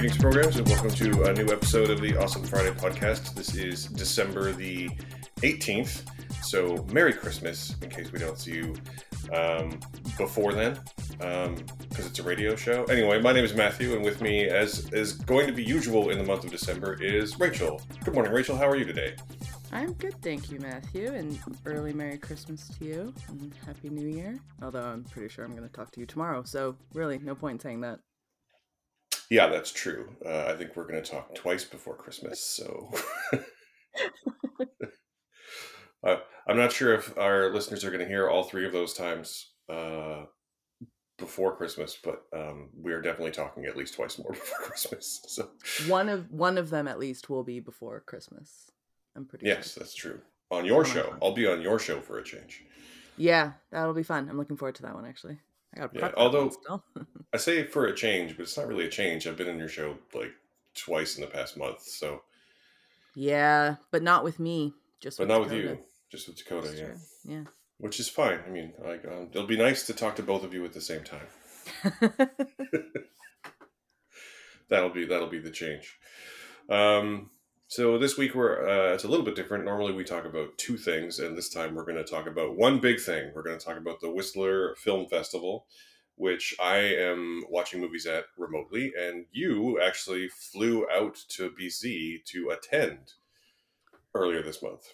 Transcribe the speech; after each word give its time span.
Greetings, 0.00 0.22
programs, 0.22 0.56
and 0.56 0.66
welcome 0.66 0.88
to 0.88 1.24
a 1.24 1.32
new 1.34 1.52
episode 1.52 1.90
of 1.90 2.00
the 2.00 2.16
Awesome 2.16 2.42
Friday 2.42 2.70
podcast. 2.70 3.34
This 3.34 3.54
is 3.54 3.84
December 3.84 4.50
the 4.50 4.88
18th, 5.42 6.04
so 6.42 6.86
Merry 6.90 7.12
Christmas 7.12 7.76
in 7.82 7.90
case 7.90 8.10
we 8.10 8.18
don't 8.18 8.38
see 8.38 8.52
you 8.52 8.74
um, 9.30 9.78
before 10.16 10.54
then, 10.54 10.80
because 11.18 11.48
um, 11.48 11.66
it's 11.98 12.18
a 12.18 12.22
radio 12.22 12.56
show. 12.56 12.84
Anyway, 12.84 13.20
my 13.20 13.34
name 13.34 13.44
is 13.44 13.52
Matthew, 13.52 13.94
and 13.94 14.02
with 14.02 14.22
me, 14.22 14.46
as 14.46 14.90
is 14.94 15.12
going 15.12 15.46
to 15.46 15.52
be 15.52 15.62
usual 15.62 16.08
in 16.08 16.16
the 16.16 16.24
month 16.24 16.44
of 16.44 16.50
December, 16.50 16.94
is 16.94 17.38
Rachel. 17.38 17.82
Good 18.02 18.14
morning, 18.14 18.32
Rachel. 18.32 18.56
How 18.56 18.70
are 18.70 18.76
you 18.76 18.86
today? 18.86 19.16
I'm 19.70 19.92
good, 19.92 20.14
thank 20.22 20.50
you, 20.50 20.60
Matthew, 20.60 21.12
and 21.12 21.38
early 21.66 21.92
Merry 21.92 22.16
Christmas 22.16 22.68
to 22.78 22.86
you, 22.86 23.14
and 23.28 23.52
Happy 23.66 23.90
New 23.90 24.08
Year. 24.08 24.38
Although 24.62 24.82
I'm 24.82 25.04
pretty 25.04 25.28
sure 25.28 25.44
I'm 25.44 25.54
going 25.54 25.68
to 25.68 25.74
talk 25.74 25.90
to 25.90 26.00
you 26.00 26.06
tomorrow, 26.06 26.42
so 26.42 26.74
really, 26.94 27.18
no 27.18 27.34
point 27.34 27.56
in 27.56 27.60
saying 27.60 27.82
that. 27.82 28.00
Yeah, 29.30 29.46
that's 29.46 29.70
true. 29.70 30.08
Uh, 30.26 30.46
I 30.48 30.56
think 30.56 30.74
we're 30.74 30.88
going 30.88 31.02
to 31.02 31.08
talk 31.08 31.34
twice 31.36 31.64
before 31.64 31.94
Christmas, 31.94 32.42
so. 32.42 32.90
uh, 36.04 36.16
I'm 36.48 36.56
not 36.56 36.72
sure 36.72 36.94
if 36.94 37.16
our 37.16 37.52
listeners 37.52 37.84
are 37.84 37.90
going 37.90 38.02
to 38.02 38.08
hear 38.08 38.28
all 38.28 38.42
three 38.42 38.66
of 38.66 38.72
those 38.72 38.92
times 38.92 39.52
uh, 39.72 40.24
before 41.16 41.54
Christmas, 41.54 41.96
but 42.02 42.24
um, 42.36 42.70
we 42.76 42.92
are 42.92 43.00
definitely 43.00 43.30
talking 43.30 43.66
at 43.66 43.76
least 43.76 43.94
twice 43.94 44.18
more 44.18 44.32
before 44.32 44.66
Christmas. 44.66 45.22
So 45.28 45.50
one 45.86 46.08
of 46.08 46.28
one 46.32 46.58
of 46.58 46.70
them 46.70 46.88
at 46.88 46.98
least 46.98 47.30
will 47.30 47.44
be 47.44 47.60
before 47.60 48.00
Christmas. 48.00 48.72
I'm 49.14 49.26
pretty 49.26 49.46
yes, 49.46 49.74
sure. 49.74 49.80
that's 49.80 49.94
true. 49.94 50.20
On 50.50 50.64
your 50.64 50.84
show, 50.84 51.14
I'll 51.22 51.34
be 51.34 51.46
on 51.46 51.62
your 51.62 51.78
show 51.78 52.00
for 52.00 52.18
a 52.18 52.24
change. 52.24 52.64
Yeah, 53.16 53.52
that'll 53.70 53.94
be 53.94 54.02
fun. 54.02 54.28
I'm 54.28 54.36
looking 54.36 54.56
forward 54.56 54.74
to 54.76 54.82
that 54.82 54.94
one 54.94 55.06
actually. 55.06 55.38
I 55.74 55.80
got 55.80 55.94
yeah, 55.94 56.10
although 56.16 56.52
I 57.32 57.36
say 57.36 57.64
for 57.64 57.86
a 57.86 57.94
change, 57.94 58.36
but 58.36 58.42
it's 58.42 58.56
not 58.56 58.66
really 58.66 58.86
a 58.86 58.90
change. 58.90 59.26
I've 59.26 59.36
been 59.36 59.48
in 59.48 59.58
your 59.58 59.68
show 59.68 59.96
like 60.14 60.32
twice 60.74 61.16
in 61.16 61.20
the 61.22 61.28
past 61.28 61.56
month, 61.56 61.82
so 61.82 62.22
yeah, 63.14 63.76
but 63.90 64.02
not 64.02 64.24
with 64.24 64.40
me. 64.40 64.74
Just 65.00 65.18
but 65.18 65.28
with 65.28 65.28
not 65.28 65.44
Dakota. 65.44 65.56
with 65.56 65.78
you. 65.78 65.78
Just 66.10 66.28
with 66.28 66.36
Dakota. 66.38 66.68
That's 66.68 66.80
yeah, 66.80 66.86
true. 66.86 66.96
yeah. 67.24 67.44
Which 67.78 68.00
is 68.00 68.08
fine. 68.08 68.40
I 68.46 68.50
mean, 68.50 68.72
like 68.84 69.04
um, 69.06 69.28
it'll 69.32 69.46
be 69.46 69.56
nice 69.56 69.86
to 69.86 69.94
talk 69.94 70.16
to 70.16 70.22
both 70.22 70.44
of 70.44 70.52
you 70.52 70.64
at 70.64 70.72
the 70.72 70.80
same 70.80 71.02
time. 71.04 71.26
that'll 74.68 74.90
be 74.90 75.06
that'll 75.06 75.28
be 75.28 75.38
the 75.38 75.50
change. 75.50 75.98
Um, 76.68 77.30
so 77.70 77.98
this 77.98 78.18
week 78.18 78.34
we're 78.34 78.68
uh, 78.68 78.92
it's 78.94 79.04
a 79.04 79.08
little 79.08 79.24
bit 79.24 79.36
different. 79.36 79.64
Normally 79.64 79.92
we 79.92 80.02
talk 80.02 80.24
about 80.24 80.58
two 80.58 80.76
things, 80.76 81.20
and 81.20 81.38
this 81.38 81.48
time 81.48 81.76
we're 81.76 81.84
going 81.84 81.96
to 81.96 82.02
talk 82.04 82.26
about 82.26 82.56
one 82.56 82.80
big 82.80 82.98
thing. 82.98 83.30
We're 83.32 83.44
going 83.44 83.56
to 83.56 83.64
talk 83.64 83.76
about 83.76 84.00
the 84.00 84.10
Whistler 84.10 84.74
Film 84.74 85.06
Festival, 85.06 85.66
which 86.16 86.52
I 86.60 86.78
am 86.78 87.44
watching 87.48 87.80
movies 87.80 88.06
at 88.06 88.24
remotely, 88.36 88.92
and 89.00 89.26
you 89.30 89.80
actually 89.80 90.28
flew 90.30 90.84
out 90.92 91.14
to 91.28 91.52
BC 91.52 92.24
to 92.24 92.50
attend 92.50 93.12
earlier 94.16 94.42
this 94.42 94.64
month. 94.64 94.92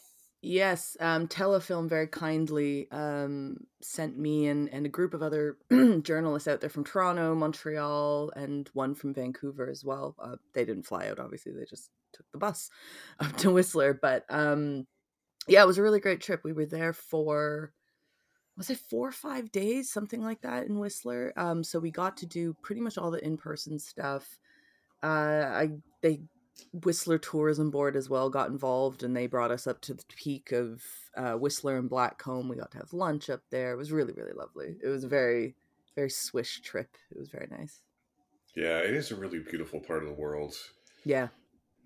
Yes, 0.48 0.97
um, 1.00 1.27
Telefilm 1.27 1.89
very 1.89 2.06
kindly 2.06 2.86
um, 2.92 3.56
sent 3.80 4.16
me 4.16 4.47
and, 4.47 4.72
and 4.72 4.86
a 4.86 4.88
group 4.88 5.12
of 5.12 5.20
other 5.20 5.56
journalists 6.03 6.47
out 6.47 6.61
there 6.61 6.70
from 6.70 6.84
Toronto, 6.84 7.34
Montreal, 7.34 8.30
and 8.36 8.70
one 8.72 8.94
from 8.94 9.12
Vancouver 9.12 9.69
as 9.69 9.84
well. 9.84 10.14
Uh, 10.22 10.36
they 10.55 10.64
didn't 10.64 10.84
fly 10.84 11.08
out, 11.08 11.19
obviously; 11.19 11.50
they 11.50 11.64
just 11.64 11.91
took 12.12 12.30
the 12.30 12.38
bus 12.38 12.70
up 13.19 13.36
to 13.38 13.50
Whistler. 13.50 13.92
But 13.92 14.25
um, 14.30 14.86
yeah, 15.48 15.64
it 15.64 15.66
was 15.66 15.78
a 15.78 15.83
really 15.83 15.98
great 15.98 16.20
trip. 16.20 16.42
We 16.44 16.53
were 16.53 16.64
there 16.64 16.92
for 16.92 17.72
was 18.56 18.70
it 18.70 18.78
four 18.78 19.08
or 19.08 19.12
five 19.12 19.50
days, 19.50 19.91
something 19.91 20.22
like 20.22 20.42
that 20.42 20.69
in 20.69 20.78
Whistler. 20.78 21.33
Um, 21.36 21.64
so 21.64 21.81
we 21.81 21.91
got 21.91 22.16
to 22.19 22.27
do 22.27 22.55
pretty 22.62 22.81
much 22.81 22.97
all 22.98 23.10
the 23.10 23.25
in 23.25 23.36
person 23.36 23.81
stuff. 23.81 24.38
Uh, 25.03 25.06
I 25.53 25.70
they 26.03 26.20
Whistler 26.72 27.19
Tourism 27.19 27.71
Board 27.71 27.97
as 27.97 28.09
well 28.09 28.31
got 28.31 28.49
involved, 28.49 29.03
and 29.03 29.17
they 29.17 29.27
brought 29.27 29.50
us 29.50 29.67
up 29.67 29.81
to 29.83 29.94
the 29.94 30.05
peak 30.17 30.53
of 30.53 30.83
uh, 31.17 31.34
Whistler 31.34 31.78
and 31.78 31.91
Blackcomb. 31.91 32.49
We 32.49 32.56
got 32.56 32.71
to 32.72 32.78
have 32.78 32.93
lunch 32.93 33.31
up 33.31 33.43
there. 33.50 33.72
It 33.72 33.77
was 33.77 33.93
really 33.93 34.12
really 34.12 34.33
lovely. 34.34 34.77
It 34.83 34.89
was 34.89 35.05
a 35.05 35.09
very 35.09 35.55
very 35.94 36.11
swish 36.11 36.61
trip. 36.61 36.97
It 37.11 37.19
was 37.19 37.28
very 37.28 37.49
nice. 37.50 37.83
Yeah, 38.55 38.78
it 38.78 38.94
is 38.94 39.11
a 39.11 39.17
really 39.17 39.39
beautiful 39.39 39.81
part 39.81 40.03
of 40.03 40.09
the 40.09 40.15
world. 40.15 40.55
Yeah, 41.05 41.28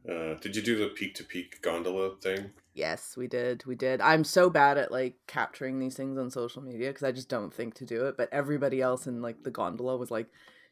uh, 0.09 0.35
did 0.35 0.57
you 0.57 0.63
do 0.63 0.79
the 0.79 0.89
peak 0.89 1.15
to 1.17 1.25
peak 1.25 1.61
gondola 1.61 2.17
thing? 2.17 2.53
Yes, 2.73 3.17
we 3.17 3.27
did. 3.27 3.65
We 3.67 3.75
did. 3.75 4.01
I'm 4.01 4.25
so 4.25 4.49
bad 4.49 4.79
at 4.79 4.91
like 4.91 5.17
capturing 5.27 5.79
these 5.79 5.95
things 5.95 6.19
on 6.19 6.31
social 6.31 6.63
media 6.63 6.89
because 6.89 7.03
I 7.03 7.13
just 7.13 7.29
don't 7.29 7.53
think 7.53 7.75
to 7.75 7.85
do 7.85 8.07
it. 8.07 8.17
But 8.17 8.33
everybody 8.33 8.81
else 8.81 9.07
in 9.07 9.21
like 9.21 9.43
the 9.43 9.51
gondola 9.51 9.97
was 9.97 10.11
like 10.11 10.29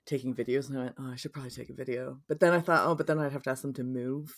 taking 0.08 0.34
videos, 0.34 0.68
and 0.68 0.78
I 0.78 0.82
went, 0.84 0.94
"Oh, 0.98 1.12
I 1.12 1.16
should 1.16 1.32
probably 1.32 1.50
take 1.50 1.70
a 1.70 1.74
video." 1.74 2.20
But 2.28 2.40
then 2.40 2.52
I 2.52 2.60
thought, 2.60 2.86
"Oh, 2.86 2.94
but 2.94 3.06
then 3.06 3.18
I'd 3.18 3.32
have 3.32 3.42
to 3.44 3.50
ask 3.50 3.62
them 3.62 3.74
to 3.74 3.84
move." 3.84 4.34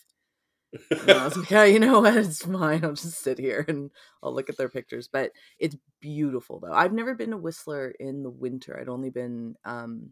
and 0.90 1.10
I 1.10 1.24
was 1.24 1.36
like, 1.36 1.50
"Yeah, 1.50 1.64
you 1.64 1.78
know 1.78 2.00
what? 2.00 2.16
It's 2.16 2.44
fine. 2.44 2.84
I'll 2.84 2.92
just 2.92 3.20
sit 3.20 3.38
here 3.38 3.64
and 3.68 3.90
I'll 4.22 4.34
look 4.34 4.50
at 4.50 4.56
their 4.56 4.68
pictures." 4.68 5.08
But 5.08 5.32
it's 5.58 5.76
beautiful 6.00 6.60
though. 6.60 6.72
I've 6.72 6.92
never 6.92 7.14
been 7.14 7.30
to 7.30 7.36
Whistler 7.36 7.94
in 8.00 8.22
the 8.22 8.30
winter. 8.30 8.78
I'd 8.78 8.88
only 8.88 9.10
been 9.10 9.56
um 9.64 10.10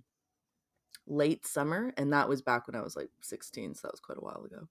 late 1.07 1.47
summer, 1.47 1.93
and 1.97 2.13
that 2.13 2.29
was 2.29 2.43
back 2.43 2.67
when 2.67 2.77
I 2.77 2.83
was 2.83 2.97
like 2.97 3.11
16, 3.23 3.75
so 3.75 3.81
that 3.85 3.93
was 3.93 4.01
quite 4.01 4.19
a 4.19 4.25
while 4.25 4.45
ago. 4.45 4.69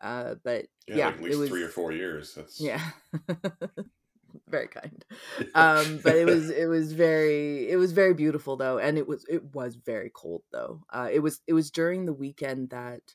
Uh, 0.00 0.34
but 0.42 0.66
yeah, 0.88 0.96
yeah 0.96 1.06
like 1.06 1.14
at 1.16 1.22
least 1.22 1.38
was, 1.38 1.48
three 1.48 1.62
or 1.62 1.68
four 1.68 1.92
years. 1.92 2.34
That's 2.34 2.60
yeah, 2.60 2.90
very 4.48 4.68
kind. 4.68 5.04
Um, 5.54 6.00
but 6.02 6.16
it 6.16 6.24
was 6.24 6.50
it 6.50 6.66
was 6.66 6.92
very 6.92 7.68
it 7.68 7.76
was 7.76 7.92
very 7.92 8.14
beautiful 8.14 8.56
though, 8.56 8.78
and 8.78 8.96
it 8.96 9.06
was 9.06 9.24
it 9.28 9.54
was 9.54 9.74
very 9.74 10.10
cold 10.12 10.42
though. 10.50 10.80
Uh, 10.90 11.08
it 11.12 11.20
was 11.20 11.40
it 11.46 11.52
was 11.52 11.70
during 11.70 12.06
the 12.06 12.12
weekend 12.12 12.70
that 12.70 13.14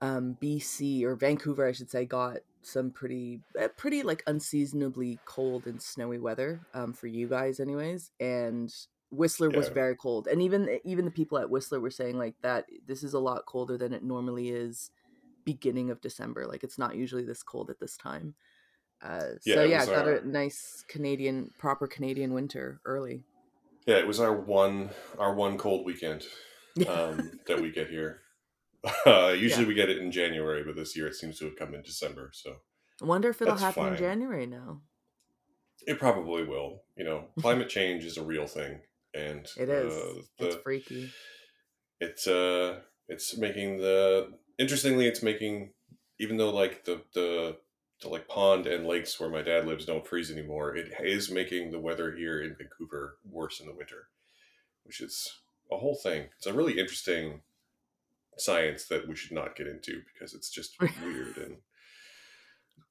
um, 0.00 0.36
BC 0.40 1.02
or 1.02 1.16
Vancouver, 1.16 1.66
I 1.66 1.72
should 1.72 1.90
say, 1.90 2.04
got 2.04 2.38
some 2.62 2.90
pretty 2.90 3.40
uh, 3.60 3.68
pretty 3.76 4.02
like 4.02 4.22
unseasonably 4.26 5.18
cold 5.24 5.66
and 5.66 5.80
snowy 5.82 6.18
weather 6.18 6.60
um, 6.74 6.92
for 6.92 7.06
you 7.08 7.28
guys, 7.28 7.60
anyways, 7.60 8.10
and 8.20 8.72
Whistler 9.10 9.50
yeah. 9.50 9.56
was 9.56 9.68
very 9.68 9.96
cold, 9.96 10.28
and 10.28 10.42
even 10.42 10.78
even 10.84 11.04
the 11.04 11.10
people 11.10 11.38
at 11.38 11.50
Whistler 11.50 11.80
were 11.80 11.90
saying 11.90 12.18
like 12.18 12.36
that 12.42 12.66
this 12.86 13.02
is 13.02 13.14
a 13.14 13.18
lot 13.18 13.46
colder 13.46 13.76
than 13.76 13.92
it 13.92 14.02
normally 14.02 14.50
is 14.50 14.90
beginning 15.44 15.90
of 15.90 16.00
December. 16.00 16.46
Like 16.46 16.62
it's 16.62 16.78
not 16.78 16.96
usually 16.96 17.24
this 17.24 17.42
cold 17.42 17.70
at 17.70 17.80
this 17.80 17.96
time. 17.96 18.34
Uh, 19.02 19.24
yeah, 19.44 19.54
so 19.54 19.62
yeah, 19.64 19.86
got 19.86 20.08
our... 20.08 20.14
a 20.16 20.24
nice 20.24 20.84
Canadian 20.88 21.50
proper 21.58 21.86
Canadian 21.86 22.32
winter 22.32 22.80
early. 22.84 23.24
Yeah, 23.86 23.96
it 23.96 24.06
was 24.06 24.20
our 24.20 24.34
one 24.34 24.90
our 25.18 25.34
one 25.34 25.56
cold 25.56 25.86
weekend 25.86 26.24
um, 26.88 27.38
that 27.46 27.60
we 27.60 27.70
get 27.70 27.88
here. 27.88 28.20
Uh, 29.06 29.34
usually 29.36 29.62
yeah. 29.62 29.68
we 29.68 29.74
get 29.74 29.88
it 29.88 29.98
in 29.98 30.10
January, 30.10 30.62
but 30.64 30.76
this 30.76 30.96
year 30.96 31.06
it 31.06 31.14
seems 31.14 31.38
to 31.38 31.46
have 31.46 31.56
come 31.56 31.74
in 31.74 31.82
December. 31.82 32.30
So 32.32 32.56
I 33.00 33.04
wonder 33.04 33.30
if 33.30 33.40
it'll 33.40 33.56
happen 33.56 33.84
fine. 33.84 33.92
in 33.92 33.98
January 33.98 34.46
now. 34.46 34.80
It 35.86 35.98
probably 35.98 36.44
will. 36.44 36.82
You 36.96 37.04
know, 37.04 37.24
climate 37.40 37.68
change 37.68 38.04
is 38.04 38.16
a 38.16 38.22
real 38.22 38.46
thing 38.46 38.80
and 39.14 39.46
it 39.56 39.68
is. 39.68 39.92
Uh, 39.92 40.22
the, 40.38 40.46
it's 40.46 40.56
freaky. 40.56 41.10
It's 42.00 42.26
uh, 42.26 42.80
it's 43.08 43.36
making 43.36 43.78
the 43.78 44.32
interestingly, 44.58 45.06
it's 45.06 45.22
making 45.22 45.72
even 46.20 46.36
though 46.36 46.50
like 46.50 46.84
the 46.84 47.02
the 47.14 47.56
the 48.02 48.08
like 48.08 48.28
pond 48.28 48.66
and 48.66 48.86
lakes 48.86 49.18
where 49.18 49.30
my 49.30 49.42
dad 49.42 49.66
lives 49.66 49.84
don't 49.84 50.06
freeze 50.06 50.30
anymore. 50.30 50.76
It 50.76 50.92
is 51.00 51.30
making 51.30 51.70
the 51.70 51.80
weather 51.80 52.12
here 52.12 52.42
in 52.42 52.56
Vancouver 52.56 53.18
worse 53.28 53.60
in 53.60 53.66
the 53.66 53.74
winter, 53.74 54.08
which 54.84 55.00
is 55.00 55.40
a 55.72 55.76
whole 55.76 55.96
thing. 55.96 56.28
It's 56.36 56.46
a 56.46 56.52
really 56.52 56.78
interesting 56.78 57.42
science 58.36 58.86
that 58.86 59.08
we 59.08 59.16
should 59.16 59.32
not 59.32 59.56
get 59.56 59.66
into 59.66 60.00
because 60.12 60.34
it's 60.34 60.50
just 60.50 60.80
weird 61.02 61.36
and 61.38 61.56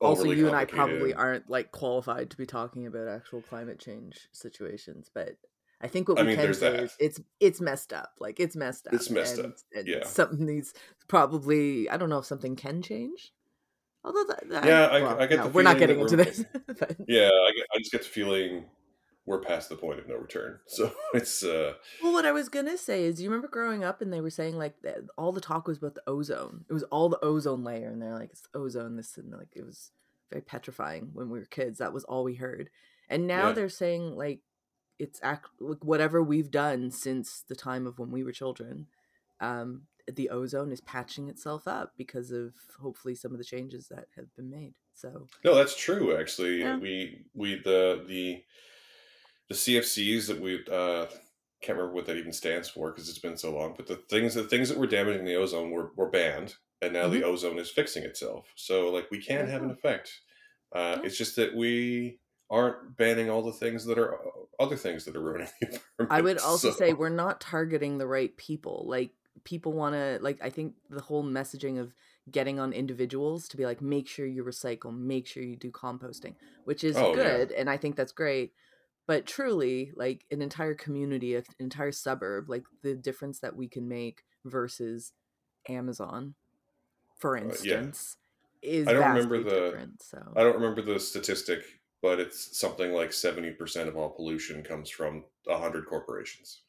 also 0.01 0.25
you 0.25 0.45
and 0.45 0.55
i 0.55 0.65
probably 0.65 1.13
aren't 1.13 1.49
like 1.49 1.71
qualified 1.71 2.29
to 2.29 2.37
be 2.37 2.45
talking 2.45 2.85
about 2.85 3.07
actual 3.07 3.41
climate 3.41 3.79
change 3.79 4.27
situations 4.33 5.09
but 5.13 5.37
I 5.79 5.87
think 5.87 6.09
what 6.09 6.17
we 6.17 6.23
I 6.23 6.25
mean, 6.25 6.37
can 6.37 6.53
say 6.53 6.71
that. 6.71 6.83
is 6.83 6.95
it's 6.99 7.21
it's 7.39 7.61
messed 7.61 7.93
up. 7.93 8.13
Like 8.19 8.39
it's 8.39 8.55
messed 8.55 8.87
up. 8.87 8.93
It's 8.93 9.11
messed 9.11 9.37
and, 9.37 9.53
up. 9.53 9.57
And 9.75 9.87
yeah. 9.87 10.05
Something 10.05 10.45
needs 10.45 10.73
probably. 11.07 11.87
I 11.87 11.97
don't 11.97 12.09
know 12.09 12.17
if 12.17 12.25
something 12.25 12.55
can 12.55 12.81
change. 12.81 13.31
Although 14.07 14.23
that, 14.23 14.65
yeah, 14.65 14.85
I, 14.85 15.01
well, 15.01 15.21
I 15.21 15.27
get. 15.27 15.39
No, 15.39 15.47
we're 15.47 15.63
not 15.63 15.77
getting 15.77 15.99
into 15.99 16.15
this. 16.15 16.45
Yeah, 17.07 17.27
I, 17.27 17.51
get, 17.55 17.65
I 17.75 17.79
just 17.79 17.91
get 17.91 18.03
the 18.03 18.07
feeling 18.07 18.65
we're 19.25 19.39
past 19.39 19.67
the 19.67 19.75
point 19.75 19.99
of 19.99 20.07
no 20.07 20.15
return. 20.15 20.59
So 20.67 20.93
it's. 21.13 21.43
uh 21.43 21.73
Well, 22.01 22.13
what 22.13 22.25
I 22.25 22.31
was 22.31 22.47
gonna 22.47 22.77
say 22.77 23.03
is, 23.03 23.21
you 23.21 23.29
remember 23.29 23.49
growing 23.49 23.83
up 23.83 24.01
and 24.01 24.13
they 24.13 24.21
were 24.21 24.29
saying 24.29 24.57
like 24.57 24.81
that 24.83 24.99
all 25.17 25.33
the 25.33 25.41
talk 25.41 25.67
was 25.67 25.77
about 25.77 25.95
the 25.95 26.03
ozone. 26.07 26.63
It 26.69 26.73
was 26.73 26.83
all 26.83 27.09
the 27.09 27.19
ozone 27.21 27.65
layer, 27.65 27.89
and 27.89 28.01
they're 28.01 28.13
like, 28.13 28.29
it's 28.31 28.47
ozone. 28.53 28.95
This 28.95 29.17
and 29.17 29.29
like 29.33 29.49
it 29.53 29.65
was 29.65 29.91
very 30.29 30.41
petrifying 30.41 31.09
when 31.13 31.29
we 31.29 31.39
were 31.39 31.45
kids. 31.45 31.79
That 31.79 31.93
was 31.93 32.05
all 32.05 32.23
we 32.23 32.35
heard. 32.35 32.69
And 33.09 33.27
now 33.27 33.47
yeah. 33.47 33.53
they're 33.53 33.69
saying 33.69 34.15
like 34.15 34.39
it's 34.99 35.19
act 35.21 35.49
like 35.59 35.83
whatever 35.83 36.23
we've 36.23 36.51
done 36.51 36.91
since 36.91 37.43
the 37.49 37.55
time 37.55 37.85
of 37.85 37.99
when 37.99 38.11
we 38.11 38.23
were 38.23 38.31
children 38.31 38.87
um 39.39 39.83
the 40.15 40.29
ozone 40.29 40.71
is 40.71 40.81
patching 40.81 41.27
itself 41.29 41.67
up 41.67 41.93
because 41.97 42.31
of 42.31 42.53
hopefully 42.81 43.13
some 43.15 43.31
of 43.31 43.37
the 43.37 43.43
changes 43.43 43.87
that 43.89 44.05
have 44.15 44.33
been 44.35 44.49
made 44.49 44.73
so 44.93 45.27
no 45.43 45.53
that's 45.55 45.75
true 45.75 46.17
actually 46.17 46.59
yeah. 46.61 46.77
we 46.77 47.21
we 47.33 47.55
the 47.63 48.03
the 48.07 48.41
the 49.49 49.55
cfcs 49.55 50.27
that 50.27 50.39
we 50.39 50.63
uh 50.71 51.05
can't 51.61 51.77
remember 51.77 51.93
what 51.95 52.05
that 52.05 52.17
even 52.17 52.31
stands 52.33 52.69
for 52.69 52.91
because 52.91 53.09
it's 53.09 53.17
been 53.17 53.35
so 53.35 53.51
long. 53.51 53.73
But 53.75 53.87
the 53.87 53.95
things 53.95 54.35
the 54.35 54.43
things 54.43 54.69
that 54.69 54.77
were 54.77 54.85
damaging 54.85 55.25
the 55.25 55.33
ozone 55.37 55.71
were, 55.71 55.91
were 55.95 56.07
banned, 56.11 56.53
and 56.83 56.93
now 56.93 57.05
Mhm. 57.07 57.11
the 57.13 57.23
ozone 57.23 57.57
is 57.57 57.71
fixing 57.71 58.03
itself. 58.03 58.45
So 58.55 58.89
like 58.89 59.09
we 59.09 59.19
can 59.19 59.47
have 59.47 59.63
an 59.63 59.71
effect. 59.71 60.11
Uh, 60.71 60.97
Yeah. 60.99 61.05
It's 61.07 61.17
just 61.17 61.35
that 61.37 61.55
we 61.55 62.19
aren't 62.51 62.95
banning 62.95 63.31
all 63.31 63.41
the 63.41 63.51
things 63.53 63.85
that 63.85 63.97
are 63.97 64.19
other 64.59 64.75
things 64.75 65.03
that 65.05 65.15
are 65.15 65.19
ruining 65.19 65.47
the 65.59 65.65
environment. 65.99 66.11
I 66.11 66.21
would 66.21 66.37
also 66.41 66.69
so- 66.69 66.77
say 66.77 66.93
we're 66.93 67.09
not 67.09 67.41
targeting 67.41 67.97
the 67.97 68.05
right 68.07 68.37
people. 68.37 68.85
Like 68.87 69.09
people 69.43 69.73
want 69.73 69.93
to 69.95 70.19
like 70.21 70.39
I 70.41 70.49
think 70.49 70.75
the 70.89 71.01
whole 71.01 71.23
messaging 71.23 71.79
of 71.79 71.93
getting 72.29 72.59
on 72.59 72.73
individuals 72.73 73.47
to 73.49 73.57
be 73.57 73.65
like 73.65 73.81
make 73.81 74.07
sure 74.07 74.25
you 74.25 74.43
recycle, 74.43 74.95
make 74.97 75.27
sure 75.27 75.43
you 75.43 75.55
do 75.55 75.71
composting, 75.71 76.35
which 76.65 76.83
is 76.83 76.95
Oh, 76.97 77.15
yeah. 77.15 77.23
good 77.23 77.51
and 77.51 77.69
I 77.69 77.77
think 77.77 77.95
that's 77.95 78.11
great. 78.11 78.53
But 79.07 79.25
truly, 79.25 79.93
like 79.95 80.25
an 80.31 80.41
entire 80.41 80.75
community, 80.75 81.35
an 81.35 81.43
entire 81.59 81.93
suburb, 81.93 82.49
like 82.49 82.63
the 82.83 82.93
difference 82.93 83.39
that 83.39 83.55
we 83.55 83.69
can 83.69 83.87
make 83.87 84.23
versus 84.43 85.13
Amazon, 85.69 86.35
for 87.17 87.37
Uh, 87.37 87.41
yeah. 87.41 87.49
instance, 87.49 88.17
is 88.61 88.87
I 88.87 88.93
don't 88.93 89.07
remember 89.07 89.43
the- 89.43 89.89
So 90.01 90.21
I 90.35 90.43
don't 90.43 90.55
remember 90.55 90.81
the 90.81 90.99
statistic, 90.99 91.63
but 92.01 92.19
it's 92.19 92.57
something 92.59 92.91
like 92.91 93.13
seventy 93.13 93.51
percent 93.51 93.87
of 93.87 93.95
all 93.95 94.09
pollution 94.09 94.61
comes 94.63 94.89
from 94.89 95.23
hundred 95.47 95.85
corporations. 95.85 96.63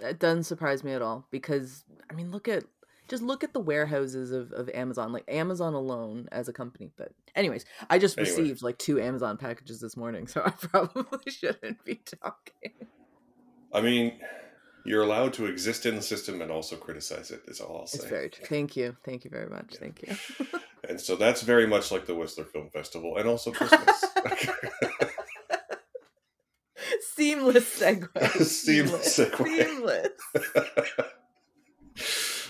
That 0.00 0.18
doesn't 0.18 0.44
surprise 0.44 0.84
me 0.84 0.92
at 0.92 1.02
all 1.02 1.26
because 1.30 1.84
I 2.10 2.14
mean, 2.14 2.30
look 2.30 2.48
at 2.48 2.64
just 3.08 3.22
look 3.22 3.42
at 3.42 3.54
the 3.54 3.60
warehouses 3.60 4.32
of, 4.32 4.52
of 4.52 4.68
Amazon, 4.74 5.12
like 5.12 5.24
Amazon 5.28 5.72
alone 5.74 6.28
as 6.30 6.48
a 6.48 6.52
company. 6.52 6.90
But 6.96 7.12
anyways, 7.34 7.64
I 7.88 7.98
just 7.98 8.18
Anyway. 8.18 8.36
received 8.36 8.62
like 8.62 8.78
two 8.78 9.00
Amazon 9.00 9.38
packages 9.38 9.80
this 9.80 9.96
morning, 9.96 10.26
so 10.26 10.42
I 10.46 10.50
probably 10.50 11.30
shouldn't 11.30 11.84
be 11.84 11.96
talking. 12.22 12.72
I 13.72 13.80
mean, 13.80 14.20
you're 14.84 15.02
allowed 15.02 15.32
to 15.34 15.46
exist 15.46 15.86
in 15.86 15.96
the 15.96 16.02
system 16.02 16.40
and 16.42 16.50
also 16.50 16.76
criticize 16.76 17.30
it. 17.30 17.42
Is 17.48 17.60
all 17.60 17.78
I'll 17.80 17.86
say. 17.86 17.98
It's 17.98 18.08
very 18.08 18.28
true. 18.30 18.44
Thank 18.46 18.76
you, 18.76 18.96
thank 19.04 19.24
you 19.24 19.30
very 19.30 19.48
much. 19.48 19.72
Yeah. 19.72 19.78
Thank 19.80 20.02
you. 20.02 20.46
And 20.88 21.00
so 21.00 21.16
that's 21.16 21.42
very 21.42 21.66
much 21.66 21.90
like 21.90 22.06
the 22.06 22.14
Whistler 22.14 22.44
Film 22.44 22.70
Festival 22.70 23.16
and 23.18 23.28
also 23.28 23.50
Christmas. 23.52 24.04
Seamless 27.18 27.80
segue. 27.80 28.44
Seamless 28.44 29.18
segue. 29.18 29.44
Seamless. 29.44 30.12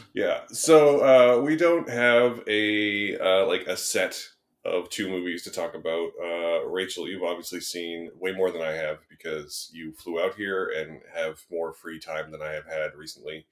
yeah. 0.15 0.41
So 0.49 1.01
uh, 1.01 1.41
we 1.41 1.57
don't 1.57 1.89
have 1.89 2.43
a 2.47 3.19
uh, 3.19 3.47
like 3.47 3.67
a 3.67 3.79
set 3.79 4.23
of 4.67 4.91
two 4.91 5.09
movies 5.09 5.43
to 5.45 5.51
talk 5.51 5.75
about. 5.75 6.11
Uh, 6.23 6.67
Rachel, 6.67 7.09
you've 7.09 7.23
obviously 7.23 7.61
seen 7.61 8.11
way 8.21 8.33
more 8.33 8.51
than 8.51 8.61
I 8.61 8.73
have 8.73 8.99
because 9.09 9.71
you 9.73 9.93
flew 9.93 10.21
out 10.21 10.35
here 10.35 10.71
and 10.77 11.01
have 11.15 11.47
more 11.51 11.73
free 11.73 11.99
time 11.99 12.31
than 12.31 12.43
I 12.43 12.53
have 12.53 12.67
had 12.67 12.95
recently. 12.95 13.47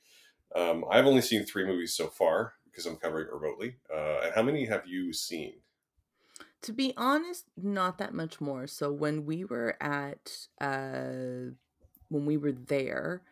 Um, 0.55 0.85
I've 0.91 1.07
only 1.07 1.23
seen 1.23 1.47
three 1.47 1.65
movies 1.65 1.95
so 1.95 2.09
far 2.09 2.55
because 2.67 2.85
I'm 2.85 2.97
covering 2.97 3.29
remotely. 3.33 3.77
Uh, 3.91 4.21
and 4.25 4.35
how 4.35 4.43
many 4.43 4.67
have 4.67 4.87
you 4.87 5.15
seen? 5.15 5.55
To 6.67 6.73
be 6.73 6.93
honest 6.97 7.45
not 7.57 7.99
that 7.99 8.13
much 8.13 8.41
more. 8.41 8.67
So 8.67 8.93
when 8.93 9.25
we 9.25 9.45
were 9.45 9.77
at 9.81 10.37
uh 10.61 11.53
when 12.09 12.27
we 12.27 12.37
were 12.37 12.53
there 12.53 13.23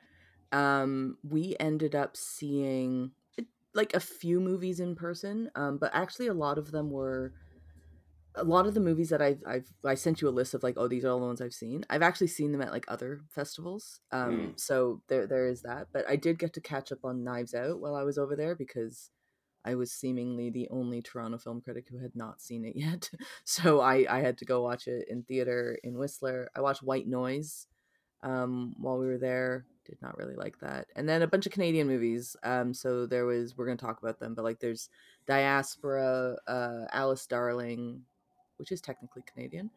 um 0.52 1.18
we 1.28 1.56
ended 1.58 1.94
up 1.96 2.16
seeing 2.16 3.10
eh, 3.38 3.42
like 3.74 3.92
a 3.94 4.00
few 4.00 4.40
movies 4.40 4.78
in 4.78 4.94
person 4.94 5.50
um 5.56 5.78
but 5.78 5.90
actually 5.94 6.28
a 6.28 6.34
lot 6.34 6.58
of 6.58 6.70
them 6.70 6.90
were 6.90 7.32
a 8.36 8.44
lot 8.44 8.66
of 8.66 8.74
the 8.74 8.80
movies 8.80 9.10
that 9.10 9.22
I've, 9.22 9.42
I've 9.46 9.68
I 9.84 9.94
sent 9.94 10.20
you 10.20 10.28
a 10.28 10.30
list 10.38 10.54
of 10.54 10.62
like 10.62 10.74
oh 10.76 10.86
these 10.86 11.04
are 11.04 11.10
all 11.10 11.20
the 11.20 11.26
ones 11.26 11.40
I've 11.40 11.52
seen. 11.52 11.84
I've 11.90 12.02
actually 12.02 12.28
seen 12.28 12.52
them 12.52 12.62
at 12.62 12.72
like 12.72 12.84
other 12.86 13.22
festivals 13.30 14.00
um 14.12 14.54
so 14.56 15.02
there 15.08 15.26
there 15.26 15.46
is 15.46 15.62
that 15.62 15.88
but 15.92 16.08
I 16.08 16.14
did 16.14 16.38
get 16.38 16.52
to 16.54 16.60
catch 16.60 16.92
up 16.92 17.04
on 17.04 17.24
Knives 17.24 17.54
Out 17.54 17.80
while 17.80 17.96
I 17.96 18.04
was 18.04 18.16
over 18.16 18.36
there 18.36 18.54
because 18.54 19.10
I 19.64 19.74
was 19.74 19.90
seemingly 19.90 20.50
the 20.50 20.68
only 20.70 21.00
Toronto 21.00 21.38
film 21.38 21.60
critic 21.60 21.86
who 21.90 21.98
had 21.98 22.14
not 22.14 22.42
seen 22.42 22.64
it 22.64 22.76
yet. 22.76 23.10
So 23.44 23.80
I, 23.80 24.06
I 24.08 24.20
had 24.20 24.38
to 24.38 24.44
go 24.44 24.62
watch 24.62 24.86
it 24.86 25.06
in 25.08 25.22
theater 25.22 25.78
in 25.82 25.98
Whistler. 25.98 26.50
I 26.54 26.60
watched 26.60 26.82
White 26.82 27.06
Noise 27.06 27.66
um, 28.22 28.74
while 28.78 28.98
we 28.98 29.06
were 29.06 29.18
there. 29.18 29.64
Did 29.86 30.00
not 30.00 30.16
really 30.16 30.34
like 30.34 30.58
that. 30.60 30.86
And 30.96 31.08
then 31.08 31.22
a 31.22 31.26
bunch 31.26 31.46
of 31.46 31.52
Canadian 31.52 31.86
movies. 31.86 32.36
Um, 32.42 32.72
so 32.72 33.06
there 33.06 33.26
was, 33.26 33.56
we're 33.56 33.66
going 33.66 33.76
to 33.76 33.84
talk 33.84 34.02
about 34.02 34.18
them, 34.18 34.34
but 34.34 34.44
like 34.44 34.58
there's 34.58 34.88
Diaspora, 35.26 36.36
uh, 36.46 36.84
Alice 36.90 37.26
Darling, 37.26 38.00
which 38.56 38.72
is 38.72 38.80
technically 38.80 39.22
Canadian, 39.26 39.70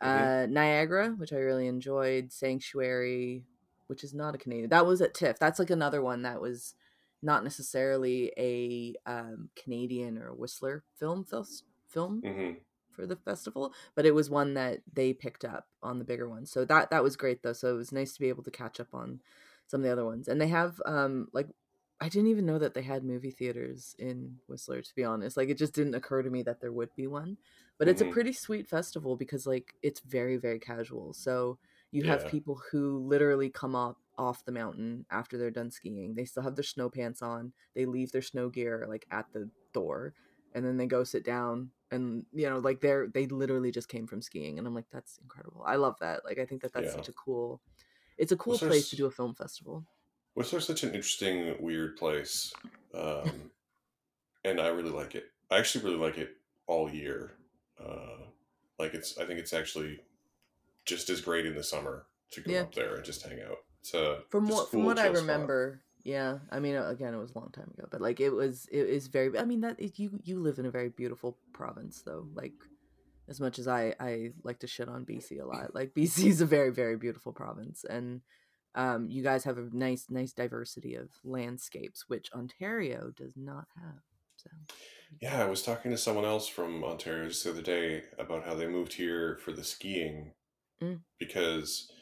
uh, 0.00 0.46
Niagara, 0.48 1.10
which 1.10 1.32
I 1.32 1.36
really 1.36 1.68
enjoyed, 1.68 2.32
Sanctuary, 2.32 3.44
which 3.86 4.02
is 4.02 4.14
not 4.14 4.34
a 4.34 4.38
Canadian. 4.38 4.70
That 4.70 4.86
was 4.86 5.00
at 5.00 5.14
TIFF. 5.14 5.38
That's 5.38 5.60
like 5.60 5.70
another 5.70 6.02
one 6.02 6.22
that 6.22 6.40
was 6.40 6.74
not 7.22 7.44
necessarily 7.44 8.32
a 8.38 8.94
um, 9.10 9.50
Canadian 9.56 10.18
or 10.18 10.34
Whistler 10.34 10.84
film 10.98 11.24
fest- 11.24 11.64
film 11.88 12.24
hmm 12.24 12.52
for 12.90 13.06
the 13.06 13.16
festival, 13.16 13.74
but 13.94 14.04
it 14.06 14.14
was 14.14 14.28
one 14.30 14.54
that 14.54 14.80
they 14.92 15.14
picked 15.14 15.44
up 15.44 15.68
on 15.82 15.98
the 15.98 16.04
bigger 16.04 16.28
one. 16.28 16.44
So 16.46 16.64
that 16.66 16.90
that 16.90 17.02
was 17.02 17.16
great 17.16 17.42
though. 17.42 17.54
So 17.54 17.72
it 17.74 17.76
was 17.78 17.92
nice 17.92 18.12
to 18.14 18.20
be 18.20 18.28
able 18.28 18.42
to 18.44 18.50
catch 18.50 18.80
up 18.80 18.94
on 18.94 19.22
some 19.66 19.80
of 19.80 19.84
the 19.84 19.92
other 19.92 20.04
ones. 20.04 20.28
And 20.28 20.40
they 20.40 20.48
have 20.48 20.80
um 20.86 21.28
like 21.32 21.48
I 22.00 22.08
didn't 22.08 22.28
even 22.30 22.46
know 22.46 22.58
that 22.58 22.74
they 22.74 22.82
had 22.82 23.04
movie 23.04 23.30
theaters 23.30 23.94
in 23.98 24.38
Whistler 24.48 24.82
to 24.82 24.94
be 24.94 25.04
honest. 25.04 25.36
Like 25.36 25.48
it 25.48 25.58
just 25.58 25.74
didn't 25.74 25.94
occur 25.94 26.22
to 26.22 26.30
me 26.30 26.42
that 26.42 26.60
there 26.60 26.72
would 26.72 26.94
be 26.96 27.06
one. 27.06 27.38
But 27.78 27.88
it's 27.88 28.00
Mhm. 28.00 28.02
a 28.02 28.06
pretty 28.06 28.32
sweet 28.32 28.68
festival 28.68 29.16
because 29.16 29.46
like 29.46 29.74
it's 29.82 30.00
very 30.00 30.36
very 30.36 30.58
casual. 30.58 31.14
So 31.14 31.58
you 31.92 32.02
have 32.04 32.26
people 32.26 32.60
who 32.70 32.98
literally 32.98 33.50
come 33.50 33.74
up 33.74 33.98
off 34.18 34.44
the 34.44 34.52
mountain 34.52 35.06
after 35.10 35.38
they're 35.38 35.50
done 35.50 35.70
skiing. 35.70 36.14
They 36.14 36.24
still 36.24 36.42
have 36.42 36.56
their 36.56 36.64
snow 36.64 36.88
pants 36.90 37.22
on. 37.22 37.52
They 37.74 37.86
leave 37.86 38.12
their 38.12 38.22
snow 38.22 38.48
gear 38.48 38.86
like 38.88 39.06
at 39.10 39.26
the 39.32 39.48
door 39.72 40.14
and 40.54 40.64
then 40.64 40.76
they 40.76 40.86
go 40.86 41.02
sit 41.04 41.24
down 41.24 41.70
and 41.90 42.24
you 42.32 42.48
know 42.48 42.58
like 42.58 42.80
they're 42.80 43.08
they 43.08 43.26
literally 43.26 43.70
just 43.70 43.88
came 43.88 44.06
from 44.06 44.20
skiing 44.20 44.58
and 44.58 44.66
i'm 44.66 44.74
like 44.74 44.84
that's 44.92 45.18
incredible 45.22 45.62
i 45.66 45.76
love 45.76 45.96
that 46.00 46.20
like 46.26 46.38
i 46.38 46.44
think 46.44 46.60
that 46.60 46.72
that's 46.72 46.88
Yeah. 46.88 46.96
such 46.96 47.08
a 47.08 47.12
cool 47.12 47.60
it's 48.18 48.32
a 48.32 48.36
cool 48.36 48.58
place 48.58 48.90
to 48.90 48.96
do 48.96 49.06
a 49.06 49.10
film 49.10 49.34
festival 49.34 49.84
Whistler's 50.34 50.66
such 50.66 50.82
an 50.82 50.94
interesting, 50.94 51.56
weird 51.60 51.96
place, 51.98 52.54
um, 52.94 53.50
and 54.44 54.58
I 54.60 54.68
really 54.68 54.90
like 54.90 55.14
it. 55.14 55.24
I 55.50 55.58
actually 55.58 55.84
really 55.84 55.98
like 55.98 56.16
it 56.16 56.30
all 56.66 56.90
year. 56.90 57.32
Uh, 57.78 58.24
like 58.78 58.94
it's, 58.94 59.18
I 59.18 59.26
think 59.26 59.38
it's 59.38 59.52
actually 59.52 60.00
just 60.86 61.10
as 61.10 61.20
great 61.20 61.44
in 61.44 61.54
the 61.54 61.62
summer 61.62 62.06
to 62.30 62.40
go 62.40 62.52
Yeah. 62.52 62.62
up 62.62 62.74
there 62.74 62.94
and 62.94 63.04
just 63.04 63.22
hang 63.26 63.40
out. 63.42 63.58
A 63.94 64.18
from 64.30 64.48
what 64.48 64.70
from 64.70 64.84
what 64.84 64.98
i 64.98 65.06
remember 65.06 65.82
yeah 66.04 66.38
i 66.50 66.58
mean 66.58 66.76
uh, 66.76 66.86
again 66.88 67.14
it 67.14 67.18
was 67.18 67.32
a 67.32 67.38
long 67.38 67.50
time 67.52 67.70
ago 67.76 67.86
but 67.90 68.00
like 68.00 68.20
it 68.20 68.30
was 68.30 68.66
it 68.72 68.88
is 68.88 69.08
very 69.08 69.36
i 69.38 69.44
mean 69.44 69.60
that 69.60 69.78
it, 69.78 69.98
you 69.98 70.18
you 70.22 70.38
live 70.40 70.58
in 70.58 70.66
a 70.66 70.70
very 70.70 70.88
beautiful 70.88 71.36
province 71.52 72.02
though 72.04 72.26
like 72.34 72.54
as 73.28 73.40
much 73.40 73.58
as 73.58 73.68
i 73.68 73.94
i 74.00 74.30
like 74.44 74.58
to 74.60 74.66
shit 74.66 74.88
on 74.88 75.04
bc 75.04 75.40
a 75.40 75.44
lot 75.44 75.74
like 75.74 75.94
bc 75.96 76.24
is 76.24 76.40
a 76.40 76.46
very 76.46 76.70
very 76.70 76.96
beautiful 76.96 77.32
province 77.32 77.84
and 77.88 78.20
um 78.74 79.08
you 79.10 79.22
guys 79.22 79.44
have 79.44 79.58
a 79.58 79.68
nice 79.72 80.06
nice 80.08 80.32
diversity 80.32 80.94
of 80.94 81.08
landscapes 81.24 82.04
which 82.08 82.30
ontario 82.32 83.12
does 83.16 83.34
not 83.36 83.66
have 83.76 84.00
so 84.36 84.50
Yeah, 85.20 85.40
I 85.42 85.46
was 85.46 85.62
talking 85.62 85.90
to 85.92 85.98
someone 85.98 86.24
else 86.24 86.48
from 86.48 86.82
Ontario 86.82 87.28
just 87.28 87.44
the 87.44 87.50
other 87.50 87.62
day 87.62 88.02
about 88.18 88.44
how 88.44 88.54
they 88.54 88.66
moved 88.66 88.94
here 88.94 89.38
for 89.44 89.52
the 89.52 89.62
skiing 89.62 90.32
Mm. 90.82 91.00
because 91.18 91.92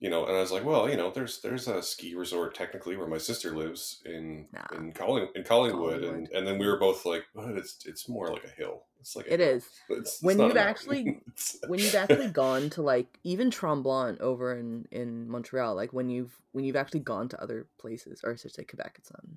you 0.00 0.08
know, 0.10 0.24
and 0.26 0.36
I 0.36 0.40
was 0.40 0.52
like, 0.52 0.64
well, 0.64 0.88
you 0.88 0.96
know, 0.96 1.10
there's 1.10 1.40
there's 1.40 1.66
a 1.68 1.82
ski 1.82 2.14
resort 2.14 2.54
technically 2.54 2.96
where 2.96 3.06
my 3.08 3.18
sister 3.18 3.56
lives 3.56 4.00
in 4.04 4.46
Nah. 4.52 4.76
in 4.76 4.92
Colling 4.92 5.28
in 5.34 5.42
Collingwood, 5.44 5.94
and 5.94 6.02
Collingwood. 6.04 6.30
and 6.34 6.46
then 6.46 6.58
we 6.58 6.66
were 6.66 6.78
both 6.78 7.04
like, 7.04 7.24
but 7.34 7.50
it's 7.56 7.84
it's 7.86 8.08
more 8.08 8.28
like 8.32 8.44
a 8.44 8.50
hill. 8.50 8.84
It's 9.00 9.14
like 9.16 9.26
a 9.26 9.34
It 9.34 9.40
hill. 9.40 9.48
is. 9.56 9.64
It's, 9.88 10.14
it's 10.14 10.22
When 10.22 10.40
a 10.40 10.46
you've 10.46 10.56
actually- 10.56 11.20
when 11.66 11.78
you've 11.80 11.94
actually 11.94 12.28
gone 12.28 12.70
to 12.70 12.82
like 12.82 13.18
even 13.24 13.50
Tremblant 13.50 14.20
over 14.20 14.56
in 14.56 14.86
in 14.92 15.28
Montreal, 15.28 15.74
like 15.74 15.92
when 15.92 16.08
you've 16.08 16.34
when 16.52 16.64
you've 16.64 16.76
actually 16.76 17.00
gone 17.00 17.28
to 17.30 17.42
other 17.42 17.66
places, 17.78 18.20
or 18.24 18.32
I 18.32 18.36
should 18.36 18.52
say 18.52 18.64
Quebec, 18.64 18.96
it's 18.98 19.10
on 19.10 19.36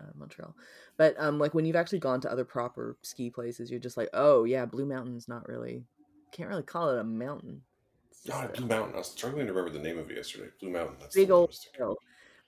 uh, 0.00 0.10
Montreal, 0.16 0.56
but 0.96 1.14
um 1.18 1.38
like 1.38 1.54
when 1.54 1.64
you've 1.64 1.76
actually 1.76 2.00
gone 2.00 2.20
to 2.22 2.32
other 2.32 2.44
proper 2.44 2.96
ski 3.02 3.30
places, 3.30 3.70
you're 3.70 3.78
just 3.78 3.96
like, 3.96 4.08
oh 4.14 4.42
yeah, 4.44 4.64
Blue 4.64 4.86
Mountain's 4.86 5.28
not 5.28 5.48
really 5.48 5.84
can't 6.32 6.48
really 6.48 6.62
call 6.62 6.88
it 6.90 6.98
a 6.98 7.04
mountain. 7.04 7.62
It's 8.24 8.26
just 8.26 8.40
God, 8.40 8.50
a 8.50 8.60
Blue 8.60 8.68
Mountain. 8.68 8.94
I 8.94 8.98
was 8.98 9.10
struggling 9.10 9.46
to 9.46 9.52
remember 9.52 9.76
the 9.76 9.82
name 9.82 9.98
of 9.98 10.10
it 10.10 10.16
yesterday. 10.16 10.48
Blue 10.60 10.70
Mountain. 10.70 10.96
That's 11.00 11.14
big 11.14 11.30
I 11.30 11.34
old 11.34 11.54
hill. 11.76 11.96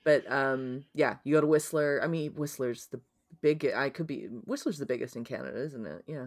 But 0.04 0.30
um 0.30 0.84
yeah, 0.94 1.16
you 1.24 1.34
go 1.34 1.40
to 1.40 1.46
Whistler. 1.46 2.00
I 2.02 2.06
mean, 2.06 2.32
Whistler's 2.32 2.86
the 2.86 3.00
big. 3.42 3.64
I 3.74 3.90
could 3.90 4.06
be 4.06 4.26
Whistler's 4.44 4.78
the 4.78 4.86
biggest 4.86 5.16
in 5.16 5.24
Canada, 5.24 5.60
isn't 5.64 5.86
it? 5.86 6.04
Yeah, 6.06 6.26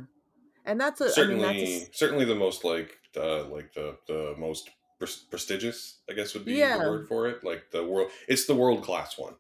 and 0.66 0.80
that's 0.82 1.00
a. 1.00 1.06
I 1.06 1.10
certainly 1.10 1.48
mean, 1.48 1.60
that's 1.82 1.90
a, 1.90 1.98
certainly 1.98 2.26
the 2.26 2.36
most 2.36 2.64
like 2.66 2.98
uh, 3.16 3.46
like 3.46 3.74
the 3.74 3.98
the 4.08 4.36
most 4.38 4.70
pres- 5.00 5.26
prestigious 5.30 6.00
i 6.10 6.14
guess 6.14 6.34
would 6.34 6.46
be 6.46 6.54
Yeah. 6.54 6.78
the 6.78 6.90
word 6.90 7.08
for 7.08 7.28
it 7.28 7.44
like 7.44 7.72
the 7.72 7.84
world 7.86 8.12
it's 8.28 8.46
the 8.46 8.56
world 8.56 8.84
class 8.84 9.18
one 9.18 9.36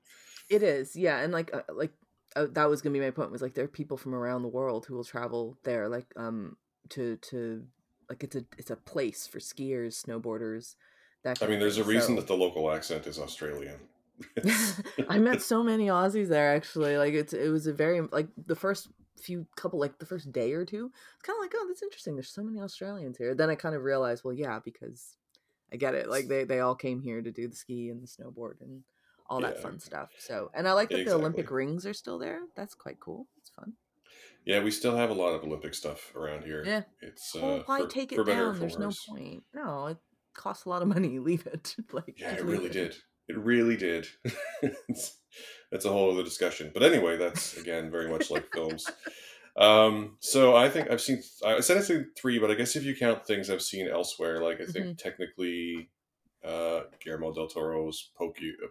It 0.49 0.63
is, 0.63 0.95
yeah, 0.95 1.19
and 1.19 1.33
like 1.33 1.53
uh, 1.53 1.61
like 1.73 1.91
uh, 2.35 2.47
that 2.51 2.69
was 2.69 2.81
gonna 2.81 2.93
be 2.93 2.99
my 3.01 3.11
point. 3.11 3.31
Was 3.31 3.41
like 3.41 3.53
there 3.55 3.65
are 3.65 3.67
people 3.67 3.97
from 3.97 4.13
around 4.15 4.43
the 4.43 4.47
world 4.47 4.85
who 4.85 4.95
will 4.95 5.03
travel 5.03 5.57
there, 5.63 5.89
like 5.89 6.07
um 6.15 6.55
to 6.89 7.17
to 7.17 7.65
like 8.09 8.23
it's 8.23 8.35
a 8.35 8.45
it's 8.57 8.71
a 8.71 8.75
place 8.75 9.27
for 9.27 9.39
skiers, 9.39 10.03
snowboarders 10.05 10.75
That 11.23 11.41
I 11.43 11.47
mean, 11.47 11.59
there's 11.59 11.77
a 11.77 11.83
thing. 11.83 11.89
reason 11.95 12.15
So- 12.15 12.21
that 12.21 12.27
the 12.27 12.37
local 12.37 12.71
accent 12.71 13.07
is 13.07 13.19
Australian. 13.19 13.79
I 15.09 15.19
met 15.19 15.41
so 15.41 15.63
many 15.63 15.87
Aussies 15.87 16.27
there 16.29 16.55
actually. 16.55 16.97
Like 16.97 17.13
it's 17.13 17.33
it 17.33 17.49
was 17.49 17.67
a 17.67 17.73
very 17.73 18.01
like 18.01 18.27
the 18.45 18.55
first 18.55 18.87
few 19.21 19.45
couple 19.55 19.79
like 19.79 19.99
the 19.99 20.05
first 20.05 20.31
day 20.31 20.53
or 20.53 20.65
two. 20.65 20.91
It's 21.15 21.21
kind 21.23 21.37
of 21.37 21.41
like 21.41 21.53
oh 21.55 21.65
that's 21.67 21.83
interesting. 21.83 22.15
There's 22.15 22.29
so 22.33 22.43
many 22.43 22.59
Australians 22.61 23.17
here. 23.17 23.35
Then 23.35 23.49
I 23.49 23.55
kind 23.55 23.75
of 23.75 23.83
realized 23.83 24.23
well 24.23 24.33
yeah 24.33 24.59
because 24.63 25.15
I 25.71 25.75
get 25.77 25.93
it. 25.95 26.09
Like 26.09 26.27
they 26.27 26.45
they 26.45 26.59
all 26.61 26.75
came 26.75 27.01
here 27.01 27.21
to 27.21 27.31
do 27.31 27.47
the 27.47 27.55
ski 27.55 27.89
and 27.89 28.01
the 28.01 28.07
snowboard 28.07 28.61
and 28.61 28.81
all 29.29 29.41
that 29.41 29.59
fun 29.61 29.79
stuff. 29.79 30.09
So 30.17 30.49
and 30.53 30.67
I 30.67 30.73
like 30.73 30.89
that 30.89 31.05
the 31.05 31.13
Olympic 31.13 31.51
rings 31.51 31.85
are 31.85 31.93
still 31.93 32.17
there. 32.17 32.39
That's 32.55 32.73
quite 32.73 32.99
cool. 32.99 33.27
It's 33.37 33.49
fun. 33.51 33.73
Yeah, 34.47 34.63
we 34.63 34.71
still 34.71 34.95
have 34.95 35.09
a 35.09 35.13
lot 35.13 35.33
of 35.35 35.43
Olympic 35.43 35.73
stuff 35.75 36.15
around 36.15 36.43
here. 36.43 36.63
Yeah. 36.65 36.81
It's 37.01 37.35
uh, 37.35 37.39
well, 37.41 37.63
why 37.65 37.81
for, 37.81 37.87
take 37.87 38.11
it 38.13 38.25
down? 38.25 38.59
There's 38.59 38.79
no 38.79 38.91
point. 39.07 39.43
No, 39.53 39.87
it 39.87 39.97
costs 40.33 40.65
a 40.65 40.69
lot 40.69 40.81
of 40.81 40.87
money. 40.87 41.19
Leave 41.19 41.45
it. 41.45 41.75
like 41.91 42.15
Yeah, 42.19 42.31
it 42.35 42.43
really 42.45 42.69
did. 42.69 42.95
It 43.27 43.37
really 43.37 43.75
did. 43.77 44.07
It's- 44.63 45.17
that's 45.71 45.83
a 45.85 45.89
whole 45.91 46.11
other 46.11 46.23
discussion. 46.23 46.71
But 46.73 46.81
anyway, 46.81 47.17
that's 47.17 47.57
again 47.57 47.91
very 47.91 48.09
much 48.09 48.31
like 48.31 48.51
films. 48.53 48.89
Um, 49.57 50.17
so 50.19 50.55
I 50.55 50.69
think 50.69 50.89
I've 50.89 51.01
seen. 51.01 51.21
I 51.45 51.59
said 51.59 51.77
I've 51.77 51.85
seen 51.85 52.07
three, 52.17 52.39
but 52.39 52.49
I 52.49 52.53
guess 52.55 52.75
if 52.75 52.83
you 52.85 52.95
count 52.95 53.25
things 53.27 53.49
I've 53.49 53.61
seen 53.61 53.87
elsewhere, 53.87 54.41
like 54.41 54.61
I 54.61 54.65
think 54.65 54.85
Mm-hmm. 54.85 54.91
technically, 54.95 55.89
uh, 56.43 56.81
Guillermo 57.03 57.33
del 57.33 57.47
Toro's 57.47 58.11
uh, 58.21 58.25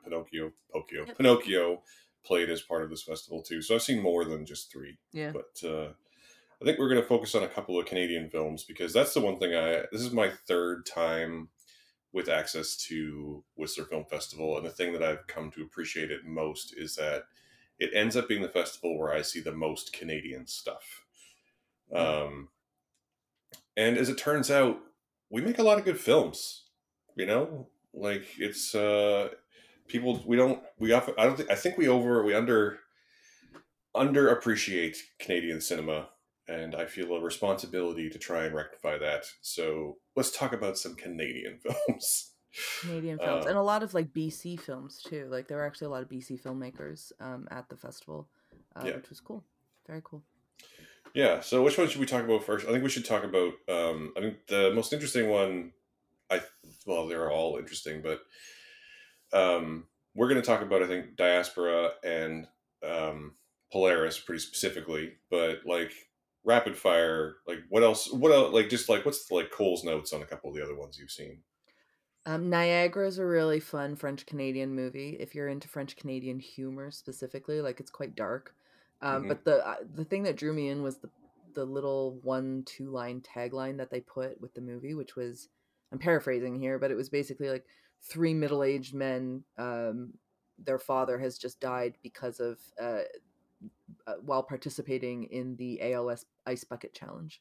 Pinocchio, 0.04 0.50
Pinocchio, 0.72 1.04
Yep. 1.06 1.16
Pinocchio 1.18 1.82
played 2.26 2.50
as 2.50 2.60
part 2.60 2.82
of 2.82 2.90
this 2.90 3.02
festival 3.02 3.42
too. 3.42 3.62
So 3.62 3.74
I've 3.74 3.82
seen 3.82 4.02
more 4.02 4.24
than 4.24 4.44
just 4.44 4.70
three. 4.70 4.98
Yeah. 5.12 5.32
But 5.32 5.66
uh, 5.66 5.92
I 6.60 6.64
think 6.64 6.78
we're 6.78 6.88
going 6.88 7.00
to 7.00 7.06
focus 7.06 7.34
on 7.34 7.42
a 7.42 7.48
couple 7.48 7.78
of 7.78 7.86
Canadian 7.86 8.30
films 8.30 8.64
because 8.64 8.92
that's 8.92 9.14
the 9.14 9.20
one 9.20 9.38
thing 9.38 9.54
I. 9.54 9.84
This 9.92 10.02
is 10.02 10.12
my 10.12 10.30
third 10.46 10.86
time 10.86 11.48
with 12.12 12.28
access 12.28 12.76
to 12.76 13.44
Whistler 13.56 13.84
Film 13.84 14.04
Festival, 14.08 14.56
and 14.56 14.66
the 14.66 14.70
thing 14.70 14.92
that 14.92 15.02
I've 15.02 15.26
come 15.26 15.50
to 15.52 15.62
appreciate 15.62 16.10
it 16.10 16.24
most 16.24 16.74
is 16.76 16.96
that 16.96 17.24
it 17.78 17.90
ends 17.94 18.16
up 18.16 18.26
being 18.26 18.42
the 18.42 18.48
festival 18.48 18.98
where 18.98 19.12
I 19.12 19.20
see 19.20 19.40
the 19.40 19.52
most 19.52 19.92
Canadian 19.92 20.46
stuff. 20.46 21.04
Um, 21.92 22.48
and 23.76 23.98
as 23.98 24.08
it 24.08 24.16
turns 24.16 24.50
out, 24.50 24.78
we 25.30 25.42
make 25.42 25.58
a 25.58 25.62
lot 25.62 25.78
of 25.78 25.84
good 25.84 26.00
films. 26.00 26.64
You 27.16 27.26
know, 27.26 27.68
like 27.92 28.24
it's 28.38 28.74
uh, 28.74 29.28
people 29.88 30.22
we 30.26 30.36
don't 30.36 30.62
we 30.78 30.92
often 30.92 31.14
I 31.18 31.24
don't 31.24 31.36
think 31.36 31.50
I 31.50 31.54
think 31.54 31.76
we 31.78 31.88
over 31.88 32.22
we 32.22 32.34
under 32.34 32.78
underappreciate 33.94 34.96
Canadian 35.18 35.60
cinema, 35.60 36.08
and 36.48 36.74
I 36.74 36.86
feel 36.86 37.14
a 37.14 37.20
responsibility 37.20 38.10
to 38.10 38.18
try 38.18 38.44
and 38.44 38.54
rectify 38.54 38.98
that. 38.98 39.24
So 39.40 39.96
let's 40.14 40.30
talk 40.30 40.52
about 40.52 40.78
some 40.78 40.94
Canadian 40.94 41.58
films. 41.86 42.32
Canadian 42.80 43.18
films 43.18 43.44
Uh, 43.46 43.48
and 43.50 43.58
a 43.58 43.62
lot 43.62 43.82
of 43.82 43.94
like 43.94 44.12
BC 44.12 44.58
films 44.60 45.02
too. 45.02 45.28
Like 45.30 45.48
there 45.48 45.58
were 45.58 45.66
actually 45.66 45.88
a 45.88 45.90
lot 45.90 46.02
of 46.02 46.08
BC 46.08 46.42
filmmakers 46.42 47.12
um, 47.20 47.46
at 47.50 47.68
the 47.68 47.76
festival, 47.76 48.28
uh, 48.74 48.82
Yeah. 48.86 48.96
which 48.96 49.10
was 49.10 49.20
cool. 49.20 49.44
Very 49.86 50.00
cool. 50.02 50.22
Yeah. 51.14 51.40
So 51.40 51.62
which 51.62 51.78
one 51.78 51.88
should 51.88 52.00
we 52.00 52.06
talk 52.06 52.24
about 52.24 52.44
first? 52.44 52.66
I 52.66 52.72
think 52.72 52.82
we 52.82 52.90
should 52.90 53.04
talk 53.04 53.24
about. 53.24 53.52
Um, 53.68 54.12
I 54.16 54.20
think 54.20 54.46
the 54.48 54.72
most 54.74 54.92
interesting 54.92 55.28
one. 55.28 55.72
I 56.30 56.40
well, 56.86 57.06
they're 57.06 57.30
all 57.30 57.56
interesting, 57.56 58.02
but 58.02 58.20
um, 59.32 59.88
we're 60.14 60.28
going 60.28 60.40
to 60.40 60.46
talk 60.46 60.62
about 60.62 60.82
I 60.82 60.86
think 60.86 61.16
diaspora 61.16 61.92
and 62.04 62.48
um, 62.82 63.36
Polaris 63.72 64.18
pretty 64.20 64.40
specifically. 64.40 65.16
But 65.30 65.66
like 65.66 65.92
rapid 66.44 66.76
fire, 66.78 67.36
like 67.46 67.60
what 67.68 67.82
else? 67.82 68.12
What 68.12 68.32
else? 68.32 68.52
Like 68.52 68.68
just 68.68 68.88
like 68.88 69.04
what's 69.04 69.30
like 69.30 69.50
Coles 69.50 69.84
notes 69.84 70.12
on 70.12 70.22
a 70.22 70.26
couple 70.26 70.50
of 70.50 70.56
the 70.56 70.62
other 70.64 70.76
ones 70.76 70.98
you've 70.98 71.10
seen? 71.10 71.42
Um, 72.24 72.50
Niagara 72.50 73.06
is 73.06 73.18
a 73.18 73.26
really 73.26 73.60
fun 73.60 73.94
French 73.94 74.26
Canadian 74.26 74.74
movie. 74.74 75.16
If 75.20 75.34
you're 75.34 75.48
into 75.48 75.68
French 75.68 75.96
Canadian 75.96 76.40
humor 76.40 76.90
specifically, 76.90 77.60
like 77.60 77.78
it's 77.78 77.90
quite 77.90 78.14
dark. 78.16 78.56
Um, 79.00 79.24
Mhm. 79.24 79.28
But 79.28 79.44
the 79.44 79.64
uh, 79.66 79.76
the 79.88 80.04
thing 80.04 80.24
that 80.24 80.36
drew 80.36 80.52
me 80.52 80.68
in 80.68 80.82
was 80.82 80.98
the 80.98 81.10
the 81.54 81.64
little 81.64 82.18
one 82.22 82.64
two 82.64 82.90
line 82.90 83.20
tagline 83.20 83.76
that 83.78 83.90
they 83.90 84.00
put 84.00 84.40
with 84.40 84.54
the 84.54 84.60
movie, 84.60 84.94
which 84.94 85.14
was 85.14 85.48
I'm 85.92 85.98
paraphrasing 86.00 86.56
here, 86.56 86.78
but 86.78 86.90
it 86.90 86.96
was 86.96 87.08
basically 87.10 87.48
like 87.48 87.66
three 88.08 88.34
middle 88.34 88.62
aged 88.62 88.94
men. 88.94 89.44
Um, 89.58 90.14
their 90.58 90.78
father 90.78 91.18
has 91.18 91.36
just 91.38 91.60
died 91.60 91.96
because 92.02 92.40
of 92.40 92.58
uh, 92.80 93.00
uh, 94.06 94.14
while 94.22 94.42
participating 94.42 95.24
in 95.24 95.56
the 95.56 95.80
ALS 95.92 96.24
Ice 96.46 96.64
Bucket 96.64 96.94
Challenge. 96.94 97.40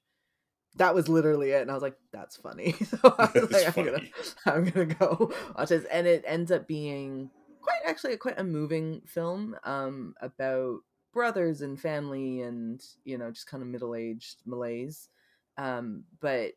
That 0.77 0.93
was 0.93 1.07
literally 1.07 1.51
it, 1.51 1.61
and 1.61 1.71
I 1.71 1.73
was 1.73 1.83
like, 1.83 1.97
"That's 2.11 2.35
funny." 2.35 2.73
so 2.85 2.97
I 3.17 3.31
was 3.35 3.51
like, 3.51 3.77
I'm 3.77 3.85
gonna. 3.85 4.01
I'm 4.45 4.65
gonna 4.65 4.85
go 4.87 5.31
watch 5.57 5.69
this, 5.69 5.85
and 5.85 6.05
it 6.05 6.23
ends 6.27 6.51
up 6.51 6.67
being 6.67 7.29
quite 7.61 7.79
actually 7.85 8.17
quite 8.17 8.39
a 8.39 8.43
moving 8.43 9.01
film 9.05 9.55
um, 9.63 10.15
about 10.21 10.79
brothers 11.13 11.61
and 11.61 11.79
family, 11.79 12.41
and 12.41 12.83
you 13.05 13.17
know, 13.17 13.31
just 13.31 13.47
kind 13.47 13.63
of 13.63 13.69
middle 13.69 13.95
aged 13.95 14.41
malaise. 14.45 15.09
um, 15.57 16.03
but 16.19 16.51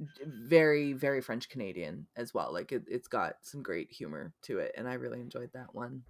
very 0.00 0.92
very 0.92 1.20
French 1.20 1.48
Canadian 1.48 2.06
as 2.16 2.32
well. 2.32 2.52
Like 2.52 2.72
it, 2.72 2.84
it's 2.88 3.08
got 3.08 3.36
some 3.42 3.62
great 3.62 3.90
humor 3.90 4.32
to 4.42 4.58
it, 4.58 4.72
and 4.76 4.88
I 4.88 4.94
really 4.94 5.20
enjoyed 5.20 5.50
that 5.54 5.74
one. 5.74 6.02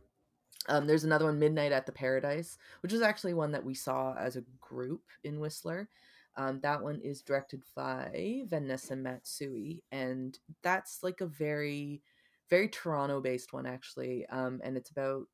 Um, 0.68 0.86
there's 0.86 1.04
another 1.04 1.24
one, 1.24 1.38
Midnight 1.38 1.72
at 1.72 1.86
the 1.86 1.92
Paradise, 1.92 2.58
which 2.82 2.92
is 2.92 3.00
actually 3.00 3.34
one 3.34 3.52
that 3.52 3.64
we 3.64 3.74
saw 3.74 4.14
as 4.14 4.36
a 4.36 4.44
group 4.60 5.02
in 5.24 5.40
Whistler. 5.40 5.88
Um, 6.36 6.60
that 6.60 6.82
one 6.82 7.00
is 7.02 7.22
directed 7.22 7.62
by 7.74 8.42
Vanessa 8.46 8.94
Matsui, 8.94 9.82
and 9.90 10.38
that's 10.62 11.02
like 11.02 11.20
a 11.20 11.26
very, 11.26 12.02
very 12.50 12.68
Toronto-based 12.68 13.52
one 13.52 13.66
actually. 13.66 14.26
Um, 14.26 14.60
and 14.62 14.76
it's 14.76 14.90
about 14.90 15.24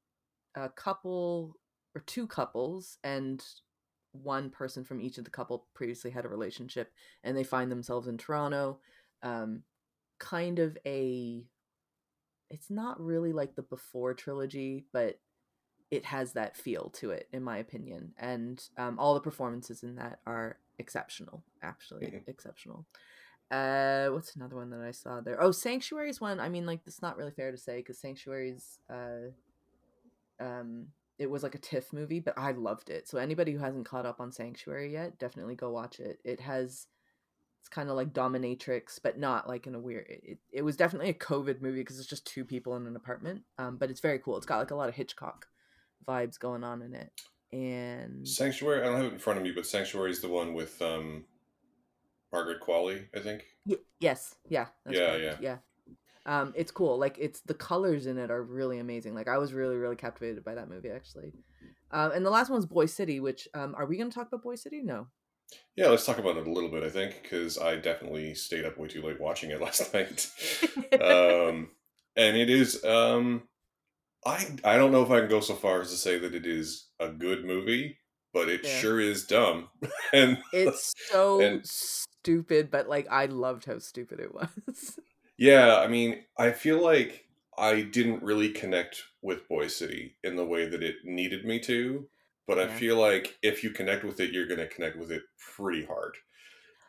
a 0.55 0.69
couple 0.69 1.57
or 1.95 2.03
two 2.07 2.27
couples, 2.27 2.99
and 3.05 3.45
one 4.15 4.51
person 4.51 4.85
from 4.85 5.01
each 5.01 5.19
of 5.19 5.25
the 5.25 5.31
couple 5.31 5.67
previously 5.75 6.11
had 6.11 6.25
a 6.25 6.29
relationship, 6.29 6.93
and 7.23 7.37
they 7.37 7.45
find 7.45 7.71
themselves 7.71 8.09
in 8.09 8.17
Toronto. 8.17 8.79
Um, 9.23 9.63
kind 10.19 10.59
of 10.59 10.79
a 10.87 11.45
it's 12.51 12.71
not 12.71 13.01
really 13.01 13.33
like 13.33 13.55
the 13.57 13.63
before 13.63 14.15
trilogy 14.15 14.85
but 14.93 15.19
it 15.91 16.05
has 16.05 16.33
that 16.33 16.57
feel 16.57 16.89
to 16.91 17.11
it 17.11 17.29
in 17.33 17.43
my 17.43 17.59
opinion 17.59 18.13
and 18.17 18.69
um, 18.79 18.99
all 18.99 19.15
the 19.15 19.21
performances 19.21 19.83
in 19.83 19.97
that 19.97 20.21
are 20.27 20.59
exceptional 20.79 21.43
actually 21.63 22.07
Mhm. 22.07 22.29
exceptional 22.29 22.87
uh 23.51 24.09
what's 24.09 24.37
another 24.37 24.57
one 24.57 24.71
that 24.71 24.81
i 24.81 24.91
saw 24.91 25.21
there 25.21 25.43
oh 25.43 25.51
sanctuary 25.51 26.09
is 26.09 26.21
one 26.21 26.39
i 26.41 26.49
mean 26.49 26.65
like 26.65 26.81
it's 26.87 27.03
not 27.03 27.17
really 27.17 27.33
fair 27.33 27.51
to 27.51 27.59
say 27.59 27.79
because 27.79 27.99
sanctuary's 27.99 28.79
uh 28.89 29.31
um 30.41 30.87
it 31.19 31.31
was 31.31 31.43
like 31.43 31.55
a 31.55 31.59
tiff 31.59 31.93
movie 31.93 32.21
but 32.21 32.35
i 32.37 32.51
loved 32.53 32.91
it. 32.91 33.09
So 33.09 33.19
anybody 33.19 33.53
who 33.53 33.59
hasn't 33.59 33.87
caught 33.87 34.07
up 34.07 34.21
on 34.21 34.33
sanctuary 34.33 34.93
yet 34.93 35.19
definitely 35.19 35.55
go 35.55 35.71
watch 35.71 36.01
it. 36.01 36.19
It 36.25 36.41
has 36.41 36.87
it's 37.61 37.69
kind 37.71 37.89
of 37.89 37.97
like 37.97 38.13
dominatrix 38.13 38.99
but 39.03 39.19
not 39.19 39.49
like 39.49 39.67
in 39.67 39.75
a 39.75 39.81
weird 39.81 40.07
it, 40.09 40.39
it 40.53 40.63
was 40.63 40.77
definitely 40.77 41.11
a 41.11 41.15
covid 41.15 41.63
movie 41.63 41.81
because 41.81 41.99
it's 41.99 42.09
just 42.09 42.27
two 42.27 42.45
people 42.45 42.77
in 42.77 42.87
an 42.87 42.97
apartment 42.97 43.43
um 43.59 43.77
but 43.77 43.91
it's 43.91 44.01
very 44.01 44.19
cool. 44.19 44.37
It's 44.37 44.47
got 44.47 44.59
like 44.59 44.71
a 44.71 44.77
lot 44.77 44.89
of 44.89 44.95
hitchcock 44.95 45.47
vibes 46.07 46.39
going 46.39 46.65
on 46.65 46.83
in 46.83 46.95
it. 46.95 47.11
And 47.53 48.27
Sanctuary. 48.27 48.83
I 48.83 48.87
don't 48.87 48.97
have 48.97 49.07
it 49.07 49.13
in 49.13 49.19
front 49.19 49.39
of 49.39 49.45
me, 49.45 49.53
but 49.53 49.67
Sanctuary 49.67 50.11
is 50.11 50.21
the 50.21 50.29
one 50.29 50.55
with 50.55 50.81
um, 50.83 51.25
Margaret 52.33 52.61
Qualley, 52.61 53.05
I 53.15 53.21
think. 53.21 53.45
Y- 53.67 53.77
yes. 54.01 54.35
Yeah 54.49 54.67
that's 54.85 54.99
Yeah, 54.99 55.19
correct, 55.19 55.43
yeah 55.43 55.57
um 56.27 56.53
it's 56.57 56.71
cool 56.71 56.99
like 56.99 57.17
it's 57.19 57.41
the 57.43 57.55
colors 57.55 58.07
in 58.07 58.19
it 58.19 58.31
are 58.31 58.43
really 58.43 58.79
amazing 58.79 59.15
like 59.15 59.29
i 59.29 59.39
was 59.39 59.53
really 59.53 59.77
really 59.77 59.97
captivated 59.97 60.45
by 60.45 60.55
that 60.55 60.69
movie 60.69 60.91
actually 60.91 61.33
um 61.91 62.13
and 62.13 62.25
the 62.25 62.31
last 62.31 62.49
one 62.51 62.57
was 62.59 62.67
boy 62.67 62.87
city 62.87 63.21
which 63.21 63.47
um 63.55 63.75
are 63.77 63.87
we 63.87 63.97
going 63.97 64.09
to 64.11 64.15
talk 64.15 64.29
about 64.29 64.43
boy 64.43 64.55
city 64.55 64.81
no 64.83 65.07
Yeah, 65.77 65.89
let's 65.89 66.07
talk 66.07 66.19
about 66.19 66.37
it 66.39 66.47
a 66.47 66.51
little 66.51 66.71
bit. 66.71 66.83
I 66.83 66.89
think 66.91 67.23
because 67.23 67.59
I 67.59 67.77
definitely 67.77 68.35
stayed 68.35 68.65
up 68.65 68.79
way 68.79 68.89
too 68.89 69.03
late 69.03 69.21
watching 69.21 69.51
it 69.51 69.61
last 69.67 69.93
night, 69.93 70.27
um, 71.01 71.71
and 72.17 72.37
it 72.37 72.49
is. 72.51 72.83
Um, 72.85 73.43
I 74.27 74.47
I 74.65 74.77
don't 74.79 74.91
know 74.91 75.03
if 75.03 75.11
I 75.11 75.21
can 75.21 75.29
go 75.29 75.41
so 75.41 75.55
far 75.55 75.81
as 75.83 75.91
to 75.91 75.97
say 75.97 76.19
that 76.19 76.35
it 76.35 76.47
is 76.47 76.89
a 76.99 77.09
good 77.09 77.45
movie, 77.45 77.99
but 78.33 78.49
it 78.49 78.63
Yeah. 78.65 78.79
sure 78.81 78.99
is 79.01 79.27
dumb. 79.27 79.69
and 80.13 80.39
it's 80.53 80.93
so 81.11 81.41
And- 81.41 81.67
stupid 81.67 82.71
but 82.71 82.89
like 82.89 83.07
i 83.11 83.27
loved 83.27 83.67
how 83.67 83.79
stupid 83.79 84.19
it 84.19 84.33
was 84.35 84.99
yeah, 85.37 85.79
I 85.79 85.89
mean, 85.89 86.25
I 86.39 86.53
feel 86.53 86.83
like 86.83 87.27
I 87.57 87.83
didn't 87.83 88.23
really 88.23 88.51
connect 88.51 89.03
with 89.23 89.49
Boy 89.49 89.69
City 89.69 90.17
in 90.25 90.37
the 90.37 90.45
way 90.45 90.69
that 90.69 90.83
it 90.83 90.97
needed 91.05 91.45
me 91.45 91.59
to. 91.61 92.09
But 92.47 92.59
I 92.59 92.69
feel 92.69 92.97
like 92.97 93.39
if 93.43 93.65
you 93.65 93.71
connect 93.71 94.05
with 94.05 94.21
it, 94.21 94.31
you're 94.31 94.47
going 94.47 94.61
to 94.61 94.69
connect 94.69 94.99
with 94.99 95.11
it 95.11 95.23
pretty 95.57 95.85
hard. 95.85 96.17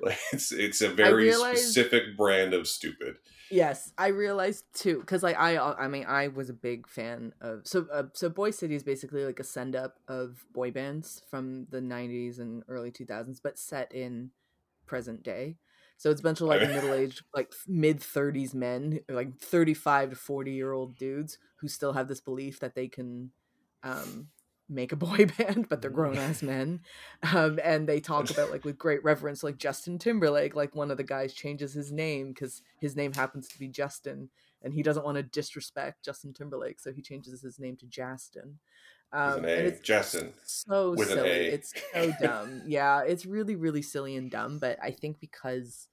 Like 0.01 0.19
it's 0.33 0.51
it's 0.51 0.81
a 0.81 0.89
very 0.89 1.23
realized- 1.23 1.59
specific 1.71 2.17
brand 2.17 2.53
of 2.53 2.67
stupid. 2.67 3.15
Yes, 3.49 3.93
I 3.97 4.07
realized 4.07 4.65
too, 4.73 4.99
because 4.99 5.23
like 5.23 5.37
I, 5.39 5.55
uh, 5.55 5.73
I 5.79 5.87
mean, 5.87 6.03
I 6.05 6.27
was 6.27 6.49
a 6.49 6.53
big 6.53 6.85
fan 6.85 7.31
of 7.39 7.61
so 7.63 7.87
uh, 7.93 8.03
so 8.11 8.27
Boy 8.27 8.51
City 8.51 8.75
is 8.75 8.83
basically 8.83 9.23
like 9.23 9.39
a 9.39 9.43
send 9.45 9.73
up 9.73 9.99
of 10.09 10.43
boy 10.53 10.71
bands 10.71 11.21
from 11.29 11.67
the 11.69 11.79
'90s 11.79 12.39
and 12.39 12.63
early 12.67 12.91
2000s, 12.91 13.39
but 13.41 13.57
set 13.57 13.93
in 13.93 14.31
present 14.85 15.23
day. 15.23 15.55
So 15.97 16.09
it's 16.09 16.19
a 16.19 16.23
bunch 16.23 16.41
of 16.41 16.47
like 16.47 16.61
middle 16.69 16.93
aged, 16.93 17.23
like 17.33 17.53
mid 17.67 17.99
30s 17.99 18.53
men, 18.53 18.99
like 19.09 19.37
35 19.39 20.11
to 20.11 20.15
40 20.15 20.51
year 20.51 20.71
old 20.73 20.97
dudes 20.97 21.37
who 21.57 21.67
still 21.67 21.93
have 21.93 22.07
this 22.07 22.21
belief 22.21 22.59
that 22.59 22.75
they 22.75 22.87
can 22.87 23.31
um, 23.83 24.27
make 24.67 24.91
a 24.91 24.97
boy 24.97 25.25
band, 25.37 25.67
but 25.69 25.81
they're 25.81 25.91
grown 25.91 26.17
ass 26.17 26.41
men. 26.41 26.81
Um, 27.33 27.59
and 27.63 27.87
they 27.87 27.99
talk 27.99 28.29
about 28.29 28.51
like 28.51 28.65
with 28.65 28.77
great 28.77 29.03
reverence, 29.03 29.43
like 29.43 29.57
Justin 29.57 29.97
Timberlake, 29.97 30.55
like 30.55 30.75
one 30.75 30.91
of 30.91 30.97
the 30.97 31.03
guys 31.03 31.33
changes 31.33 31.73
his 31.73 31.91
name 31.91 32.29
because 32.29 32.61
his 32.79 32.95
name 32.95 33.13
happens 33.13 33.47
to 33.49 33.59
be 33.59 33.67
Justin 33.67 34.29
and 34.65 34.73
he 34.73 34.81
doesn't 34.81 35.05
want 35.05 35.15
to 35.15 35.23
disrespect 35.23 36.03
Justin 36.03 36.33
Timberlake, 36.33 36.79
so 36.79 36.91
he 36.91 37.01
changes 37.01 37.41
his 37.41 37.59
name 37.59 37.77
to 37.77 37.85
Justin. 37.85 38.57
Um, 39.15 39.37
and 39.37 39.45
it's 39.45 39.79
Justin. 39.79 40.33
So 40.43 40.91
with 40.91 41.07
silly. 41.07 41.29
It's 41.29 41.73
so 41.93 42.11
dumb. 42.21 42.63
yeah, 42.67 43.01
it's 43.01 43.25
really, 43.25 43.55
really 43.55 43.81
silly 43.81 44.17
and 44.17 44.29
dumb. 44.29 44.59
But 44.59 44.77
I 44.83 44.91
think 44.91 45.21
because 45.21 45.87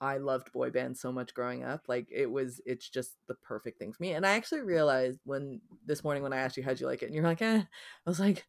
I 0.00 0.16
loved 0.16 0.52
boy 0.52 0.70
bands 0.70 1.00
so 1.00 1.12
much 1.12 1.32
growing 1.32 1.62
up, 1.62 1.84
like 1.86 2.08
it 2.10 2.28
was, 2.28 2.60
it's 2.66 2.88
just 2.88 3.12
the 3.28 3.34
perfect 3.34 3.78
thing 3.78 3.92
for 3.92 4.02
me. 4.02 4.12
And 4.12 4.26
I 4.26 4.30
actually 4.30 4.62
realized 4.62 5.20
when 5.24 5.60
this 5.86 6.02
morning 6.02 6.24
when 6.24 6.32
I 6.32 6.38
asked 6.38 6.56
you 6.56 6.64
how'd 6.64 6.80
you 6.80 6.88
like 6.88 7.04
it, 7.04 7.06
and 7.06 7.14
you're 7.14 7.22
like, 7.22 7.40
eh, 7.40 7.60
I 7.60 8.10
was 8.10 8.18
like, 8.18 8.44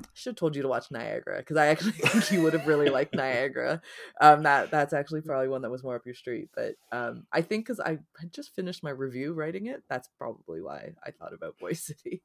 I 0.00 0.02
should 0.14 0.30
have 0.30 0.36
told 0.36 0.56
you 0.56 0.62
to 0.62 0.68
watch 0.68 0.90
Niagara 0.90 1.38
because 1.38 1.56
I 1.56 1.66
actually 1.68 1.92
think 1.92 2.32
you 2.32 2.42
would 2.42 2.54
have 2.54 2.66
really 2.66 2.90
liked 2.90 3.14
Niagara. 3.14 3.80
Um, 4.20 4.42
that 4.42 4.72
that's 4.72 4.92
actually 4.92 5.20
probably 5.20 5.46
one 5.46 5.62
that 5.62 5.70
was 5.70 5.84
more 5.84 5.94
up 5.94 6.04
your 6.04 6.16
street. 6.16 6.48
But 6.56 6.74
um, 6.90 7.26
I 7.32 7.42
think 7.42 7.66
because 7.66 7.78
I 7.78 7.98
had 8.18 8.32
just 8.32 8.52
finished 8.56 8.82
my 8.82 8.90
review 8.90 9.32
writing 9.32 9.66
it, 9.66 9.84
that's 9.88 10.08
probably 10.18 10.60
why 10.60 10.94
I 11.04 11.12
thought 11.12 11.32
about 11.32 11.56
Boy 11.58 11.74
City. 11.74 12.22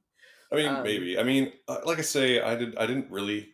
I 0.51 0.56
mean, 0.56 0.68
um, 0.68 0.84
maybe. 0.84 1.20
I 1.20 1.24
mean, 1.24 1.51
uh, 1.68 1.79
like 1.86 2.00
I 2.00 2.03
say, 2.03 2.41
I 2.41 2.56
did. 2.56 2.77
I 2.77 2.86
didn't 2.86 3.10
really. 3.12 3.50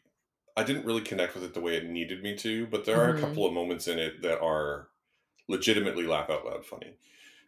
I 0.58 0.64
didn't 0.64 0.86
really 0.86 1.02
connect 1.02 1.36
with 1.36 1.44
it 1.44 1.54
the 1.54 1.60
way 1.60 1.76
it 1.76 1.86
needed 1.86 2.24
me 2.24 2.36
to, 2.38 2.66
but 2.68 2.86
there 2.86 3.02
are 3.02 3.14
mm-hmm. 3.14 3.24
a 3.24 3.28
couple 3.28 3.46
of 3.46 3.54
moments 3.54 3.90
in 3.90 4.00
it 4.00 4.22
that 4.22 4.40
are 4.40 4.88
legitimately 5.50 6.08
laugh 6.08 6.30
out 6.30 6.46
loud 6.46 6.66
funny. 6.66 6.98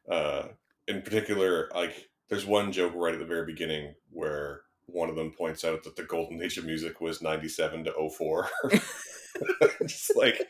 Uh, 0.09 0.47
in 0.87 1.01
particular, 1.01 1.69
like 1.73 2.09
there's 2.29 2.45
one 2.45 2.71
joke 2.71 2.93
right 2.95 3.13
at 3.13 3.19
the 3.19 3.25
very 3.25 3.45
beginning 3.45 3.95
where 4.11 4.61
one 4.87 5.09
of 5.09 5.15
them 5.15 5.31
points 5.31 5.63
out 5.63 5.83
that 5.83 5.95
the 5.95 6.03
golden 6.03 6.41
age 6.41 6.57
of 6.57 6.65
music 6.65 7.01
was 7.01 7.21
97 7.21 7.85
to 7.85 8.09
04 8.09 8.49
just 9.81 10.15
like 10.15 10.41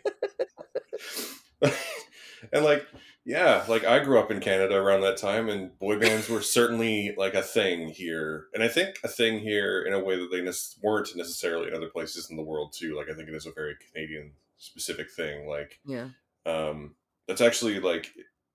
and 2.53 2.63
like 2.63 2.85
yeah 3.27 3.63
like 3.67 3.83
i 3.83 3.99
grew 3.99 4.17
up 4.17 4.31
in 4.31 4.39
canada 4.39 4.75
around 4.75 5.01
that 5.01 5.17
time 5.17 5.49
and 5.49 5.77
boy 5.79 5.99
bands 5.99 6.29
were 6.29 6.41
certainly 6.41 7.13
like 7.17 7.33
a 7.33 7.41
thing 7.41 7.89
here 7.89 8.45
and 8.53 8.63
i 8.63 8.67
think 8.67 8.97
a 9.03 9.07
thing 9.07 9.39
here 9.39 9.83
in 9.83 9.93
a 9.93 10.03
way 10.03 10.17
that 10.17 10.29
they 10.31 10.41
ne- 10.41 10.51
weren't 10.81 11.15
necessarily 11.15 11.67
in 11.67 11.75
other 11.75 11.89
places 11.89 12.29
in 12.29 12.37
the 12.37 12.43
world 12.43 12.73
too 12.73 12.95
like 12.95 13.09
i 13.09 13.13
think 13.13 13.27
it 13.27 13.35
is 13.35 13.45
a 13.45 13.51
very 13.51 13.75
canadian 13.91 14.31
specific 14.57 15.11
thing 15.11 15.47
like 15.47 15.79
yeah 15.85 16.07
um 16.45 16.95
that's 17.27 17.41
actually 17.41 17.79
like 17.79 18.07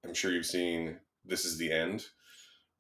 i'm 0.05 0.15
sure 0.15 0.33
you've 0.33 0.47
seen 0.47 0.97
this 1.25 1.45
is 1.45 1.59
the 1.59 1.71
end 1.71 2.07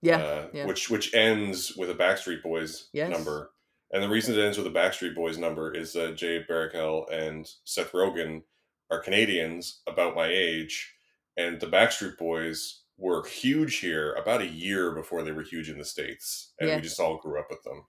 yeah, 0.03 0.17
uh, 0.17 0.47
yeah, 0.53 0.67
which 0.67 0.91
which 0.91 1.15
ends 1.15 1.77
with 1.77 1.89
a 1.89 1.95
Backstreet 1.95 2.43
Boys 2.43 2.89
yes. 2.93 3.09
number. 3.09 3.53
And 3.93 4.03
the 4.03 4.09
reason 4.09 4.35
it 4.35 4.43
ends 4.43 4.59
with 4.59 4.67
a 4.67 4.71
Backstreet 4.71 5.15
Boys 5.15 5.39
number 5.39 5.73
is 5.73 5.93
that 5.93 6.17
Jay 6.17 6.45
Baruchel 6.49 7.11
and 7.13 7.49
Seth 7.65 7.93
Rogen 7.93 8.43
are 8.91 8.99
Canadians 8.99 9.81
about 9.87 10.17
my 10.17 10.27
age, 10.27 10.95
and 11.37 11.61
the 11.61 11.67
Backstreet 11.67 12.19
Boys 12.19 12.83
were 12.99 13.25
huge 13.25 13.79
here 13.79 14.13
about 14.15 14.43
a 14.43 14.47
year 14.47 14.93
before 14.93 15.23
they 15.23 15.33
were 15.33 15.43
huge 15.43 15.69
in 15.69 15.79
the 15.79 15.85
states, 15.85 16.53
and 16.59 16.69
yeah. 16.69 16.77
we 16.77 16.83
just 16.83 17.01
all 17.01 17.19
grew 17.19 17.39
up 17.39 17.47
with 17.51 17.63
them. 17.63 17.85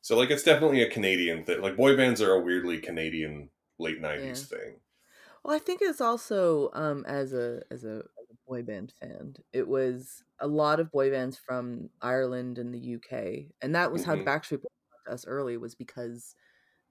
So 0.00 0.16
like, 0.16 0.30
it's 0.30 0.42
definitely 0.42 0.82
a 0.82 0.90
Canadian 0.90 1.44
thing. 1.44 1.62
Like, 1.62 1.76
boy 1.76 1.96
bands 1.96 2.20
are 2.20 2.32
a 2.32 2.40
weirdly 2.40 2.78
Canadian 2.78 3.50
late 3.78 4.00
'90s 4.00 4.24
yeah. 4.24 4.58
thing. 4.58 4.76
Well, 5.44 5.54
I 5.54 5.58
think 5.58 5.80
it's 5.82 6.00
also 6.00 6.70
um, 6.72 7.04
as 7.06 7.32
a 7.32 7.62
as 7.70 7.84
a 7.84 8.02
boy 8.46 8.62
band 8.62 8.92
fan. 9.00 9.34
It 9.52 9.68
was 9.68 10.22
a 10.40 10.46
lot 10.46 10.80
of 10.80 10.90
boy 10.90 11.10
bands 11.10 11.38
from 11.38 11.90
Ireland 12.00 12.58
and 12.58 12.72
the 12.72 12.96
UK, 12.96 13.54
and 13.62 13.74
that 13.74 13.92
was 13.92 14.04
how 14.04 14.12
the 14.12 14.22
mm-hmm. 14.22 14.28
Backstreet 14.28 14.62
Boys 14.62 14.70
got 15.06 15.14
us 15.14 15.26
early 15.26 15.56
was 15.56 15.74
because 15.74 16.34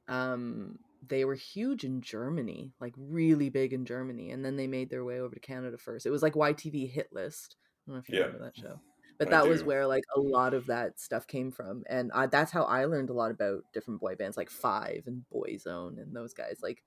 um, 0.08 0.78
they 1.08 1.26
were 1.26 1.36
huge 1.36 1.84
in 1.84 2.02
Germany, 2.02 2.74
like 2.80 2.94
really 2.98 3.50
big 3.50 3.74
in 3.74 3.86
Germany, 3.86 4.32
and 4.32 4.44
then 4.44 4.56
they 4.56 4.68
made 4.68 4.90
their 4.90 5.04
way 5.04 5.20
over 5.20 5.34
to 5.34 5.40
Canada 5.40 5.78
first. 5.78 6.06
It 6.06 6.12
was 6.12 6.22
like 6.22 6.34
YTV 6.34 6.92
Hit 6.92 7.10
List. 7.12 7.56
I 7.58 7.92
don't 7.92 7.96
know 7.96 8.00
if 8.00 8.10
you 8.10 8.20
yeah. 8.20 8.26
remember 8.26 8.46
that 8.46 8.58
show, 8.58 8.80
but 9.18 9.30
that 9.30 9.48
was 9.48 9.64
where 9.64 9.86
like 9.86 10.04
a 10.16 10.20
lot 10.20 10.54
of 10.54 10.68
that 10.68 11.00
stuff 11.00 11.28
came 11.28 11.52
from, 11.52 11.84
and 11.90 12.12
I, 12.14 12.28
that's 12.28 12.52
how 12.52 12.64
I 12.64 12.86
learned 12.86 13.10
a 13.10 13.14
lot 13.14 13.32
about 13.32 13.64
different 13.74 14.00
boy 14.00 14.16
bands 14.16 14.38
like 14.38 14.50
Five 14.50 15.04
and 15.08 15.24
Boyzone 15.34 16.02
and 16.02 16.16
those 16.16 16.34
guys. 16.34 16.60
Like 16.62 16.84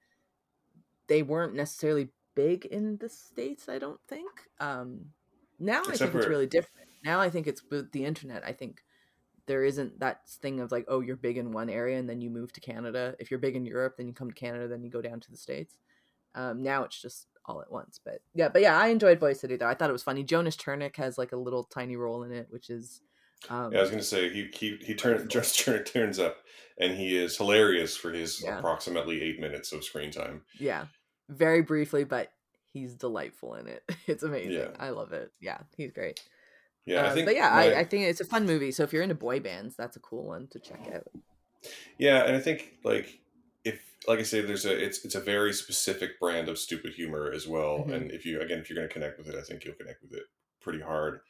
they 1.08 1.22
weren't 1.22 1.54
necessarily 1.54 2.08
big 2.34 2.64
in 2.66 2.96
the 2.98 3.08
states. 3.08 3.68
I 3.68 3.78
don't 3.78 4.00
think. 4.08 4.30
Um, 4.60 5.06
now 5.58 5.80
Except 5.80 5.94
I 5.94 5.98
think 5.98 6.12
for... 6.12 6.18
it's 6.18 6.28
really 6.28 6.46
different. 6.46 6.88
Now 7.04 7.20
I 7.20 7.30
think 7.30 7.46
it's 7.46 7.62
with 7.70 7.92
the 7.92 8.04
internet. 8.04 8.42
I 8.44 8.52
think 8.52 8.82
there 9.46 9.64
isn't 9.64 10.00
that 10.00 10.28
thing 10.28 10.60
of 10.60 10.72
like, 10.72 10.84
oh, 10.88 11.00
you're 11.00 11.16
big 11.16 11.38
in 11.38 11.52
one 11.52 11.70
area 11.70 11.98
and 11.98 12.08
then 12.08 12.20
you 12.20 12.30
move 12.30 12.52
to 12.52 12.60
Canada. 12.60 13.14
If 13.18 13.30
you're 13.30 13.40
big 13.40 13.56
in 13.56 13.64
Europe, 13.64 13.96
then 13.96 14.08
you 14.08 14.12
come 14.12 14.28
to 14.28 14.34
Canada, 14.34 14.68
then 14.68 14.82
you 14.82 14.90
go 14.90 15.00
down 15.00 15.20
to 15.20 15.30
the 15.30 15.36
states. 15.36 15.76
Um, 16.34 16.62
now 16.62 16.84
it's 16.84 17.00
just 17.00 17.28
all 17.46 17.60
at 17.62 17.70
once. 17.70 18.00
But 18.04 18.20
yeah, 18.34 18.48
but 18.48 18.62
yeah, 18.62 18.78
I 18.78 18.88
enjoyed 18.88 19.20
Boy 19.20 19.32
City 19.32 19.56
though. 19.56 19.68
I 19.68 19.74
thought 19.74 19.90
it 19.90 19.94
was 19.94 20.02
funny. 20.02 20.22
Jonas 20.22 20.56
Chernick 20.56 20.96
has 20.96 21.16
like 21.18 21.32
a 21.32 21.36
little 21.36 21.64
tiny 21.64 21.96
role 21.96 22.22
in 22.22 22.32
it, 22.32 22.46
which 22.50 22.70
is. 22.70 23.00
Um, 23.50 23.72
yeah, 23.72 23.78
I 23.78 23.82
was 23.82 23.90
gonna 23.90 24.02
say 24.02 24.30
he 24.30 24.48
he 24.52 24.78
he 24.82 24.94
turns 24.94 25.22
Chernick 25.32 25.92
turns 25.92 26.18
up, 26.18 26.38
and 26.78 26.96
he 26.96 27.16
is 27.16 27.36
hilarious 27.36 27.96
for 27.96 28.12
his 28.12 28.42
yeah. 28.42 28.58
approximately 28.58 29.22
eight 29.22 29.40
minutes 29.40 29.72
of 29.72 29.84
screen 29.84 30.10
time. 30.10 30.42
Yeah, 30.58 30.86
very 31.28 31.62
briefly, 31.62 32.04
but 32.04 32.32
he's 32.72 32.94
delightful 32.94 33.54
in 33.54 33.66
it. 33.68 33.82
It's 34.06 34.22
amazing. 34.22 34.52
Yeah. 34.52 34.68
I 34.78 34.90
love 34.90 35.12
it. 35.12 35.32
Yeah, 35.40 35.58
he's 35.76 35.92
great. 35.92 36.20
Yeah, 36.86 37.02
I 37.02 37.08
um, 37.08 37.14
think 37.14 37.26
but 37.26 37.34
yeah, 37.34 37.50
my... 37.50 37.74
I, 37.74 37.78
I 37.80 37.84
think 37.84 38.04
it's 38.04 38.20
a 38.20 38.24
fun 38.24 38.46
movie. 38.46 38.70
So 38.70 38.84
if 38.84 38.92
you're 38.92 39.02
into 39.02 39.14
boy 39.14 39.40
bands, 39.40 39.74
that's 39.76 39.96
a 39.96 40.00
cool 40.00 40.24
one 40.24 40.46
to 40.52 40.60
check 40.60 40.88
out. 40.94 41.08
Yeah, 41.98 42.24
and 42.24 42.36
I 42.36 42.40
think 42.40 42.74
like 42.84 43.20
if 43.64 43.80
like 44.06 44.20
I 44.20 44.22
say, 44.22 44.40
there's 44.40 44.64
a 44.64 44.84
it's 44.84 45.04
it's 45.04 45.16
a 45.16 45.20
very 45.20 45.52
specific 45.52 46.20
brand 46.20 46.48
of 46.48 46.58
stupid 46.58 46.94
humor 46.94 47.30
as 47.32 47.46
well. 47.46 47.80
Mm-hmm. 47.80 47.92
And 47.92 48.10
if 48.12 48.24
you 48.24 48.40
again, 48.40 48.58
if 48.58 48.70
you're 48.70 48.76
going 48.76 48.88
to 48.88 48.92
connect 48.92 49.18
with 49.18 49.28
it, 49.28 49.34
I 49.34 49.42
think 49.42 49.64
you'll 49.64 49.74
connect 49.74 50.02
with 50.02 50.12
it 50.12 50.24
pretty 50.60 50.80
hard. 50.80 51.20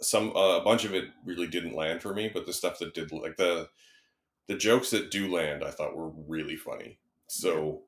Some 0.00 0.34
uh, 0.36 0.58
a 0.58 0.64
bunch 0.64 0.84
of 0.84 0.94
it 0.94 1.06
really 1.26 1.48
didn't 1.48 1.74
land 1.74 2.00
for 2.02 2.14
me, 2.14 2.30
but 2.32 2.46
the 2.46 2.52
stuff 2.52 2.78
that 2.78 2.94
did 2.94 3.12
like 3.12 3.36
the 3.36 3.68
the 4.46 4.56
jokes 4.56 4.90
that 4.90 5.10
do 5.10 5.32
land, 5.32 5.64
I 5.64 5.70
thought 5.70 5.96
were 5.96 6.10
really 6.28 6.56
funny. 6.56 6.98
So 7.26 7.82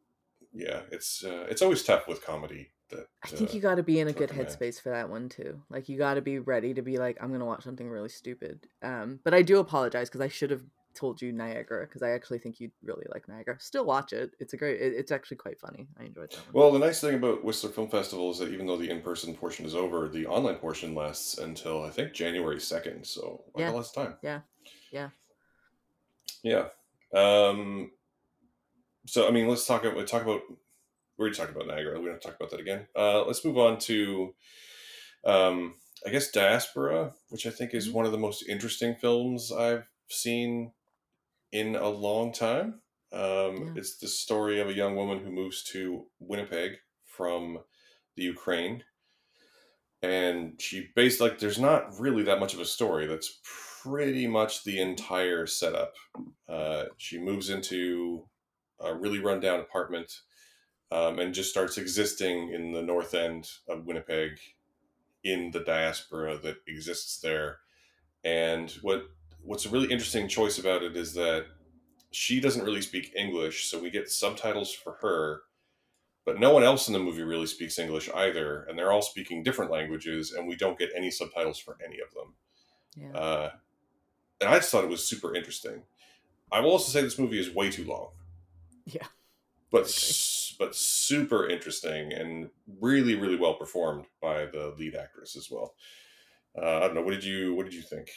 yeah, 0.52 0.80
it's 0.90 1.24
uh, 1.24 1.46
it's 1.48 1.62
always 1.62 1.82
tough 1.84 2.08
with 2.08 2.24
comedy. 2.24 2.70
That, 2.92 3.06
I 3.24 3.28
think 3.28 3.50
uh, 3.50 3.52
you 3.54 3.60
got 3.60 3.76
to 3.76 3.82
be 3.82 4.00
in 4.00 4.08
a 4.08 4.12
good 4.12 4.30
headspace 4.30 4.80
for 4.80 4.90
that 4.90 5.08
one 5.08 5.28
too. 5.28 5.62
Like 5.70 5.88
you 5.88 5.98
got 5.98 6.14
to 6.14 6.22
be 6.22 6.38
ready 6.38 6.74
to 6.74 6.82
be 6.82 6.98
like, 6.98 7.18
I'm 7.20 7.32
gonna 7.32 7.44
watch 7.44 7.64
something 7.64 7.88
really 7.88 8.08
stupid. 8.08 8.66
Um, 8.82 9.20
but 9.24 9.34
I 9.34 9.42
do 9.42 9.58
apologize 9.58 10.08
because 10.08 10.20
I 10.20 10.28
should 10.28 10.50
have 10.50 10.62
told 10.94 11.22
you 11.22 11.32
Niagara 11.32 11.86
because 11.86 12.02
I 12.02 12.10
actually 12.10 12.38
think 12.38 12.60
you'd 12.60 12.72
really 12.82 13.06
like 13.12 13.28
Niagara. 13.28 13.56
Still 13.58 13.84
watch 13.84 14.12
it. 14.12 14.32
It's 14.40 14.52
a 14.52 14.56
great. 14.56 14.80
It, 14.80 14.92
it's 14.94 15.12
actually 15.12 15.38
quite 15.38 15.58
funny. 15.58 15.88
I 15.98 16.04
enjoyed 16.04 16.30
that. 16.30 16.38
One. 16.52 16.62
Well, 16.62 16.72
the 16.72 16.78
nice 16.78 17.00
thing 17.00 17.14
about 17.14 17.44
Whistler 17.44 17.70
Film 17.70 17.88
Festival 17.88 18.30
is 18.30 18.38
that 18.38 18.52
even 18.52 18.66
though 18.66 18.76
the 18.76 18.90
in-person 18.90 19.34
portion 19.34 19.64
is 19.64 19.74
over, 19.74 20.08
the 20.08 20.26
online 20.26 20.56
portion 20.56 20.94
lasts 20.94 21.38
until 21.38 21.84
I 21.84 21.90
think 21.90 22.12
January 22.12 22.60
second. 22.60 23.06
So 23.06 23.44
like 23.54 23.62
yeah. 23.62 23.70
a 23.70 23.72
less 23.72 23.92
time. 23.92 24.14
Yeah. 24.22 24.40
Yeah. 24.90 25.08
Yeah. 26.42 26.66
Um, 27.14 27.90
so 29.06 29.26
I 29.26 29.30
mean, 29.30 29.48
let's 29.48 29.66
talk 29.66 29.84
about 29.84 30.06
talk 30.06 30.22
about 30.22 30.42
we 31.18 31.22
already 31.22 31.36
talked 31.36 31.50
about 31.50 31.66
Niagara. 31.66 32.00
We 32.00 32.08
don't 32.08 32.20
talk 32.20 32.36
about 32.36 32.50
that 32.50 32.60
again. 32.60 32.86
Uh, 32.96 33.24
let's 33.24 33.44
move 33.44 33.58
on 33.58 33.78
to, 33.80 34.34
um, 35.24 35.74
I 36.06 36.10
guess, 36.10 36.30
Diaspora, 36.30 37.12
which 37.28 37.46
I 37.46 37.50
think 37.50 37.74
is 37.74 37.86
mm-hmm. 37.86 37.96
one 37.96 38.06
of 38.06 38.12
the 38.12 38.18
most 38.18 38.48
interesting 38.48 38.94
films 38.94 39.52
I've 39.52 39.86
seen 40.08 40.72
in 41.52 41.76
a 41.76 41.88
long 41.88 42.32
time. 42.32 42.80
Um, 43.12 43.20
yeah. 43.20 43.72
It's 43.76 43.98
the 43.98 44.08
story 44.08 44.60
of 44.60 44.68
a 44.68 44.74
young 44.74 44.96
woman 44.96 45.18
who 45.18 45.30
moves 45.30 45.62
to 45.72 46.06
Winnipeg 46.18 46.72
from 47.04 47.58
the 48.16 48.22
Ukraine. 48.22 48.84
And 50.02 50.60
she 50.60 50.88
based 50.96 51.20
like 51.20 51.38
there's 51.38 51.60
not 51.60 52.00
really 52.00 52.24
that 52.24 52.40
much 52.40 52.54
of 52.54 52.60
a 52.60 52.64
story. 52.64 53.06
That's 53.06 53.38
pretty 53.82 54.26
much 54.26 54.64
the 54.64 54.80
entire 54.80 55.46
setup. 55.46 55.92
Uh, 56.48 56.84
she 56.96 57.18
moves 57.18 57.50
into 57.50 58.24
a 58.80 58.94
really 58.94 59.20
rundown 59.20 59.60
apartment 59.60 60.12
um, 60.92 61.18
and 61.18 61.32
just 61.32 61.48
starts 61.48 61.78
existing 61.78 62.52
in 62.52 62.72
the 62.72 62.82
north 62.82 63.14
end 63.14 63.50
of 63.66 63.86
Winnipeg 63.86 64.32
in 65.24 65.50
the 65.50 65.60
diaspora 65.60 66.36
that 66.38 66.56
exists 66.66 67.18
there. 67.20 67.60
And 68.24 68.70
what 68.82 69.04
what's 69.42 69.64
a 69.64 69.70
really 69.70 69.90
interesting 69.90 70.28
choice 70.28 70.58
about 70.58 70.82
it 70.82 70.94
is 70.96 71.14
that 71.14 71.46
she 72.10 72.40
doesn't 72.40 72.64
really 72.64 72.82
speak 72.82 73.14
English, 73.16 73.70
so 73.70 73.78
we 73.78 73.88
get 73.88 74.10
subtitles 74.10 74.70
for 74.70 74.98
her, 75.00 75.40
but 76.26 76.38
no 76.38 76.52
one 76.52 76.62
else 76.62 76.88
in 76.88 76.92
the 76.92 77.00
movie 77.00 77.22
really 77.22 77.46
speaks 77.46 77.78
English 77.78 78.10
either, 78.14 78.64
and 78.64 78.78
they're 78.78 78.92
all 78.92 79.00
speaking 79.00 79.42
different 79.42 79.70
languages, 79.70 80.32
and 80.32 80.46
we 80.46 80.56
don't 80.56 80.78
get 80.78 80.90
any 80.94 81.10
subtitles 81.10 81.58
for 81.58 81.78
any 81.84 82.00
of 82.00 82.12
them. 82.12 82.34
Yeah. 82.94 83.18
Uh, 83.18 83.50
and 84.42 84.50
I 84.50 84.56
just 84.56 84.70
thought 84.70 84.84
it 84.84 84.90
was 84.90 85.04
super 85.04 85.34
interesting. 85.34 85.84
I 86.52 86.60
will 86.60 86.72
also 86.72 86.92
say 86.92 87.00
this 87.00 87.18
movie 87.18 87.40
is 87.40 87.54
way 87.54 87.70
too 87.70 87.86
long. 87.86 88.10
Yeah. 88.84 89.06
But 89.70 89.88
but 90.62 90.76
super 90.76 91.48
interesting 91.48 92.12
and 92.12 92.50
really 92.80 93.14
really 93.16 93.36
well 93.36 93.54
performed 93.54 94.06
by 94.20 94.46
the 94.46 94.74
lead 94.78 94.94
actress 94.94 95.36
as 95.36 95.50
well. 95.50 95.74
Uh, 96.56 96.76
I 96.78 96.80
don't 96.80 96.94
know. 96.94 97.02
What 97.02 97.14
did 97.14 97.24
you 97.24 97.54
What 97.54 97.64
did 97.64 97.74
you 97.74 97.82
think? 97.82 98.10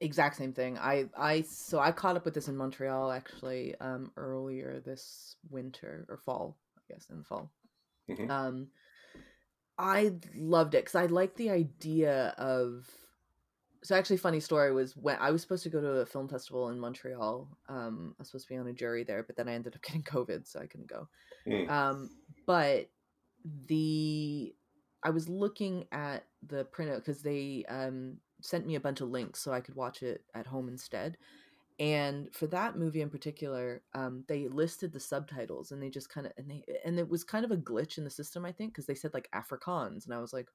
exact 0.00 0.36
same 0.36 0.52
thing. 0.52 0.78
I 0.78 1.06
I 1.16 1.42
so 1.42 1.78
I 1.78 1.92
caught 1.92 2.16
up 2.16 2.24
with 2.24 2.34
this 2.34 2.48
in 2.48 2.56
Montreal 2.56 3.10
actually 3.10 3.74
um 3.80 4.12
earlier 4.16 4.80
this 4.80 5.36
winter 5.50 6.06
or 6.08 6.18
fall, 6.18 6.58
I 6.76 6.92
guess 6.92 7.06
in 7.10 7.18
the 7.18 7.24
fall. 7.24 7.50
Mhm. 8.08 8.28
Um 8.30 8.68
I 9.78 10.14
loved 10.34 10.74
it 10.74 10.84
cuz 10.86 10.94
I 10.94 11.06
like 11.06 11.36
the 11.36 11.50
idea 11.50 12.34
of 12.38 13.05
so 13.86 13.94
actually 13.94 14.16
funny 14.16 14.40
story 14.40 14.72
was 14.72 14.96
when 14.96 15.16
I 15.20 15.30
was 15.30 15.42
supposed 15.42 15.62
to 15.62 15.68
go 15.68 15.80
to 15.80 15.88
a 15.88 16.06
film 16.06 16.28
festival 16.28 16.70
in 16.70 16.80
Montreal. 16.80 17.48
Um 17.68 18.14
I 18.18 18.22
was 18.22 18.28
supposed 18.28 18.48
to 18.48 18.54
be 18.54 18.58
on 18.58 18.66
a 18.66 18.72
jury 18.72 19.04
there, 19.04 19.22
but 19.22 19.36
then 19.36 19.48
I 19.48 19.52
ended 19.52 19.74
up 19.76 19.82
getting 19.86 20.02
covid 20.02 20.46
so 20.46 20.60
I 20.60 20.66
couldn't 20.66 20.88
go. 20.88 21.08
Mm. 21.46 21.70
Um 21.70 22.10
but 22.46 22.88
the 23.68 24.54
I 25.04 25.10
was 25.10 25.28
looking 25.28 25.86
at 25.92 26.24
the 26.44 26.64
printout 26.64 26.96
because 26.96 27.22
they 27.22 27.64
um 27.68 28.16
sent 28.42 28.66
me 28.66 28.74
a 28.74 28.80
bunch 28.80 29.00
of 29.00 29.10
links 29.10 29.40
so 29.40 29.52
I 29.52 29.60
could 29.60 29.76
watch 29.76 30.02
it 30.02 30.24
at 30.34 30.46
home 30.46 30.68
instead. 30.68 31.16
And 31.78 32.34
for 32.34 32.46
that 32.48 32.76
movie 32.76 33.02
in 33.02 33.10
particular, 33.10 33.82
um, 33.94 34.24
they 34.28 34.48
listed 34.48 34.92
the 34.92 35.00
subtitles 35.00 35.72
and 35.72 35.82
they 35.82 35.90
just 35.90 36.08
kind 36.08 36.26
of 36.26 36.32
and 36.38 36.50
they 36.50 36.64
and 36.84 36.98
it 36.98 37.08
was 37.08 37.22
kind 37.22 37.44
of 37.44 37.50
a 37.50 37.56
glitch 37.56 37.98
in 37.98 38.04
the 38.04 38.10
system, 38.10 38.46
I 38.46 38.52
think, 38.52 38.72
because 38.72 38.86
they 38.86 38.94
said 38.94 39.12
like 39.12 39.28
Afrikaans, 39.34 40.06
and 40.06 40.14
I 40.14 40.20
was 40.20 40.32
like, 40.32 40.48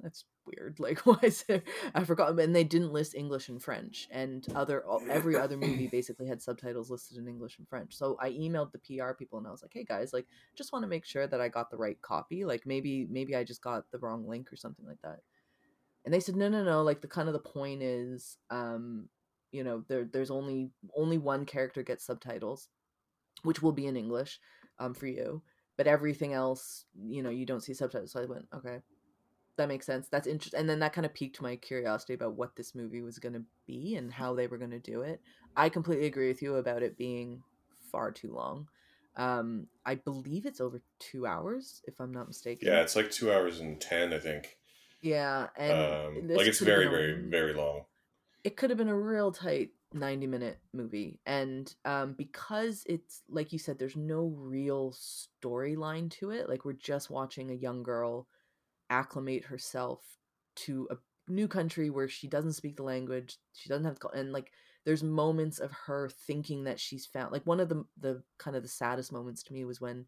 that's 0.00 0.24
weird. 0.46 0.78
Like, 0.86 1.00
why 1.00 1.18
is 1.22 1.42
there 1.42 1.62
Afrikaans? 1.94 2.42
And 2.42 2.54
they 2.54 2.64
didn't 2.64 2.92
list 2.92 3.14
English 3.14 3.48
and 3.48 3.62
French, 3.62 4.08
and 4.10 4.46
other 4.54 4.84
every 5.10 5.36
other 5.36 5.56
movie 5.56 5.88
basically 5.92 6.28
had 6.28 6.40
subtitles 6.40 6.90
listed 6.90 7.18
in 7.18 7.28
English 7.28 7.58
and 7.58 7.68
French. 7.68 7.96
So 7.96 8.16
I 8.20 8.30
emailed 8.30 8.72
the 8.72 8.78
PR 8.78 9.12
people 9.12 9.38
and 9.38 9.46
I 9.46 9.50
was 9.50 9.62
like, 9.62 9.72
hey 9.74 9.84
guys, 9.84 10.12
like, 10.12 10.26
just 10.56 10.72
want 10.72 10.84
to 10.84 10.88
make 10.88 11.04
sure 11.04 11.26
that 11.26 11.40
I 11.40 11.48
got 11.48 11.70
the 11.70 11.76
right 11.76 12.00
copy. 12.02 12.44
Like, 12.44 12.66
maybe 12.66 13.06
maybe 13.10 13.34
I 13.34 13.44
just 13.44 13.62
got 13.62 13.90
the 13.90 13.98
wrong 13.98 14.28
link 14.28 14.52
or 14.52 14.56
something 14.56 14.86
like 14.86 15.00
that 15.02 15.20
and 16.06 16.14
they 16.14 16.20
said 16.20 16.36
no 16.36 16.48
no 16.48 16.64
no 16.64 16.82
like 16.82 17.02
the 17.02 17.08
kind 17.08 17.28
of 17.28 17.34
the 17.34 17.40
point 17.40 17.82
is 17.82 18.38
um 18.50 19.08
you 19.52 19.62
know 19.62 19.84
there 19.88 20.08
there's 20.10 20.30
only 20.30 20.70
only 20.96 21.18
one 21.18 21.44
character 21.44 21.82
gets 21.82 22.06
subtitles 22.06 22.68
which 23.42 23.60
will 23.60 23.72
be 23.72 23.86
in 23.86 23.96
english 23.96 24.38
um 24.78 24.94
for 24.94 25.06
you 25.06 25.42
but 25.76 25.86
everything 25.86 26.32
else 26.32 26.84
you 26.94 27.22
know 27.22 27.30
you 27.30 27.44
don't 27.44 27.62
see 27.62 27.74
subtitles 27.74 28.12
so 28.12 28.22
i 28.22 28.24
went 28.24 28.46
okay 28.54 28.78
that 29.56 29.68
makes 29.68 29.86
sense 29.86 30.08
that's 30.08 30.26
interesting 30.26 30.60
and 30.60 30.68
then 30.68 30.78
that 30.80 30.92
kind 30.92 31.04
of 31.06 31.14
piqued 31.14 31.40
my 31.40 31.56
curiosity 31.56 32.14
about 32.14 32.34
what 32.34 32.54
this 32.56 32.74
movie 32.74 33.02
was 33.02 33.18
going 33.18 33.32
to 33.34 33.42
be 33.66 33.96
and 33.96 34.12
how 34.12 34.34
they 34.34 34.46
were 34.46 34.58
going 34.58 34.70
to 34.70 34.78
do 34.78 35.02
it 35.02 35.20
i 35.56 35.68
completely 35.68 36.06
agree 36.06 36.28
with 36.28 36.42
you 36.42 36.56
about 36.56 36.82
it 36.82 36.96
being 36.96 37.42
far 37.90 38.10
too 38.12 38.32
long 38.32 38.66
um 39.16 39.66
i 39.84 39.94
believe 39.94 40.44
it's 40.46 40.60
over 40.60 40.82
two 40.98 41.26
hours 41.26 41.82
if 41.86 42.00
i'm 42.00 42.12
not 42.12 42.26
mistaken 42.26 42.68
Yeah, 42.68 42.80
it's 42.80 42.96
like 42.96 43.10
two 43.10 43.32
hours 43.32 43.60
and 43.60 43.80
ten, 43.80 44.12
I 44.12 44.18
think. 44.18 44.58
yeah 45.02 45.46
and 45.56 45.72
Um, 45.72 46.28
like 46.28 46.46
it's 46.46 46.60
very 46.60 46.86
very 46.86 47.28
very 47.28 47.54
long. 47.54 47.84
it 48.44 48.56
could 48.56 48.70
have 48.70 48.78
been 48.78 48.88
a 48.88 48.98
real 48.98 49.32
tight 49.32 49.70
90 49.92 50.26
minute 50.26 50.58
movie 50.74 51.18
and 51.26 51.74
um 51.84 52.12
because 52.14 52.82
it's 52.86 53.22
like 53.30 53.52
you 53.52 53.58
said 53.58 53.78
there's 53.78 53.96
no 53.96 54.26
real 54.36 54.92
storyline 54.92 56.10
to 56.10 56.30
it 56.30 56.48
like 56.48 56.64
we're 56.64 56.72
just 56.74 57.08
watching 57.08 57.50
a 57.50 57.54
young 57.54 57.82
girl 57.82 58.26
acclimate 58.90 59.44
herself 59.44 60.00
to 60.54 60.88
a 60.90 60.96
new 61.28 61.48
country 61.48 61.90
where 61.90 62.08
she 62.08 62.28
doesn't 62.28 62.52
speak 62.52 62.76
the 62.76 62.82
language 62.82 63.38
she 63.52 63.68
doesn't 63.68 63.84
have 63.84 63.98
to 63.98 64.08
and 64.10 64.32
like 64.32 64.52
there's 64.84 65.02
moments 65.02 65.58
of 65.58 65.72
her 65.72 66.08
thinking 66.26 66.64
that 66.64 66.78
she's 66.78 67.04
found 67.04 67.32
like 67.32 67.44
one 67.46 67.58
of 67.58 67.68
the 67.68 67.84
the 68.00 68.22
kind 68.38 68.56
of 68.56 68.62
the 68.62 68.68
saddest 68.68 69.12
moments 69.12 69.42
to 69.42 69.52
me 69.52 69.64
was 69.64 69.80
when 69.80 70.06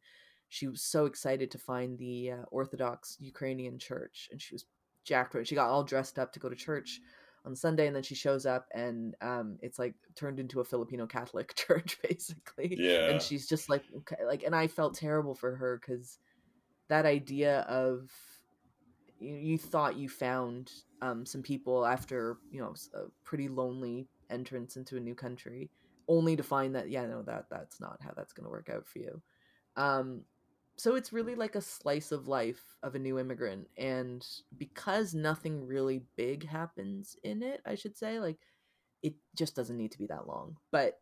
she 0.48 0.68
was 0.68 0.82
so 0.82 1.06
excited 1.06 1.50
to 1.50 1.58
find 1.58 1.98
the 1.98 2.30
uh, 2.30 2.44
orthodox 2.50 3.16
ukrainian 3.18 3.78
church 3.78 4.28
and 4.30 4.40
she 4.40 4.54
was 4.54 4.64
jacked 5.04 5.34
right 5.34 5.46
she 5.46 5.56
got 5.56 5.68
all 5.68 5.82
dressed 5.82 6.18
up 6.18 6.32
to 6.32 6.38
go 6.38 6.48
to 6.48 6.56
church 6.56 7.00
on 7.44 7.56
Sunday, 7.56 7.86
and 7.86 7.96
then 7.96 8.02
she 8.02 8.14
shows 8.14 8.46
up, 8.46 8.66
and 8.72 9.14
um, 9.20 9.58
it's 9.62 9.78
like 9.78 9.94
turned 10.14 10.38
into 10.38 10.60
a 10.60 10.64
Filipino 10.64 11.06
Catholic 11.06 11.54
church, 11.56 11.98
basically. 12.02 12.76
Yeah. 12.78 13.10
And 13.10 13.22
she's 13.22 13.48
just 13.48 13.68
like, 13.68 13.84
okay, 13.98 14.24
like, 14.26 14.42
and 14.44 14.54
I 14.54 14.66
felt 14.66 14.94
terrible 14.94 15.34
for 15.34 15.56
her 15.56 15.80
because 15.80 16.18
that 16.88 17.06
idea 17.06 17.60
of 17.60 18.10
you, 19.18 19.34
you 19.34 19.58
thought 19.58 19.96
you 19.96 20.08
found 20.08 20.72
um, 21.02 21.24
some 21.26 21.42
people 21.42 21.86
after 21.86 22.38
you 22.50 22.60
know 22.60 22.74
a 22.94 23.04
pretty 23.24 23.48
lonely 23.48 24.08
entrance 24.30 24.76
into 24.76 24.96
a 24.96 25.00
new 25.00 25.14
country, 25.14 25.70
only 26.08 26.36
to 26.36 26.42
find 26.42 26.74
that 26.74 26.90
yeah, 26.90 27.06
no, 27.06 27.22
that 27.22 27.46
that's 27.50 27.80
not 27.80 27.98
how 28.02 28.12
that's 28.16 28.32
going 28.32 28.44
to 28.44 28.50
work 28.50 28.68
out 28.68 28.86
for 28.86 28.98
you. 28.98 29.22
Um, 29.76 30.22
so 30.78 30.94
it's 30.94 31.12
really 31.12 31.34
like 31.34 31.56
a 31.56 31.60
slice 31.60 32.12
of 32.12 32.28
life 32.28 32.76
of 32.84 32.94
a 32.94 32.98
new 32.98 33.18
immigrant 33.18 33.66
and 33.76 34.24
because 34.56 35.12
nothing 35.12 35.66
really 35.66 36.02
big 36.16 36.46
happens 36.46 37.16
in 37.24 37.42
it 37.42 37.60
i 37.66 37.74
should 37.74 37.96
say 37.96 38.20
like 38.20 38.38
it 39.02 39.14
just 39.36 39.54
doesn't 39.56 39.76
need 39.76 39.90
to 39.90 39.98
be 39.98 40.06
that 40.06 40.26
long 40.26 40.56
but 40.70 41.00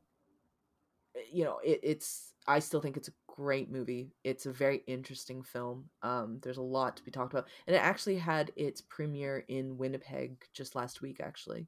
eh, 1.14 1.20
you 1.30 1.44
know 1.44 1.58
it, 1.62 1.78
it's 1.82 2.32
i 2.46 2.58
still 2.58 2.80
think 2.80 2.96
it's 2.96 3.08
a 3.08 3.25
great 3.36 3.70
movie 3.70 4.10
it's 4.24 4.46
a 4.46 4.52
very 4.52 4.82
interesting 4.86 5.42
film 5.42 5.84
um 6.02 6.38
there's 6.42 6.56
a 6.56 6.62
lot 6.62 6.96
to 6.96 7.04
be 7.04 7.10
talked 7.10 7.34
about 7.34 7.46
and 7.66 7.76
it 7.76 7.80
actually 7.80 8.16
had 8.16 8.50
its 8.56 8.80
premiere 8.80 9.44
in 9.48 9.76
winnipeg 9.76 10.36
just 10.54 10.74
last 10.74 11.02
week 11.02 11.20
actually 11.20 11.66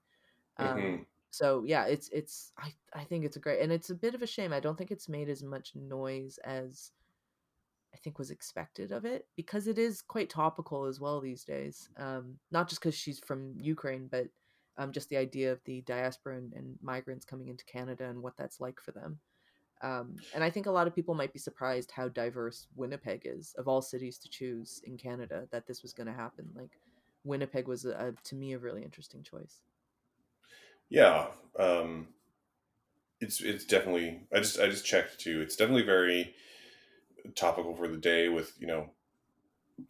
um 0.57 0.79
Mhm. 0.79 1.07
so 1.31 1.65
yeah 1.67 1.85
it's 1.85 2.09
it's 2.09 2.53
i 2.59 2.73
i 2.95 3.05
think 3.05 3.25
it's 3.25 3.37
a 3.37 3.41
great 3.41 3.61
and 3.61 3.71
it's 3.73 3.91
a 3.91 3.95
bit 3.95 4.15
of 4.15 4.23
a 4.23 4.27
shame 4.27 4.53
i 4.53 4.61
don't 4.61 4.79
think 4.79 4.91
it's 4.91 5.09
made 5.09 5.29
as 5.29 5.43
much 5.43 5.75
noise 5.77 6.39
as 6.45 6.93
I 7.95 7.97
think 7.99 8.19
was 8.19 8.31
expected 8.31 8.93
of 8.93 9.05
it 9.05 9.27
because 9.37 9.67
it 9.67 9.79
is 9.79 10.03
quite 10.03 10.31
topical 10.31 10.85
as 10.85 11.01
well 11.01 11.21
these 11.21 11.45
days. 11.45 11.89
Um, 11.97 12.39
not 12.51 12.69
just 12.69 12.81
because 12.81 12.95
she's 12.95 13.19
from 13.21 13.55
Ukraine, 13.61 14.09
but 14.11 14.29
um, 14.77 14.93
just 14.93 15.09
the 15.09 15.17
idea 15.17 15.53
of 15.53 15.61
the 15.65 15.81
diaspora 15.83 16.37
and, 16.37 16.53
and 16.53 16.79
migrants 16.83 17.25
coming 17.25 17.49
into 17.49 17.65
Canada 17.65 18.05
and 18.09 18.23
what 18.23 18.37
that's 18.37 18.61
like 18.61 18.81
for 18.81 18.93
them. 18.93 19.19
Um, 19.81 20.23
and 20.33 20.43
I 20.45 20.51
think 20.51 20.67
a 20.67 20.71
lot 20.71 20.87
of 20.87 20.95
people 20.95 21.14
might 21.14 21.33
be 21.33 21.38
surprised 21.38 21.93
how 21.93 22.09
diverse 22.09 22.69
Winnipeg 22.75 23.23
is, 23.25 23.55
of 23.59 23.69
all 23.69 23.83
cities 23.83 24.19
to 24.19 24.29
choose 24.29 24.81
in 24.85 24.97
Canada, 24.97 25.49
that 25.53 25.67
this 25.67 25.83
was 25.83 25.93
going 25.93 26.07
to 26.09 26.12
happen. 26.12 26.51
Like 26.55 26.79
Winnipeg 27.25 27.69
was, 27.69 27.85
a, 27.85 27.91
a, 27.93 28.12
to 28.25 28.35
me, 28.37 28.53
a 28.55 28.59
really 28.59 28.83
interesting 28.85 29.23
choice. 29.23 29.62
Yeah. 30.88 31.31
Um, 31.59 32.09
it's 33.21 33.41
it's 33.41 33.64
definitely. 33.64 34.27
I 34.33 34.38
just 34.38 34.59
I 34.59 34.69
just 34.69 34.85
checked 34.87 35.19
too. 35.19 35.41
It's 35.41 35.57
definitely 35.57 35.83
very 35.83 36.35
topical 37.35 37.75
for 37.77 37.88
the 37.88 37.97
day 37.99 38.29
with 38.29 38.57
you 38.61 38.67
know 38.67 38.91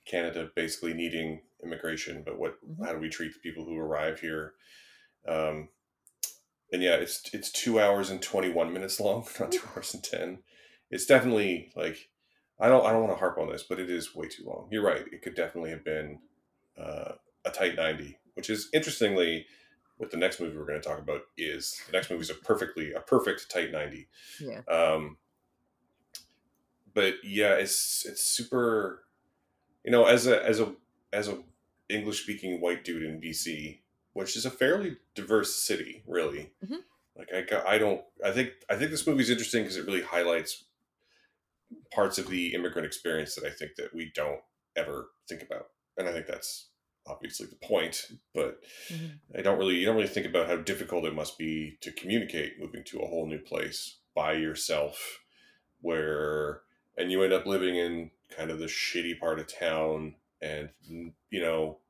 Canada 0.05 0.51
basically 0.55 0.95
needing 0.95 1.43
immigration, 1.63 2.23
but 2.25 2.39
what 2.39 2.59
Mhm. 2.63 2.85
how 2.85 2.93
do 2.93 2.99
we 2.99 3.09
treat 3.09 3.33
the 3.33 3.41
people 3.41 3.65
who 3.65 3.77
arrive 3.79 4.21
here? 4.21 4.55
Um, 5.27 5.71
and 6.73 6.83
yeah, 6.83 6.95
it's 6.95 7.23
it's 7.33 7.51
two 7.51 7.81
hours 7.81 8.11
and 8.11 8.21
twenty 8.21 8.51
one 8.51 8.73
minutes 8.73 9.01
long, 9.01 9.27
not 9.41 9.53
two 9.53 9.67
hours 9.75 9.95
and 9.95 10.03
ten. 10.03 10.39
It's 10.91 11.07
definitely 11.07 11.73
like 11.77 12.11
I 12.61 12.69
don't 12.69 12.85
I 12.85 12.93
don't 12.93 13.03
want 13.03 13.13
to 13.13 13.19
harp 13.19 13.39
on 13.39 13.49
this, 13.49 13.63
but 13.63 13.79
it 13.79 13.91
is 13.91 14.15
way 14.15 14.29
too 14.29 14.45
long. 14.47 14.69
You're 14.71 14.85
right. 14.85 15.05
It 15.13 15.23
could 15.23 15.35
definitely 15.35 15.71
have 15.71 15.85
been 15.85 16.19
uh, 16.79 17.13
a 17.45 17.51
tight 17.51 17.77
ninety, 17.77 18.19
which 18.35 18.51
is 18.51 18.69
interestingly 18.73 19.47
what 19.97 20.11
the 20.11 20.17
next 20.17 20.41
movie 20.41 20.57
we're 20.57 20.67
going 20.67 20.81
to 20.81 20.89
talk 20.89 20.99
about 20.99 21.23
is. 21.37 21.81
The 21.87 21.93
next 21.93 22.11
movie 22.11 22.23
is 22.23 22.31
a 22.31 22.35
perfectly 22.35 22.93
a 22.93 23.01
perfect 23.01 23.51
tight 23.51 23.73
ninety. 23.73 24.09
Yeah. 24.41 24.61
Um, 24.73 25.17
but 26.95 27.15
yeah, 27.23 27.55
it's 27.55 28.05
it's 28.07 28.23
super. 28.23 29.05
You 29.85 29.93
know, 29.93 30.05
as 30.05 30.27
a 30.27 30.45
as 30.45 30.61
a 30.61 30.75
as 31.13 31.29
a 31.29 31.39
English 31.89 32.23
speaking 32.23 32.61
white 32.61 32.85
dude 32.85 33.03
in 33.03 33.21
BC, 33.21 33.81
which 34.13 34.37
is 34.37 34.45
a 34.47 34.51
fairly 34.51 34.97
diverse 35.15 35.55
city, 35.55 36.03
really. 36.07 36.53
Mhm. 36.65 36.83
Like 37.17 37.31
I, 37.33 37.75
I 37.75 37.79
don't, 37.79 38.03
I 38.25 38.31
think, 38.31 38.53
I 38.71 38.77
think 38.77 38.91
this 38.91 39.07
movie 39.07 39.23
is 39.23 39.31
interesting 39.31 39.63
because 39.65 39.77
it 39.77 39.87
really 39.87 40.03
highlights 40.03 40.65
parts 41.93 42.19
of 42.19 42.29
the 42.29 42.55
immigrant 42.55 42.87
experience 42.87 43.35
that 43.35 43.45
I 43.45 43.51
think 43.51 43.75
that 43.77 43.95
we 43.95 44.11
don't 44.15 44.41
ever 44.77 45.11
think 45.29 45.43
about, 45.43 45.69
and 45.97 46.09
I 46.09 46.13
think 46.13 46.27
that's 46.27 46.69
obviously 47.07 47.47
the 47.47 47.57
point. 47.57 48.07
But 48.35 48.63
Mhm. 48.89 49.19
I 49.37 49.43
don't 49.43 49.59
really, 49.59 49.77
you 49.77 49.87
don't 49.87 49.97
really 49.97 50.09
think 50.09 50.27
about 50.27 50.47
how 50.47 50.57
difficult 50.57 51.05
it 51.07 51.15
must 51.15 51.39
be 51.39 51.79
to 51.81 51.91
communicate 51.93 52.59
moving 52.59 52.85
to 52.85 53.01
a 53.01 53.07
whole 53.07 53.27
new 53.27 53.39
place 53.41 53.99
by 54.15 54.35
yourself, 54.35 55.21
where 55.81 56.63
and 56.97 57.11
you 57.13 57.23
end 57.23 57.33
up 57.33 57.47
living 57.47 57.77
in 57.77 58.11
kind 58.31 58.51
of 58.51 58.59
the 58.59 58.67
shitty 58.67 59.19
part 59.19 59.39
of 59.39 59.47
town, 59.53 60.17
and 60.41 60.71
you 61.31 61.41
know 61.41 61.81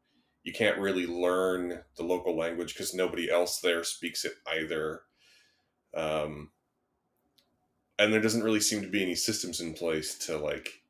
you 0.44 0.52
can't 0.52 0.78
really 0.78 1.06
learn 1.06 1.84
the 1.96 2.02
local 2.04 2.36
language 2.36 2.74
because 2.74 2.94
nobody 2.94 3.30
else 3.30 3.60
there 3.60 3.84
speaks 3.84 4.24
it 4.24 4.34
either. 4.46 5.02
Um, 5.94 6.52
and 7.98 8.12
there 8.12 8.20
doesn't 8.20 8.42
really 8.44 8.60
seem 8.60 8.82
to 8.82 8.88
be 8.88 9.02
any 9.02 9.14
systems 9.14 9.60
in 9.60 9.74
place 9.74 10.16
to 10.26 10.36
like 10.38 10.84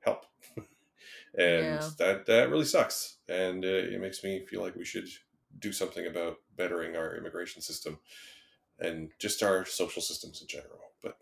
help, 0.00 0.26
and 1.38 1.80
Yeah. 1.80 1.90
that 1.98 2.26
that 2.26 2.50
really 2.50 2.64
sucks. 2.64 3.18
And 3.28 3.64
uh, 3.64 3.68
it 3.68 4.00
makes 4.00 4.24
me 4.24 4.46
feel 4.46 4.62
like 4.62 4.76
we 4.76 4.84
should 4.84 5.08
do 5.58 5.72
something 5.72 6.06
about 6.06 6.38
bettering 6.56 6.96
our 6.96 7.16
immigration 7.16 7.62
system 7.62 8.00
and 8.78 9.12
just 9.18 9.42
our 9.42 9.64
social 9.64 10.02
systems 10.02 10.42
in 10.42 10.48
general. 10.48 10.92
But 11.02 11.18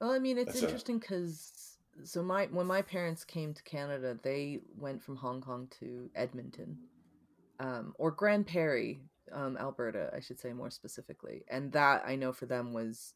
Well, 0.00 0.10
I 0.10 0.18
mean, 0.18 0.38
it's 0.38 0.54
interesting 0.54 0.98
because 0.98 1.65
so 2.04 2.22
my 2.22 2.46
when 2.46 2.66
my 2.66 2.82
parents 2.82 3.24
came 3.24 3.54
to 3.54 3.62
Canada, 3.62 4.18
they 4.22 4.60
went 4.76 5.02
from 5.02 5.16
Hong 5.16 5.40
Kong 5.40 5.68
to 5.80 6.10
Edmonton, 6.14 6.78
um, 7.60 7.94
or 7.98 8.10
Grande 8.10 8.46
Prairie, 8.46 9.00
um, 9.32 9.56
Alberta, 9.58 10.10
I 10.14 10.20
should 10.20 10.38
say 10.38 10.52
more 10.52 10.70
specifically, 10.70 11.44
and 11.48 11.72
that 11.72 12.04
I 12.06 12.16
know 12.16 12.32
for 12.32 12.46
them 12.46 12.72
was 12.72 13.14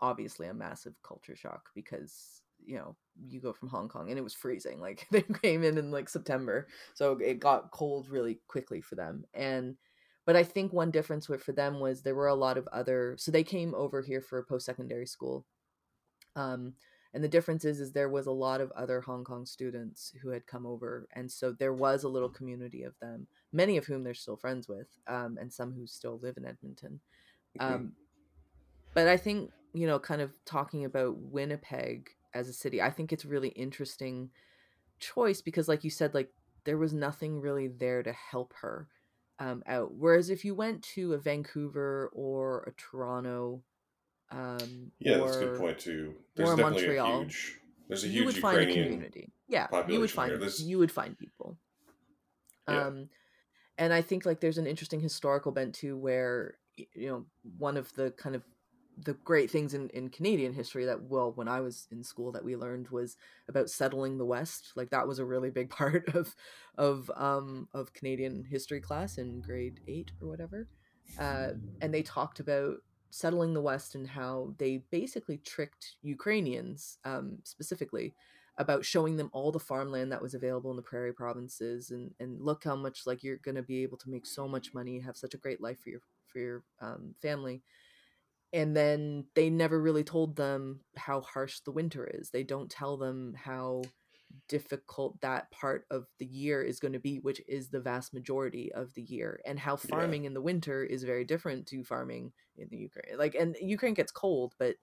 obviously 0.00 0.46
a 0.46 0.54
massive 0.54 0.94
culture 1.02 1.34
shock 1.34 1.70
because 1.74 2.42
you 2.64 2.76
know 2.76 2.96
you 3.28 3.40
go 3.40 3.52
from 3.52 3.68
Hong 3.68 3.88
Kong 3.88 4.10
and 4.10 4.18
it 4.18 4.24
was 4.24 4.34
freezing. 4.34 4.80
Like 4.80 5.06
they 5.12 5.22
came 5.22 5.62
in 5.62 5.78
in 5.78 5.90
like 5.90 6.08
September, 6.08 6.68
so 6.94 7.18
it 7.18 7.40
got 7.40 7.70
cold 7.70 8.08
really 8.08 8.40
quickly 8.48 8.80
for 8.80 8.94
them. 8.94 9.24
And 9.34 9.76
but 10.26 10.36
I 10.36 10.42
think 10.42 10.72
one 10.72 10.90
difference 10.90 11.28
with 11.28 11.42
for 11.42 11.52
them 11.52 11.80
was 11.80 12.02
there 12.02 12.14
were 12.14 12.28
a 12.28 12.34
lot 12.34 12.58
of 12.58 12.68
other. 12.68 13.14
So 13.18 13.30
they 13.30 13.44
came 13.44 13.74
over 13.74 14.02
here 14.02 14.20
for 14.20 14.42
post 14.44 14.66
secondary 14.66 15.06
school. 15.06 15.46
Um, 16.36 16.74
and 17.14 17.24
the 17.24 17.28
difference 17.28 17.64
is, 17.64 17.80
is 17.80 17.92
there 17.92 18.08
was 18.08 18.26
a 18.26 18.32
lot 18.32 18.60
of 18.60 18.70
other 18.72 19.00
Hong 19.00 19.24
Kong 19.24 19.46
students 19.46 20.12
who 20.22 20.30
had 20.30 20.46
come 20.46 20.66
over, 20.66 21.08
and 21.12 21.30
so 21.30 21.52
there 21.52 21.72
was 21.72 22.04
a 22.04 22.08
little 22.08 22.28
community 22.28 22.82
of 22.82 22.94
them, 23.00 23.26
many 23.52 23.76
of 23.76 23.86
whom 23.86 24.04
they're 24.04 24.14
still 24.14 24.36
friends 24.36 24.68
with, 24.68 24.88
um, 25.06 25.38
and 25.40 25.52
some 25.52 25.72
who 25.72 25.86
still 25.86 26.18
live 26.22 26.36
in 26.36 26.44
Edmonton. 26.44 27.00
Um, 27.60 27.92
but 28.94 29.08
I 29.08 29.16
think 29.16 29.50
you 29.72 29.86
know, 29.86 29.98
kind 29.98 30.20
of 30.20 30.32
talking 30.44 30.84
about 30.84 31.16
Winnipeg 31.18 32.10
as 32.34 32.48
a 32.48 32.52
city, 32.52 32.80
I 32.80 32.90
think 32.90 33.12
it's 33.12 33.24
really 33.24 33.50
interesting 33.50 34.30
choice 34.98 35.40
because, 35.40 35.68
like 35.68 35.84
you 35.84 35.90
said, 35.90 36.14
like 36.14 36.30
there 36.64 36.78
was 36.78 36.92
nothing 36.92 37.40
really 37.40 37.68
there 37.68 38.02
to 38.02 38.12
help 38.12 38.54
her 38.60 38.88
um, 39.38 39.62
out. 39.66 39.94
Whereas 39.94 40.30
if 40.30 40.44
you 40.44 40.54
went 40.54 40.82
to 40.94 41.14
a 41.14 41.18
Vancouver 41.18 42.10
or 42.12 42.62
a 42.62 42.72
Toronto, 42.72 43.62
um, 44.30 44.92
yeah, 44.98 45.16
or, 45.16 45.26
that's 45.26 45.36
a 45.36 45.40
good 45.40 45.58
point 45.58 45.78
too. 45.78 46.14
There's 46.34 46.50
definitely 46.50 46.86
Montreal, 46.86 47.20
a 47.20 47.24
huge. 47.24 47.58
There's 47.88 48.04
a 48.04 48.08
huge 48.08 48.16
you 48.16 48.24
would 48.26 48.36
find 48.36 48.58
a 48.58 48.60
Ukrainian. 48.60 48.92
community. 48.92 49.32
Yeah, 49.48 49.66
you 49.88 50.00
would 50.00 50.10
find. 50.10 50.32
You 50.58 50.78
would 50.78 50.92
find 50.92 51.18
people. 51.18 51.56
Yeah. 52.68 52.86
Um, 52.86 53.08
and 53.78 53.92
I 53.92 54.02
think 54.02 54.26
like 54.26 54.40
there's 54.40 54.58
an 54.58 54.66
interesting 54.66 55.00
historical 55.00 55.52
bent 55.52 55.74
too, 55.74 55.96
where 55.96 56.58
you 56.76 57.08
know 57.08 57.24
one 57.56 57.76
of 57.76 57.92
the 57.94 58.10
kind 58.12 58.34
of 58.34 58.42
the 59.04 59.14
great 59.14 59.50
things 59.50 59.74
in, 59.74 59.88
in 59.90 60.08
Canadian 60.08 60.52
history 60.52 60.84
that 60.84 61.02
well 61.04 61.32
when 61.32 61.46
I 61.46 61.60
was 61.60 61.86
in 61.92 62.02
school 62.02 62.32
that 62.32 62.44
we 62.44 62.56
learned 62.56 62.88
was 62.88 63.16
about 63.48 63.70
settling 63.70 64.18
the 64.18 64.24
West. 64.24 64.72
Like 64.74 64.90
that 64.90 65.06
was 65.06 65.18
a 65.18 65.24
really 65.24 65.50
big 65.50 65.70
part 65.80 66.14
of 66.14 66.34
of 66.76 67.10
um 67.16 67.68
of 67.72 67.92
Canadian 67.94 68.44
history 68.44 68.80
class 68.80 69.16
in 69.16 69.40
grade 69.40 69.80
eight 69.88 70.10
or 70.20 70.28
whatever. 70.28 70.68
Uh, 71.18 71.52
and 71.80 71.94
they 71.94 72.02
talked 72.02 72.38
about 72.38 72.76
settling 73.10 73.54
the 73.54 73.60
West 73.60 73.94
and 73.94 74.06
how 74.06 74.54
they 74.58 74.82
basically 74.90 75.38
tricked 75.38 75.96
Ukrainians 76.02 76.98
um, 77.04 77.38
specifically 77.44 78.14
about 78.58 78.84
showing 78.84 79.16
them 79.16 79.30
all 79.32 79.52
the 79.52 79.58
farmland 79.58 80.10
that 80.10 80.20
was 80.20 80.34
available 80.34 80.70
in 80.70 80.76
the 80.76 80.82
prairie 80.82 81.12
provinces 81.12 81.90
and 81.90 82.10
and 82.20 82.40
look 82.40 82.64
how 82.64 82.74
much 82.74 83.06
like 83.06 83.22
you're 83.22 83.36
going 83.38 83.54
to 83.54 83.62
be 83.62 83.82
able 83.82 83.96
to 83.96 84.10
make 84.10 84.26
so 84.26 84.48
much 84.48 84.74
money 84.74 84.98
have 84.98 85.16
such 85.16 85.34
a 85.34 85.38
great 85.38 85.60
life 85.60 85.78
for 85.80 85.90
your 85.90 86.00
for 86.26 86.38
your 86.38 86.62
um, 86.80 87.14
family. 87.22 87.62
And 88.52 88.74
then 88.74 89.26
they 89.34 89.50
never 89.50 89.80
really 89.80 90.04
told 90.04 90.34
them 90.36 90.80
how 90.96 91.20
harsh 91.20 91.60
the 91.60 91.70
winter 91.70 92.08
is. 92.14 92.30
They 92.30 92.42
don't 92.42 92.70
tell 92.70 92.96
them 92.96 93.34
how 93.36 93.82
difficult 94.48 95.20
that 95.20 95.50
part 95.50 95.86
of 95.90 96.06
the 96.18 96.26
year 96.26 96.62
is 96.62 96.80
going 96.80 96.92
to 96.92 96.98
be 96.98 97.18
which 97.20 97.40
is 97.48 97.68
the 97.68 97.80
vast 97.80 98.12
majority 98.14 98.72
of 98.72 98.92
the 98.94 99.02
year 99.02 99.40
and 99.46 99.58
how 99.58 99.72
Yeah. 99.76 99.88
farming 99.90 100.24
in 100.24 100.34
the 100.34 100.40
winter 100.40 100.84
is 100.84 101.02
very 101.02 101.24
different 101.24 101.66
to 101.68 101.84
farming 101.84 102.32
in 102.56 102.68
the 102.70 102.76
ukraine 102.76 103.16
like 103.18 103.34
and 103.34 103.56
ukraine 103.60 103.94
gets 103.94 104.12
cold 104.12 104.54
but 104.58 104.76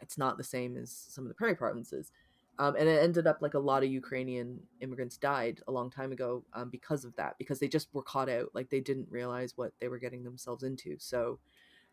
it's 0.00 0.18
not 0.18 0.38
the 0.38 0.44
same 0.44 0.76
as 0.76 0.90
some 0.90 1.24
of 1.24 1.28
the 1.28 1.34
prairie 1.34 1.54
provinces 1.56 2.10
um, 2.58 2.74
and 2.76 2.88
it 2.88 3.02
ended 3.02 3.26
up 3.26 3.38
like 3.40 3.54
a 3.54 3.58
lot 3.58 3.82
of 3.82 3.90
ukrainian 3.90 4.60
immigrants 4.80 5.16
died 5.16 5.60
a 5.68 5.72
long 5.72 5.90
time 5.90 6.12
ago 6.12 6.44
um, 6.54 6.68
because 6.70 7.04
of 7.04 7.14
that 7.16 7.36
because 7.38 7.58
they 7.58 7.68
just 7.68 7.88
were 7.92 8.02
caught 8.02 8.28
out 8.28 8.46
like 8.54 8.70
they 8.70 8.80
didn't 8.80 9.08
realize 9.10 9.52
what 9.56 9.72
they 9.80 9.88
were 9.88 9.98
getting 9.98 10.22
themselves 10.24 10.62
into 10.62 10.96
so 10.98 11.38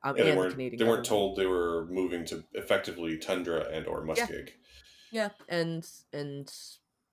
um, 0.03 0.15
Yeah, 0.15 0.23
they 0.23 0.29
and 0.29 0.37
the 0.37 0.41
weren't. 0.41 0.51
canadian 0.53 0.79
They 0.79 0.85
weren't 0.85 1.05
told 1.05 1.37
they 1.37 1.45
were 1.47 1.87
moving 1.89 2.25
to 2.25 2.43
effectively 2.53 3.17
tundra 3.17 3.67
and 3.71 3.87
or 3.87 4.05
muskeg. 4.05 4.49
yeah 5.11 5.29
and 5.49 5.87
and 6.13 6.51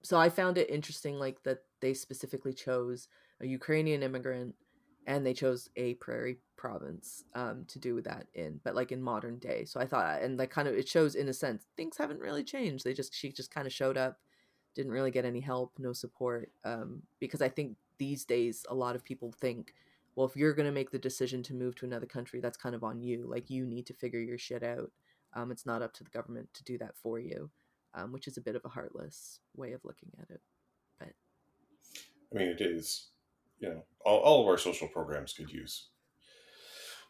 so 0.05 0.19
i 0.19 0.29
found 0.29 0.57
it 0.59 0.71
interesting 0.71 1.19
like 1.19 1.43
that 1.43 1.63
they 1.81 1.93
specifically 1.93 2.53
chose 2.53 3.09
a 3.41 3.47
ukrainian 3.47 4.03
immigrant 4.03 4.55
and 5.07 5.25
they 5.25 5.35
chose 5.35 5.69
a 5.77 5.95
prairie 5.95 6.39
province 6.57 7.25
um, 7.35 7.65
to 7.69 7.79
do 7.79 8.01
that 8.01 8.27
in 8.35 8.61
but 8.65 8.75
like 8.75 8.93
in 8.93 9.03
modern 9.03 9.39
day. 9.39 9.65
So 9.65 9.81
i 9.81 9.87
thought 9.87 10.23
and 10.23 10.39
like 10.39 10.51
kind 10.51 10.69
of 10.69 10.75
it 10.75 10.89
shows 10.89 11.15
in 11.15 11.29
a 11.29 11.33
sense 11.33 11.67
things 11.77 11.97
haven't 11.97 12.21
really 12.21 12.45
changed. 12.45 12.85
They 12.85 12.95
just 12.95 13.15
she 13.15 13.31
just 13.31 13.53
kind 13.53 13.67
of 13.67 13.73
showed 13.73 13.97
up 13.97 14.19
didn't 14.75 14.93
really 14.93 15.11
get 15.11 15.25
any 15.25 15.41
help 15.41 15.73
no 15.79 15.93
support 15.93 16.51
um, 16.65 17.03
because 17.21 17.41
i 17.41 17.49
think 17.49 17.77
these 17.99 18.25
days 18.25 18.67
a 18.71 18.75
lot 18.75 18.97
of 18.97 19.05
people 19.05 19.31
think 19.31 19.73
well 20.17 20.27
if 20.27 20.37
you're 20.37 20.53
to 20.55 20.73
make 20.73 20.91
the 20.91 20.99
decision 20.99 21.43
to 21.45 21.55
move 21.55 21.77
to 21.77 21.85
another 21.85 22.07
country 22.07 22.41
that's 22.41 22.57
kind 22.57 22.75
of 22.75 22.83
on 22.85 23.01
you. 23.01 23.27
Like 23.29 23.51
you 23.51 23.67
need 23.67 23.87
to 23.87 23.95
figure 23.95 24.21
your 24.21 24.39
shit 24.39 24.63
out. 24.63 24.91
Um, 25.35 25.51
it's 25.51 25.67
not 25.67 25.83
up 25.83 25.93
to 25.95 26.05
the 26.05 26.11
government 26.11 26.49
to 26.55 26.65
do 26.65 26.79
that 26.79 26.97
for 26.97 27.19
you 27.19 27.51
um, 27.95 28.13
which 28.13 28.27
is 28.27 28.37
a 28.37 28.41
bit 28.41 28.57
of 28.57 28.63
a 28.65 28.69
heartless 28.69 29.41
way 29.57 29.73
of 29.73 29.85
looking 29.85 30.11
at 30.21 30.31
it 30.31 30.41
But 30.99 31.09
I 32.33 32.39
mean, 32.39 32.49
it 32.49 32.61
is. 32.61 33.09
You 33.61 33.69
know, 33.69 33.85
all, 34.05 34.19
all 34.19 34.41
of 34.43 34.49
our 34.49 34.59
social 34.59 34.89
programs 34.89 35.33
could 35.33 35.51
use 35.51 35.89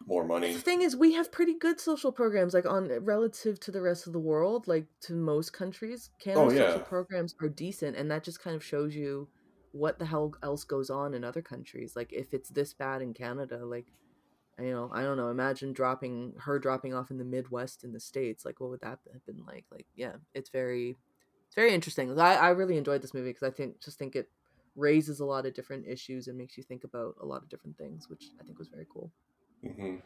more 0.06 0.24
money. 0.26 0.52
the 0.52 0.58
thing 0.60 0.82
is 0.82 0.94
we 0.96 1.14
have 1.14 1.32
pretty 1.32 1.54
good 1.58 1.80
social 1.80 2.12
programs 2.12 2.52
like 2.52 2.66
on 2.66 2.90
relative 3.04 3.58
to 3.60 3.70
the 3.70 3.80
rest 3.80 4.06
of 4.06 4.12
the 4.12 4.18
world 4.18 4.68
like 4.68 4.86
to 5.00 5.14
most 5.14 5.52
countries 5.52 6.10
canada's 6.20 6.52
Oh, 6.52 6.56
yeah. 6.56 6.68
social 6.68 6.82
programs 6.82 7.34
are 7.40 7.48
decent 7.48 7.96
and 7.96 8.10
that 8.10 8.22
just 8.24 8.40
kind 8.42 8.54
of 8.54 8.62
shows 8.62 8.94
you 8.94 9.28
what 9.72 9.98
the 9.98 10.04
hell 10.04 10.34
else 10.42 10.64
goes 10.64 10.90
on 10.90 11.14
in 11.14 11.24
other 11.24 11.40
countries 11.42 11.96
like 11.96 12.12
if 12.12 12.34
it's 12.34 12.50
this 12.50 12.74
bad 12.74 13.00
in 13.00 13.14
canada 13.14 13.64
like 13.64 13.86
you 14.60 14.72
know 14.72 14.90
i 14.92 15.02
don't 15.02 15.16
know 15.16 15.28
imagine 15.28 15.72
dropping 15.72 16.32
her 16.38 16.58
dropping 16.58 16.94
off 16.94 17.10
in 17.10 17.18
the 17.18 17.24
midwest 17.24 17.84
in 17.84 17.92
the 17.92 18.00
states 18.00 18.44
like 18.44 18.60
what 18.60 18.70
would 18.70 18.80
that 18.80 18.98
have 19.12 19.24
been 19.26 19.44
like? 19.46 19.64
Like 19.70 19.86
yeah 19.96 20.14
it's 20.32 20.50
very 20.50 20.96
it's 21.46 21.54
very 21.54 21.72
interesting 21.74 22.18
i, 22.18 22.36
I 22.36 22.48
really 22.50 22.76
enjoyed 22.76 23.02
this 23.02 23.14
movie 23.14 23.30
because 23.30 23.48
i 23.48 23.50
think 23.50 23.80
just 23.82 23.98
think 23.98 24.14
it 24.16 24.30
raises 24.76 25.20
a 25.20 25.24
lot 25.24 25.46
of 25.46 25.54
different 25.54 25.86
issues 25.86 26.26
and 26.26 26.36
makes 26.36 26.56
you 26.56 26.62
think 26.62 26.84
about 26.84 27.14
a 27.20 27.26
lot 27.26 27.42
of 27.42 27.48
different 27.48 27.78
things 27.78 28.08
which 28.08 28.24
i 28.40 28.44
think 28.44 28.58
was 28.58 28.68
very 28.68 28.86
cool. 28.92 29.10
Hmm 29.62 29.96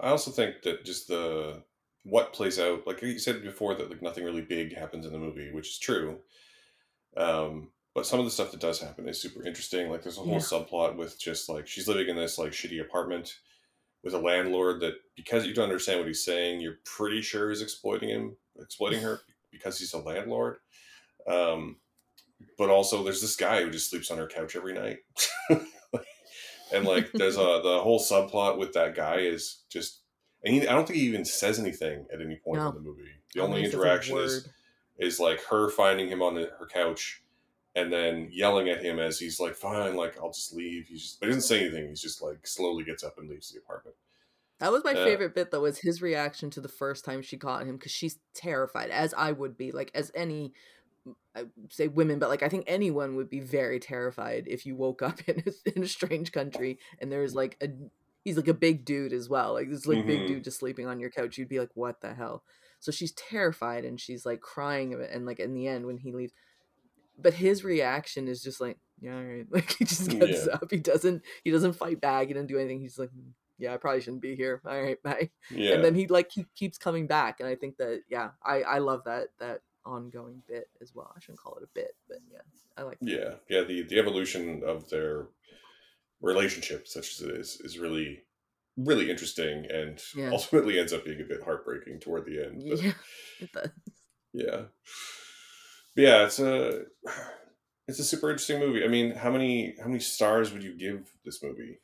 I 0.00 0.08
also 0.08 0.30
think 0.30 0.62
that 0.62 0.84
just 0.84 1.08
the 1.08 1.62
what 2.02 2.32
plays 2.32 2.58
out, 2.58 2.86
like 2.86 3.00
you 3.02 3.18
said 3.18 3.42
before, 3.42 3.74
that 3.74 3.90
like 3.90 4.02
nothing 4.02 4.24
really 4.24 4.42
big 4.42 4.76
happens 4.76 5.06
in 5.06 5.12
the 5.12 5.18
movie, 5.18 5.50
which 5.52 5.68
is 5.68 5.78
true. 5.78 6.18
Um, 7.16 7.70
but 7.94 8.06
some 8.06 8.18
of 8.18 8.24
the 8.24 8.30
stuff 8.30 8.50
that 8.50 8.60
does 8.60 8.80
happen 8.80 9.08
is 9.08 9.20
super 9.20 9.44
interesting. 9.46 9.88
Like 9.90 10.02
there's 10.02 10.18
a 10.18 10.22
whole 10.22 10.32
Yeah. 10.34 10.38
subplot 10.38 10.96
with 10.96 11.18
just 11.18 11.48
like 11.48 11.66
she's 11.66 11.86
living 11.88 12.08
in 12.08 12.16
this 12.16 12.38
like 12.38 12.52
shitty 12.52 12.80
apartment 12.80 13.38
with 14.02 14.14
a 14.14 14.18
landlord 14.18 14.80
that 14.80 14.94
because 15.16 15.46
you 15.46 15.54
don't 15.54 15.64
understand 15.64 15.98
what 16.00 16.08
he's 16.08 16.24
saying, 16.24 16.60
you're 16.60 16.78
pretty 16.84 17.22
sure 17.22 17.48
he's 17.50 17.62
exploiting 17.62 18.08
him, 18.10 18.36
exploiting 18.58 19.00
her 19.00 19.20
because 19.52 19.78
he's 19.78 19.94
a 19.94 19.98
landlord. 19.98 20.56
Um, 21.26 21.76
but 22.58 22.68
also 22.68 23.02
there's 23.02 23.20
this 23.22 23.36
guy 23.36 23.62
who 23.62 23.70
just 23.70 23.88
sleeps 23.90 24.10
on 24.10 24.18
her 24.18 24.26
couch 24.26 24.56
every 24.56 24.74
night. 24.74 24.98
and 26.72 26.84
like 26.84 27.10
there's 27.12 27.36
a 27.36 27.60
the 27.62 27.80
whole 27.82 28.00
subplot 28.00 28.58
with 28.58 28.72
that 28.72 28.94
guy 28.94 29.16
is 29.16 29.62
just 29.70 30.00
and 30.44 30.54
he, 30.54 30.66
I 30.68 30.72
don't 30.72 30.86
think 30.86 30.98
he 30.98 31.06
even 31.06 31.24
says 31.24 31.58
anything 31.58 32.06
at 32.12 32.20
any 32.20 32.36
point 32.36 32.60
No. 32.60 32.68
in 32.68 32.74
the 32.74 32.80
movie. 32.80 33.02
The 33.34 33.40
only 33.40 33.62
think 33.62 33.66
he 33.66 33.70
says 33.72 33.80
a 33.80 33.82
interaction 33.82 34.16
is 34.18 34.48
is 34.98 35.20
like 35.20 35.40
her 35.44 35.70
finding 35.70 36.08
him 36.08 36.20
on 36.22 36.34
the, 36.34 36.50
her 36.58 36.66
couch 36.66 37.22
and 37.74 37.92
then 37.92 38.28
yelling 38.32 38.68
at 38.68 38.84
him 38.84 38.98
as 38.98 39.18
he's 39.18 39.40
like, 39.40 39.54
"Fine, 39.56 39.96
like 39.96 40.16
I'll 40.18 40.32
just 40.32 40.54
leave." 40.54 40.88
He's 40.88 41.02
just, 41.02 41.20
but 41.20 41.26
he 41.28 41.34
doesn't 41.34 41.48
say 41.48 41.62
anything. 41.62 41.88
He's 41.88 42.02
just 42.02 42.22
like 42.22 42.46
slowly 42.46 42.84
gets 42.84 43.04
up 43.04 43.18
and 43.18 43.28
leaves 43.28 43.50
the 43.52 43.58
apartment. 43.60 43.96
That 44.60 44.72
was 44.72 44.84
my 44.84 44.94
Uh, 44.94 44.96
favorite 44.96 45.34
bit, 45.34 45.50
though, 45.50 45.62
was 45.62 45.78
his 45.80 46.00
reaction 46.00 46.48
to 46.50 46.60
the 46.60 46.68
first 46.68 47.04
time 47.04 47.22
she 47.22 47.36
caught 47.36 47.66
him 47.66 47.76
because 47.76 47.92
she's 47.92 48.20
terrified, 48.34 48.90
as 48.90 49.12
I 49.14 49.32
would 49.32 49.56
be, 49.56 49.72
like 49.72 49.90
as 49.94 50.12
any, 50.14 50.54
I 51.34 51.46
say 51.70 51.88
women, 51.88 52.18
but 52.20 52.30
like 52.30 52.42
I 52.42 52.48
think 52.50 52.64
anyone 52.68 53.16
would 53.16 53.30
be 53.30 53.40
very 53.40 53.80
terrified 53.80 54.48
if 54.48 54.66
you 54.66 54.76
woke 54.76 55.02
up 55.02 55.20
in 55.28 55.44
a, 55.46 55.76
in 55.76 55.84
a 55.84 55.88
strange 55.88 56.32
country 56.32 56.78
and 57.00 57.12
there's 57.12 57.34
like 57.34 57.56
a 57.62 57.70
he's 58.24 58.36
like 58.38 58.48
a 58.48 58.54
big 58.54 58.84
dude 58.86 59.12
as 59.14 59.28
well, 59.28 59.54
like 59.54 59.70
this 59.70 59.86
like 59.86 60.06
big 60.06 60.26
Mhm. 60.26 60.26
dude 60.26 60.44
just 60.44 60.60
sleeping 60.60 60.86
on 60.88 61.00
your 61.00 61.10
couch. 61.10 61.38
You'd 61.38 61.48
be 61.48 61.60
like, 61.60 61.72
what 61.74 62.00
the 62.02 62.14
hell? 62.14 62.44
So 62.80 62.92
she's 62.92 63.12
terrified 63.14 63.84
and 63.84 64.00
she's 64.00 64.26
like 64.26 64.40
crying 64.42 64.94
of 64.94 65.00
it, 65.00 65.10
and 65.12 65.26
like 65.26 65.40
in 65.40 65.54
the 65.54 65.68
end 65.68 65.86
when 65.86 65.98
he 65.98 66.12
leaves, 66.12 66.34
but 67.18 67.34
his 67.34 67.64
reaction 67.64 68.28
is 68.28 68.42
just 68.42 68.60
like, 68.60 68.78
yeah, 69.00 69.14
all 69.16 69.22
right, 69.24 69.46
like 69.50 69.70
he 69.72 69.84
just 69.84 70.10
gets 70.10 70.46
Yeah. 70.46 70.54
up. 70.54 70.70
He 70.70 70.78
doesn't 70.78 71.22
he 71.42 71.50
doesn't 71.50 71.74
fight 71.74 72.00
back. 72.00 72.28
He 72.28 72.34
doesn't 72.34 72.48
do 72.48 72.58
anything. 72.58 72.80
He's 72.80 72.98
like. 72.98 73.10
"Mm, 73.10 73.32
yeah, 73.56 73.72
I 73.72 73.76
probably 73.76 74.00
shouldn't 74.00 74.20
be 74.20 74.34
here. 74.34 74.60
All 74.66 74.82
right, 74.82 75.00
bye. 75.04 75.30
Yeah, 75.48 75.74
And 75.74 75.84
then 75.84 75.94
he 75.94 76.08
like 76.08 76.28
he 76.32 76.44
keeps 76.56 76.76
coming 76.76 77.06
back, 77.06 77.38
and 77.38 77.48
I 77.48 77.54
think 77.54 77.76
that 77.76 78.00
yeah, 78.10 78.30
I 78.44 78.62
I 78.62 78.78
love 78.78 79.04
that 79.04 79.28
that 79.38 79.60
ongoing 79.86 80.42
bit 80.48 80.68
as 80.82 80.92
well. 80.92 81.12
I 81.16 81.20
shouldn't 81.20 81.38
call 81.38 81.54
it 81.58 81.62
a 81.62 81.68
bit, 81.72 81.94
but 82.08 82.18
yeah, 82.32 82.40
I 82.76 82.82
like. 82.82 82.98
that. 83.00 83.08
yeah, 83.08 83.34
yeah. 83.48 83.62
The 83.62 83.82
the 83.82 83.98
evolution 84.00 84.62
of 84.66 84.90
their 84.90 85.28
relationship, 86.20 86.88
such 86.88 87.12
as 87.12 87.20
it 87.28 87.30
is, 87.36 87.60
is 87.60 87.78
really 87.78 88.24
really 88.76 89.08
interesting 89.08 89.66
and 89.72 90.02
Yeah. 90.16 90.30
ultimately 90.30 90.80
ends 90.80 90.92
up 90.92 91.04
being 91.04 91.20
a 91.20 91.24
bit 91.24 91.44
heartbreaking 91.44 92.00
toward 92.00 92.26
the 92.26 92.44
end. 92.44 92.64
But, 92.68 92.82
Yeah. 92.82 93.66
Yeah. 94.32 94.62
Yeah, 95.96 96.24
it's 96.26 96.38
a 96.38 96.86
it's 97.88 97.98
a 97.98 98.04
super 98.04 98.30
interesting 98.30 98.60
movie. 98.60 98.84
I 98.84 98.88
mean, 98.88 99.12
how 99.12 99.30
many 99.30 99.76
how 99.78 99.86
many 99.86 100.00
stars 100.00 100.52
would 100.52 100.62
you 100.62 100.74
give 100.74 101.12
this 101.24 101.42
movie? 101.42 101.80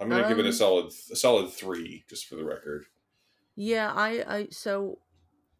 I'm 0.00 0.08
gonna 0.08 0.24
give 0.24 0.38
it 0.40 0.46
a 0.46 0.52
Um, 0.52 0.52
solid 0.52 0.86
a 1.12 1.16
solid 1.16 1.52
three, 1.52 2.04
just 2.08 2.26
for 2.26 2.34
the 2.34 2.44
record. 2.44 2.86
Yeah, 3.54 3.92
I, 3.94 4.36
I 4.38 4.48
so 4.50 5.00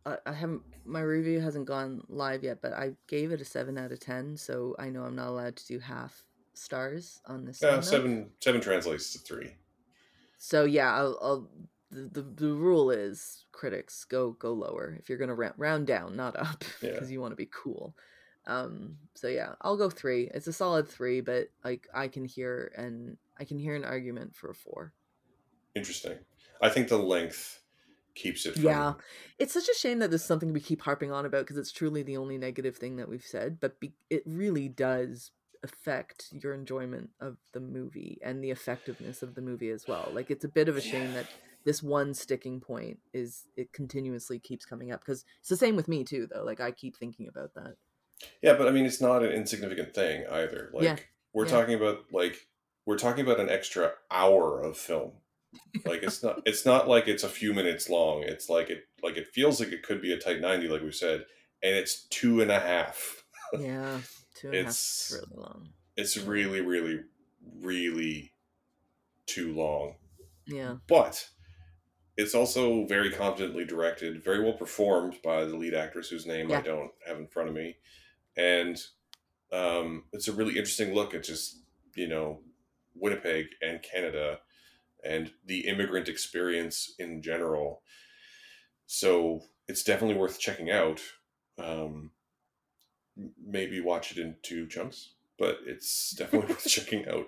I, 0.07 0.19
I 0.27 0.33
haven't 0.33 0.65
my 0.85 1.03
review 1.03 1.41
hasn't 1.41 1.67
gone 1.67 2.05
live 2.09 2.45
yet, 2.45 2.63
but 2.63 2.73
I 2.73 2.97
gave 3.09 3.33
it 3.33 3.41
a 3.41 3.45
seven 3.45 3.79
out 3.79 3.93
of 3.93 4.01
ten, 4.01 4.37
so 4.37 4.77
I 4.79 4.91
know 4.91 5.05
I'm 5.05 5.17
not 5.17 5.29
allowed 5.29 5.57
to 5.57 5.67
do 5.67 5.79
half 5.81 6.27
stars 6.55 7.21
on 7.27 7.45
this 7.47 7.63
Yeah, 7.63 7.81
seven 7.81 8.33
seven 8.41 8.61
translates 8.61 9.13
to 9.13 9.19
three. 9.19 9.57
So 10.39 10.65
yeah, 10.65 10.95
I'll, 10.95 11.19
I'll 11.21 11.51
the, 11.91 12.03
the 12.03 12.23
the 12.23 12.53
rule 12.53 12.91
is 12.91 13.45
critics 13.53 14.05
go 14.05 14.33
go 14.33 14.53
lower 14.53 14.97
if 14.99 15.09
you're 15.09 15.19
gonna 15.19 15.35
round, 15.35 15.55
round 15.57 15.87
down, 15.87 16.17
not 16.17 16.37
up, 16.37 16.65
Yeah. 16.83 16.93
because 16.93 17.11
you 17.11 17.21
want 17.21 17.33
to 17.33 17.37
be 17.37 17.51
cool. 17.53 17.95
Um, 18.47 18.97
so 19.15 19.29
yeah, 19.29 19.55
I'll 19.61 19.77
go 19.77 19.91
three. 19.91 20.31
It's 20.33 20.47
a 20.47 20.53
solid 20.53 20.89
three, 20.89 21.21
but 21.21 21.49
like 21.65 21.89
I 21.95 22.09
can 22.09 22.25
hear 22.25 22.73
and 22.77 23.17
I 23.39 23.45
can 23.45 23.59
hear 23.59 23.75
an 23.75 23.85
argument 23.85 24.35
for 24.35 24.51
a 24.51 24.55
four. 24.55 24.93
Interesting. 25.75 26.19
I 26.63 26.69
think 26.69 26.89
the 26.89 26.99
length 26.99 27.61
keeps 28.15 28.47
it 28.47 28.55
from 28.55 28.65
Yeah, 28.65 28.95
it's 29.39 29.53
such 29.53 29.69
a 29.69 29.79
shame 29.79 29.99
that 30.01 30.11
this 30.11 30.23
is 30.23 30.27
something 30.27 30.53
we 30.53 30.61
keep 30.61 30.83
harping 30.83 31.13
on 31.13 31.25
about 31.27 31.43
because 31.43 31.57
it's 31.57 31.73
truly 31.73 32.03
the 32.03 32.17
only 32.17 32.39
negative 32.39 32.77
thing 32.77 32.97
that 32.97 33.09
we've 33.09 33.25
said, 33.25 33.59
but 33.61 33.79
be- 33.81 33.95
it 34.09 34.23
really 34.27 34.69
does 34.69 35.31
affect 35.63 36.29
your 36.33 36.55
enjoyment 36.55 37.11
of 37.21 37.37
the 37.53 37.61
movie 37.61 38.19
and 38.23 38.43
the 38.43 38.51
effectiveness 38.51 39.23
of 39.23 39.35
the 39.35 39.43
movie 39.43 39.71
as 39.71 39.87
well. 39.87 40.11
Like 40.13 40.31
it's 40.31 40.45
a 40.45 40.49
bit 40.49 40.69
of 40.69 40.77
a 40.77 40.81
shame 40.81 41.13
that 41.15 41.27
this 41.65 41.83
one 41.83 42.15
sticking 42.15 42.61
point 42.61 42.99
is 43.13 43.47
it 43.57 43.73
continuously 43.73 44.39
keeps 44.39 44.65
coming 44.65 44.93
up 44.93 45.01
because 45.01 45.25
it's 45.41 45.49
the 45.49 45.57
same 45.57 45.77
with 45.77 45.89
me 45.89 46.05
too 46.05 46.27
though. 46.33 46.45
Like 46.45 46.61
I 46.61 46.71
keep 46.71 46.97
thinking 46.97 47.29
about 47.29 47.55
that. 47.55 47.75
Yeah, 48.43 48.55
but 48.55 48.69
I 48.69 48.71
mean, 48.71 48.87
it's 48.87 49.01
not 49.01 49.23
an 49.23 49.33
insignificant 49.33 49.95
thing 49.95 50.25
either. 50.31 50.71
Like 50.75 50.85
Yeah, 50.85 50.97
we're 51.33 51.47
yeah. 51.47 51.51
talking 51.53 51.75
about 51.75 52.05
like 52.13 52.47
we're 52.87 52.99
talking 52.99 53.25
about 53.25 53.41
an 53.41 53.49
extra 53.51 53.93
hour 54.11 54.61
of 54.63 54.77
film. 54.77 55.13
Like 55.85 56.03
it's 56.03 56.23
not 56.23 56.41
it's 56.47 56.65
not 56.65 56.89
like 56.89 57.09
it's 57.09 57.25
a 57.25 57.29
few 57.29 57.53
minutes 57.53 57.89
long. 57.91 58.23
It's 58.23 58.49
like 58.49 58.71
it 58.71 58.85
like 59.03 59.17
it 59.17 59.29
feels 59.33 59.59
like 59.61 59.71
it 59.73 59.83
could 59.83 60.01
be 60.01 60.13
a 60.13 60.19
tight 60.19 60.41
ninety, 60.41 60.69
like 60.69 60.83
we 60.83 60.93
said, 60.93 61.25
and 61.63 61.75
it's 61.75 62.05
two 62.05 62.41
and 62.41 62.51
a 62.51 62.61
half. 62.61 63.25
Yeah, 63.59 63.99
two 64.35 64.47
and 64.49 64.55
a 64.55 64.59
half 64.59 64.67
It's- 64.67 65.11
is 65.11 65.21
really 65.29 65.43
long. 65.43 65.69
It's 65.97 66.17
really, 66.17 66.61
really, 66.61 67.01
really 67.61 68.33
too 69.27 69.53
long. 69.55 69.97
Yeah, 70.47 70.77
But 70.89 71.29
it's 72.17 72.35
also 72.35 72.85
very 72.87 73.11
confidently 73.11 73.65
directed, 73.65 74.23
very 74.23 74.43
well 74.43 74.53
performed 74.53 75.17
by 75.23 75.45
the 75.45 75.57
lead 75.57 75.75
actress 75.75 76.09
whose 76.09 76.27
name 76.27 76.53
I 76.53 76.61
don't 76.61 76.91
have 77.07 77.19
in 77.19 77.27
front 77.27 77.49
of 77.49 77.55
me. 77.55 77.77
And 78.37 78.81
um, 79.53 80.05
it's 80.13 80.29
a 80.29 80.33
really 80.33 80.53
interesting 80.53 80.95
look 80.95 81.15
at 81.15 81.25
just, 81.25 81.63
you 81.95 82.09
know, 82.09 82.41
Winnipeg 82.95 83.47
and 83.63 83.83
Canada 83.83 84.39
and 85.05 85.31
the 85.47 85.61
immigrant 85.67 86.09
experience 86.09 86.95
in 86.99 87.23
general. 87.23 87.83
So 88.87 89.43
it's 89.69 89.83
definitely 89.83 90.17
worth 90.17 90.39
checking 90.39 90.71
out. 90.71 91.01
Um, 91.59 92.11
maybe 93.43 93.81
watch 93.81 94.13
it 94.13 94.19
in 94.19 94.37
two 94.43 94.67
chunks, 94.67 95.13
but 95.39 95.59
it's 95.67 96.13
definitely 96.13 96.49
worth 96.55 96.67
checking 96.67 97.09
out. 97.09 97.27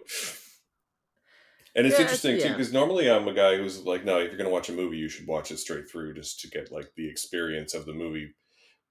And 1.75 1.87
it's 1.87 1.95
Yeah, 1.99 2.03
it's- 2.05 2.23
interesting 2.25 2.37
too 2.37 2.49
yeah. 2.49 2.53
because 2.57 2.73
normally 2.73 3.11
I'm 3.11 3.27
a 3.29 3.33
guy 3.35 3.57
who's 3.57 3.83
like, 3.85 4.05
no, 4.05 4.19
if 4.19 4.29
you're 4.29 4.39
gonna 4.39 4.51
watch 4.51 4.69
a 4.69 4.73
movie, 4.73 4.99
you 4.99 5.09
should 5.09 5.27
watch 5.27 5.51
it 5.51 5.59
straight 5.59 5.89
through 5.91 6.15
just 6.15 6.41
to 6.41 6.49
get 6.49 6.71
like 6.71 6.93
the 6.97 7.09
experience 7.09 7.73
of 7.75 7.87
the 7.87 7.95
movie. 7.95 8.35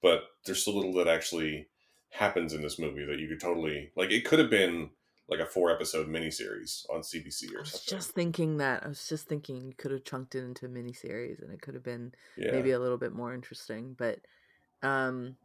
But 0.02 0.22
there's 0.46 0.64
so 0.64 0.72
little 0.72 0.92
that 0.94 1.06
actually 1.08 1.68
happens 2.10 2.52
in 2.52 2.60
this 2.62 2.78
movie 2.78 3.04
that 3.04 3.18
you 3.20 3.28
could 3.28 3.40
totally 3.40 3.92
like. 3.96 4.10
It 4.10 4.24
could 4.24 4.40
have 4.40 4.50
been 4.50 4.90
like 5.28 5.38
a 5.38 5.46
four 5.46 5.70
episode 5.70 6.08
miniseries 6.08 6.82
on 6.90 7.00
CBC 7.02 7.50
I 7.52 7.54
or 7.56 7.60
was 7.60 7.70
something. 7.70 7.96
just 7.98 8.10
thinking 8.10 8.56
that. 8.58 8.82
I 8.84 8.88
was 8.88 9.08
just 9.08 9.28
thinking 9.28 9.62
you 9.64 9.72
could 9.74 9.92
have 9.92 10.04
chunked 10.04 10.34
it 10.34 10.40
into 10.44 10.66
a 10.66 10.68
miniseries 10.68 11.40
and 11.40 11.52
it 11.52 11.62
could 11.62 11.74
have 11.74 11.84
been 11.84 12.12
yeah, 12.36 12.50
maybe 12.50 12.72
a 12.72 12.78
little 12.80 12.98
bit 12.98 13.12
more 13.14 13.32
interesting 13.32 13.94
but 13.96 14.18
um 14.82 15.36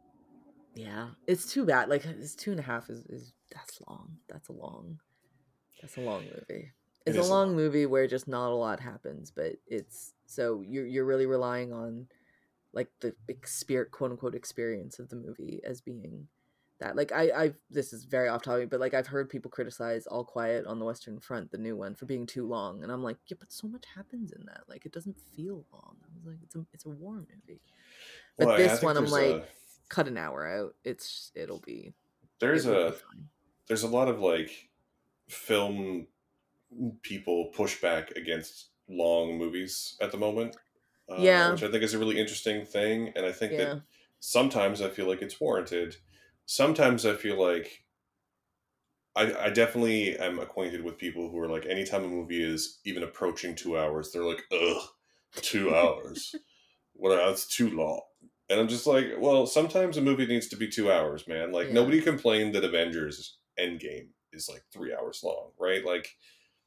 yeah 0.74 1.10
it's 1.28 1.50
too 1.50 1.64
bad 1.64 1.88
like 1.88 2.04
it's 2.04 2.34
two 2.34 2.50
and 2.50 2.60
a 2.60 2.62
half 2.64 2.90
is, 2.90 3.06
is 3.06 3.32
that's 3.54 3.80
long 3.88 4.16
that's 4.28 4.48
a 4.48 4.52
long 4.52 4.98
that's 5.80 5.96
a 5.96 6.00
long 6.00 6.24
movie 6.24 6.70
it's 7.16 7.26
a 7.26 7.28
a 7.28 7.32
long 7.32 7.48
long- 7.48 7.56
movie 7.56 7.86
where 7.86 8.06
just 8.06 8.28
not 8.28 8.50
a 8.50 8.54
lot 8.54 8.80
happens 8.80 9.30
but 9.30 9.52
it's 9.66 10.12
so 10.26 10.62
you're, 10.66 10.86
you're 10.86 11.04
really 11.04 11.26
relying 11.26 11.72
on 11.72 12.06
like 12.72 12.88
the 13.00 13.14
spirit 13.44 13.90
quote 13.90 14.10
unquote 14.10 14.34
experience 14.34 14.98
of 14.98 15.08
the 15.08 15.16
movie 15.16 15.60
as 15.64 15.80
being 15.80 16.26
that 16.80 16.94
like 16.94 17.10
i 17.12 17.30
i've 17.34 17.56
this 17.70 17.92
is 17.92 18.04
very 18.04 18.28
off 18.28 18.42
topic 18.42 18.70
but 18.70 18.78
like 18.78 18.94
i've 18.94 19.06
heard 19.08 19.28
people 19.28 19.50
criticize 19.50 20.06
all 20.06 20.22
quiet 20.22 20.64
on 20.66 20.78
the 20.78 20.84
western 20.84 21.18
front 21.18 21.50
the 21.50 21.58
new 21.58 21.74
one 21.76 21.94
for 21.94 22.06
being 22.06 22.24
too 22.26 22.46
long 22.46 22.82
and 22.82 22.92
i'm 22.92 23.02
like 23.02 23.16
yeah 23.26 23.36
but 23.40 23.50
so 23.52 23.66
much 23.66 23.84
happens 23.96 24.30
in 24.32 24.44
that 24.46 24.60
like 24.68 24.86
it 24.86 24.92
doesn't 24.92 25.16
feel 25.34 25.64
long. 25.72 25.96
I 26.04 26.06
was 26.14 26.24
like 26.26 26.36
it's 26.44 26.54
a 26.54 26.64
it's 26.72 26.84
a 26.84 26.90
war 26.90 27.14
movie. 27.16 27.60
But 28.36 28.46
Well, 28.46 28.56
I- 28.56 28.58
I 28.60 28.62
this 28.68 28.82
one 28.82 28.96
i'm 28.96 29.06
like 29.06 29.26
a- 29.42 29.44
cut 29.88 30.06
an 30.06 30.16
hour 30.18 30.46
out 30.46 30.74
it's 30.84 31.32
it'll 31.34 31.60
be 31.60 31.94
there's 32.38 32.66
it 32.66 32.70
will 32.70 32.86
a 32.88 32.90
be 32.92 32.96
there's 33.66 33.82
a 33.82 33.88
lot 33.88 34.06
of 34.06 34.20
like 34.20 34.68
film 35.28 36.06
people 37.02 37.46
push 37.46 37.80
back 37.80 38.10
against 38.12 38.70
long 38.88 39.38
movies 39.38 39.96
at 40.00 40.12
the 40.12 40.18
moment. 40.18 40.56
Uh, 41.08 41.22
Yeah. 41.24 41.50
which 41.52 41.62
I 41.62 41.70
think 41.70 41.82
is 41.82 41.94
a 41.94 41.98
really 41.98 42.20
interesting 42.20 42.66
thing, 42.66 43.12
and 43.16 43.24
I 43.24 43.32
think 43.32 43.52
yeah 43.52 43.64
that 43.64 43.82
sometimes 44.20 44.82
I 44.82 44.90
feel 44.90 45.06
like 45.08 45.22
it's 45.22 45.40
warranted. 45.40 45.96
Sometimes 46.44 47.06
I 47.06 47.14
feel 47.14 47.40
like 47.40 47.84
I, 49.16 49.46
I 49.46 49.50
definitely 49.50 50.16
am 50.18 50.38
acquainted 50.38 50.84
with 50.84 50.98
people 50.98 51.30
who 51.30 51.38
are 51.40 51.48
like, 51.48 51.66
anytime 51.66 52.04
a 52.04 52.08
movie 52.08 52.42
is 52.42 52.80
even 52.84 53.02
approaching 53.02 53.54
two 53.54 53.78
hours, 53.78 54.12
they're 54.12 54.24
like, 54.24 54.44
ugh, 54.52 54.88
two 55.36 55.74
hours. 55.74 56.34
Well, 56.94 57.16
that's 57.16 57.46
too 57.46 57.70
long. 57.70 58.02
And 58.50 58.60
I'm 58.60 58.68
just 58.68 58.86
like, 58.86 59.06
well, 59.18 59.46
sometimes 59.46 59.96
a 59.96 60.02
movie 60.02 60.26
needs 60.26 60.48
to 60.48 60.56
be 60.56 60.68
two 60.68 60.90
hours, 60.90 61.26
man. 61.28 61.52
Like, 61.52 61.68
Yeah. 61.68 61.74
nobody 61.74 62.00
complained 62.00 62.54
that 62.54 62.64
Avengers 62.64 63.38
Endgame 63.58 64.08
is 64.32 64.48
like 64.48 64.64
three 64.72 64.94
hours 64.94 65.22
long, 65.24 65.52
right? 65.58 65.84
Like, 65.84 66.16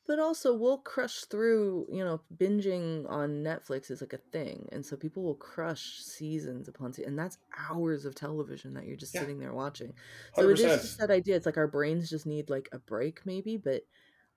but 0.08 0.20
also 0.20 0.54
we'll 0.56 0.80
crush 0.80 1.22
through 1.26 1.88
you 1.92 2.04
know 2.04 2.22
binging 2.36 3.10
on 3.10 3.44
netflix 3.44 3.90
is 3.92 4.02
like 4.02 4.14
a 4.14 4.18
thing 4.32 4.68
and 4.72 4.86
so 4.86 4.96
people 4.98 5.24
will 5.24 5.36
crush 5.36 6.00
seasons 6.02 6.68
upon 6.68 6.92
seasons 6.94 7.10
and 7.10 7.20
that's 7.20 7.38
hours 7.70 8.06
of 8.06 8.16
television 8.16 8.74
that 8.74 8.86
you're 8.86 8.98
just 8.98 9.14
Yeah. 9.14 9.22
sitting 9.22 9.40
there 9.40 9.54
watching 9.54 9.94
so 10.34 10.50
it 10.50 10.60
is 10.60 10.74
100%. 10.74 10.82
just 10.82 10.98
that 10.98 11.12
idea 11.12 11.36
it's 11.36 11.46
like 11.46 11.58
our 11.58 11.68
brains 11.68 12.10
just 12.10 12.26
need 12.26 12.50
like 12.50 12.70
a 12.72 12.80
break 12.80 13.26
maybe 13.26 13.58
but 13.58 13.84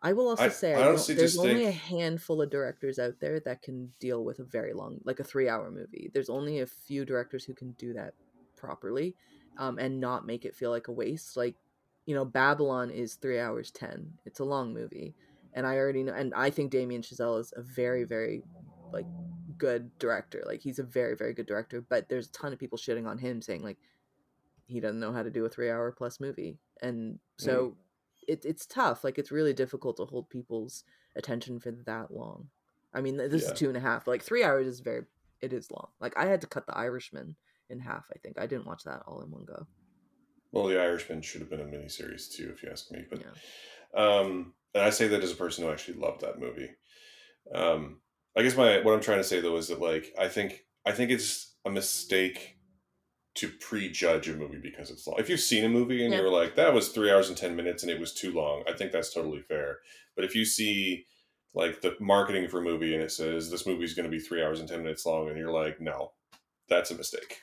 i 0.02 0.12
will 0.12 0.28
also 0.28 0.48
I- 0.48 0.50
say 0.50 0.74
I 0.74 0.80
I 0.80 0.84
don't, 0.84 0.90
honestly 0.90 1.14
there's 1.14 1.36
only 1.36 1.64
a 1.64 1.70
handful 1.70 2.42
of 2.42 2.50
directors 2.50 2.98
out 2.98 3.20
there 3.20 3.40
that 3.40 3.62
can 3.62 3.92
deal 4.00 4.24
with 4.24 4.38
a 4.38 4.44
very 4.44 4.72
long 4.74 5.00
like 5.04 5.20
a 5.20 5.24
three 5.24 5.48
hour 5.48 5.70
movie 5.70 6.10
there's 6.12 6.30
only 6.30 6.60
a 6.60 6.66
few 6.66 7.04
directors 7.04 7.44
who 7.44 7.54
can 7.54 7.72
do 7.72 7.92
that 7.94 8.14
properly 8.56 9.16
um, 9.56 9.78
and 9.78 10.00
not 10.00 10.26
make 10.26 10.44
it 10.44 10.56
feel 10.56 10.70
like 10.70 10.88
a 10.88 10.92
waste 10.92 11.36
like 11.36 11.56
you 12.06 12.14
know 12.14 12.24
babylon 12.24 12.90
is 12.90 13.14
three 13.16 13.38
hours 13.40 13.70
ten 13.70 14.18
it's 14.24 14.40
a 14.40 14.44
long 14.44 14.72
movie 14.74 15.16
and 15.54 15.66
I 15.66 15.76
already 15.76 16.02
know, 16.02 16.12
and 16.12 16.34
I 16.34 16.50
think 16.50 16.70
Damien 16.70 17.02
Chazelle 17.02 17.40
is 17.40 17.52
a 17.56 17.62
very, 17.62 18.04
very 18.04 18.42
like 18.92 19.06
good 19.58 19.90
director. 19.98 20.42
Like 20.46 20.60
he's 20.60 20.78
a 20.78 20.82
very, 20.84 21.16
very 21.16 21.32
good 21.32 21.46
director. 21.46 21.80
But 21.80 22.08
there's 22.08 22.28
a 22.28 22.32
ton 22.32 22.52
of 22.52 22.58
people 22.58 22.76
shitting 22.78 23.06
on 23.06 23.18
him, 23.18 23.40
saying 23.40 23.62
like 23.62 23.78
he 24.66 24.80
doesn't 24.80 25.00
know 25.00 25.12
how 25.12 25.22
to 25.22 25.30
do 25.30 25.44
a 25.44 25.48
three-hour 25.48 25.92
plus 25.92 26.20
movie, 26.20 26.58
and 26.82 27.18
so 27.38 27.76
it, 28.26 28.44
it's 28.44 28.66
tough. 28.66 29.04
Like 29.04 29.18
it's 29.18 29.30
really 29.30 29.52
difficult 29.52 29.96
to 29.98 30.04
hold 30.06 30.28
people's 30.30 30.84
attention 31.16 31.60
for 31.60 31.70
that 31.86 32.10
long. 32.10 32.48
I 32.92 33.00
mean, 33.00 33.16
this 33.16 33.42
Yeah. 33.42 33.52
is 33.52 33.58
two 33.58 33.68
and 33.68 33.76
a 33.76 33.80
half. 33.80 34.06
Like 34.06 34.22
three 34.22 34.42
hours 34.44 34.66
is 34.66 34.80
very, 34.80 35.02
it 35.40 35.52
is 35.52 35.70
long. 35.70 35.88
Like 36.00 36.16
I 36.16 36.26
had 36.26 36.40
to 36.40 36.46
cut 36.46 36.66
The 36.66 36.76
Irishman 36.76 37.36
in 37.68 37.80
half. 37.80 38.06
I 38.14 38.18
think 38.18 38.38
I 38.38 38.46
didn't 38.46 38.66
watch 38.66 38.84
that 38.84 39.02
all 39.06 39.20
in 39.22 39.30
one 39.30 39.44
go. 39.44 39.66
well, 40.52 40.66
The 40.68 40.80
Irishman 40.80 41.20
should 41.22 41.40
have 41.40 41.50
been 41.50 41.60
a 41.60 41.64
miniseries 41.64 42.32
too, 42.32 42.50
if 42.54 42.62
you 42.62 42.70
ask 42.70 42.90
me. 42.90 43.04
But 43.10 43.20
Yeah. 43.20 44.00
Um, 44.00 44.54
and 44.74 44.82
I 44.82 44.90
say 44.90 45.08
that 45.08 45.22
as 45.22 45.32
a 45.32 45.36
person 45.36 45.64
who 45.64 45.70
actually 45.70 45.98
loved 45.98 46.20
that 46.22 46.38
movie. 46.40 46.70
Um, 47.54 48.00
I 48.36 48.42
guess 48.42 48.56
my 48.56 48.80
what 48.80 48.94
I'm 48.94 49.00
trying 49.00 49.18
to 49.18 49.24
say 49.24 49.40
though 49.40 49.56
is 49.56 49.68
that 49.68 49.80
like 49.80 50.12
I 50.18 50.28
think 50.28 50.64
I 50.84 50.92
think 50.92 51.10
it's 51.10 51.54
a 51.64 51.70
mistake 51.70 52.56
to 53.36 53.48
prejudge 53.48 54.28
a 54.28 54.34
movie 54.34 54.60
because 54.62 54.90
it's 54.90 55.06
long. 55.06 55.18
If 55.18 55.28
you've 55.28 55.40
seen 55.40 55.64
a 55.64 55.68
movie 55.68 56.04
and 56.04 56.12
Yeah. 56.12 56.20
you're 56.20 56.30
like 56.30 56.54
that 56.56 56.72
was 56.74 56.88
three 56.88 57.10
hours 57.10 57.28
and 57.28 57.36
ten 57.36 57.56
minutes 57.56 57.82
and 57.82 57.90
it 57.90 58.00
was 58.00 58.14
too 58.14 58.32
long, 58.32 58.62
I 58.68 58.72
think 58.72 58.92
that's 58.92 59.12
totally 59.12 59.40
fair. 59.42 59.78
But 60.16 60.24
if 60.24 60.34
you 60.34 60.44
see 60.44 61.06
like 61.54 61.80
the 61.80 61.96
marketing 62.00 62.48
for 62.48 62.58
a 62.60 62.64
movie 62.64 62.94
and 62.94 63.02
it 63.02 63.12
says 63.12 63.50
this 63.50 63.66
movie's 63.66 63.94
going 63.94 64.10
to 64.10 64.10
be 64.10 64.18
three 64.20 64.42
hours 64.42 64.60
and 64.60 64.68
ten 64.68 64.82
minutes 64.82 65.06
long, 65.06 65.28
and 65.28 65.38
you're 65.38 65.52
like, 65.52 65.80
no, 65.80 66.12
that's 66.68 66.90
a 66.90 66.96
mistake. 66.96 67.40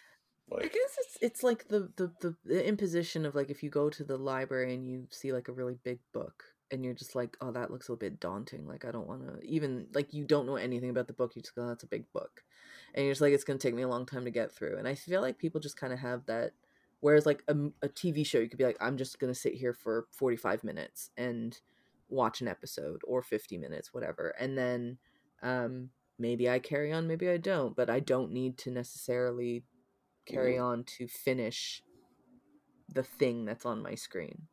Like, 0.49 0.65
I 0.65 0.67
guess 0.67 0.97
it's 0.99 1.17
it's 1.21 1.43
like 1.43 1.67
the, 1.69 1.91
the 1.95 2.11
the 2.19 2.35
the 2.43 2.67
imposition 2.67 3.25
of 3.25 3.35
like 3.35 3.49
if 3.49 3.63
you 3.63 3.69
go 3.69 3.89
to 3.89 4.03
the 4.03 4.17
library 4.17 4.73
and 4.73 4.85
you 4.85 5.07
see 5.09 5.31
like 5.31 5.47
a 5.47 5.53
really 5.53 5.77
big 5.83 5.99
book 6.13 6.43
and 6.71 6.83
you're 6.83 6.93
just 6.93 7.15
like, 7.15 7.37
oh, 7.41 7.51
that 7.51 7.71
looks 7.71 7.87
a 7.87 7.91
little 7.91 7.99
bit 7.99 8.19
daunting. 8.19 8.67
Like, 8.67 8.85
I 8.85 8.91
don't 8.91 9.07
want 9.07 9.21
to 9.27 9.45
even 9.47 9.87
like 9.93 10.13
you 10.13 10.25
don't 10.25 10.45
know 10.45 10.55
anything 10.55 10.89
about 10.89 11.07
the 11.07 11.13
book. 11.13 11.35
You 11.35 11.41
just 11.41 11.55
go, 11.55 11.67
that's 11.67 11.83
a 11.83 11.87
big 11.87 12.11
book, 12.13 12.43
and 12.93 13.05
you're 13.05 13.11
just 13.11 13.21
like, 13.21 13.33
it's 13.33 13.43
gonna 13.43 13.59
take 13.59 13.75
me 13.75 13.83
a 13.83 13.87
long 13.87 14.05
time 14.05 14.25
to 14.25 14.31
get 14.31 14.51
through. 14.51 14.77
And 14.77 14.87
I 14.87 14.95
feel 14.95 15.21
like 15.21 15.37
people 15.37 15.59
just 15.59 15.77
kind 15.77 15.93
of 15.93 15.99
have 15.99 16.25
that. 16.27 16.51
Whereas 17.01 17.25
like 17.25 17.43
a, 17.47 17.55
a 17.81 17.89
TV 17.89 18.25
show, 18.25 18.39
you 18.39 18.47
could 18.47 18.59
be 18.59 18.65
like, 18.65 18.77
I'm 18.79 18.97
just 18.97 19.19
gonna 19.19 19.35
sit 19.35 19.55
here 19.55 19.73
for 19.73 20.07
45 20.11 20.63
minutes 20.63 21.09
and 21.17 21.59
watch 22.09 22.41
an 22.41 22.47
episode 22.47 23.01
or 23.05 23.21
50 23.21 23.57
minutes, 23.57 23.93
whatever, 23.93 24.33
and 24.39 24.57
then 24.57 24.97
um, 25.41 25.89
maybe 26.19 26.49
I 26.49 26.59
carry 26.59 26.93
on, 26.93 27.07
maybe 27.07 27.29
I 27.29 27.37
don't, 27.37 27.75
but 27.75 27.89
I 27.89 27.99
don't 27.99 28.31
need 28.31 28.57
to 28.59 28.71
necessarily 28.71 29.63
carry 30.25 30.53
mm-hmm. 30.53 30.63
on 30.63 30.83
to 30.83 31.07
finish 31.07 31.81
the 32.93 33.03
thing 33.03 33.45
that's 33.45 33.65
on 33.65 33.81
my 33.81 33.95
screen. 33.95 34.47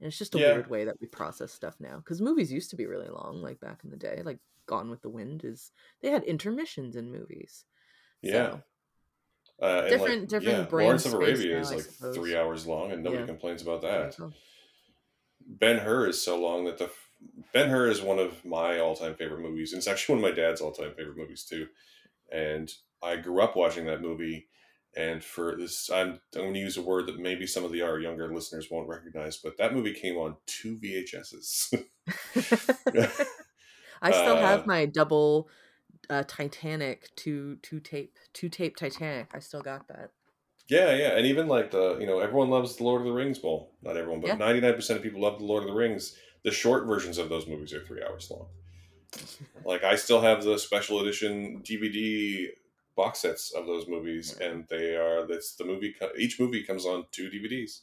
And 0.00 0.08
it's 0.08 0.18
just 0.18 0.34
a 0.34 0.38
yeah. 0.38 0.52
weird 0.52 0.70
way 0.70 0.84
that 0.84 1.00
we 1.00 1.06
process 1.06 1.52
stuff 1.52 1.76
now. 1.80 1.96
Because 1.96 2.20
movies 2.20 2.52
used 2.52 2.70
to 2.70 2.76
be 2.76 2.86
really 2.86 3.08
long, 3.08 3.40
like 3.42 3.60
back 3.60 3.80
in 3.84 3.90
the 3.90 3.96
day. 3.96 4.22
Like 4.24 4.38
Gone 4.66 4.90
with 4.90 5.02
the 5.02 5.08
Wind 5.08 5.44
is 5.44 5.72
they 6.02 6.10
had 6.10 6.24
intermissions 6.24 6.96
in 6.96 7.12
movies. 7.12 7.64
Yeah. 8.20 8.56
So, 9.58 9.64
uh, 9.66 9.88
different, 9.88 10.20
like, 10.20 10.28
different. 10.28 10.70
Yeah. 10.70 10.78
Lawrence 10.78 11.06
of 11.06 11.14
Arabia 11.14 11.54
now, 11.54 11.60
is 11.60 11.70
like 11.70 12.14
three 12.14 12.36
hours 12.36 12.66
long, 12.66 12.92
and 12.92 13.02
nobody 13.02 13.22
yeah. 13.22 13.26
complains 13.26 13.62
about 13.62 13.82
that. 13.82 14.16
Ben 15.46 15.78
Hur 15.78 16.08
is 16.08 16.20
so 16.20 16.38
long 16.38 16.64
that 16.64 16.78
the 16.78 16.90
Ben 17.54 17.70
Hur 17.70 17.88
is 17.88 18.02
one 18.02 18.18
of 18.18 18.44
my 18.44 18.80
all-time 18.80 19.14
favorite 19.14 19.40
movies, 19.40 19.72
and 19.72 19.78
it's 19.78 19.86
actually 19.86 20.16
one 20.16 20.24
of 20.24 20.30
my 20.30 20.42
dad's 20.42 20.60
all-time 20.60 20.92
favorite 20.96 21.16
movies 21.16 21.44
too. 21.44 21.68
And 22.30 22.70
I 23.02 23.16
grew 23.16 23.40
up 23.40 23.56
watching 23.56 23.86
that 23.86 24.02
movie, 24.02 24.48
and 24.96 25.22
for 25.22 25.54
this, 25.56 25.90
I'm, 25.90 26.20
I'm 26.34 26.42
going 26.42 26.54
to 26.54 26.60
use 26.60 26.76
a 26.78 26.82
word 26.82 27.06
that 27.06 27.18
maybe 27.18 27.46
some 27.46 27.64
of 27.64 27.72
the 27.72 27.82
our 27.82 27.98
younger 27.98 28.32
listeners 28.32 28.68
won't 28.70 28.88
recognize, 28.88 29.36
but 29.36 29.58
that 29.58 29.74
movie 29.74 29.92
came 29.92 30.16
on 30.16 30.36
two 30.46 30.78
VHSs. 30.78 31.74
I 34.02 34.10
still 34.10 34.36
uh, 34.36 34.40
have 34.40 34.66
my 34.66 34.86
double 34.86 35.48
uh, 36.08 36.24
Titanic 36.26 37.10
two 37.14 37.58
two 37.62 37.80
tape 37.80 38.16
two 38.32 38.48
tape 38.48 38.76
Titanic. 38.76 39.28
I 39.34 39.40
still 39.40 39.62
got 39.62 39.88
that. 39.88 40.10
Yeah, 40.68 40.94
yeah, 40.94 41.16
and 41.16 41.26
even 41.26 41.46
like 41.46 41.70
the 41.70 41.98
you 41.98 42.06
know 42.06 42.20
everyone 42.20 42.50
loves 42.50 42.76
the 42.76 42.84
Lord 42.84 43.02
of 43.02 43.06
the 43.06 43.12
Rings 43.12 43.38
bowl. 43.38 43.72
Not 43.82 43.96
everyone, 43.96 44.20
but 44.20 44.38
nine 44.38 44.60
percent 44.74 44.96
of 44.96 45.02
people 45.02 45.20
love 45.20 45.38
the 45.38 45.44
Lord 45.44 45.62
of 45.62 45.68
the 45.68 45.74
Rings. 45.74 46.16
The 46.42 46.50
short 46.50 46.86
versions 46.86 47.18
of 47.18 47.28
those 47.28 47.46
movies 47.46 47.72
are 47.72 47.84
three 47.84 48.02
hours 48.02 48.30
long. 48.30 48.46
like 49.64 49.84
I 49.84 49.96
still 49.96 50.20
have 50.20 50.44
the 50.44 50.58
special 50.58 51.00
edition 51.00 51.62
DVD 51.62 52.48
box 52.96 53.20
sets 53.20 53.52
of 53.52 53.66
those 53.66 53.86
movies, 53.86 54.36
and 54.40 54.66
they 54.68 54.96
are 54.96 55.26
that's 55.26 55.54
the 55.54 55.64
movie. 55.64 55.94
Each 56.18 56.40
movie 56.40 56.64
comes 56.64 56.86
on 56.86 57.04
two 57.12 57.30
DVDs. 57.30 57.80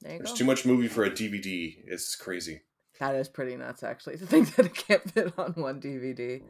There 0.00 0.18
There's 0.18 0.30
go. 0.30 0.36
too 0.36 0.44
much 0.44 0.64
movie 0.64 0.88
for 0.88 1.04
a 1.04 1.10
DVD. 1.10 1.76
It's 1.86 2.16
crazy. 2.16 2.62
That 2.98 3.14
is 3.14 3.28
pretty 3.28 3.56
nuts, 3.56 3.82
actually, 3.82 4.16
to 4.18 4.26
think 4.26 4.54
that 4.56 4.66
it 4.66 4.74
can't 4.74 5.10
fit 5.10 5.32
on 5.38 5.52
one 5.52 5.80
DVD. 5.80 6.42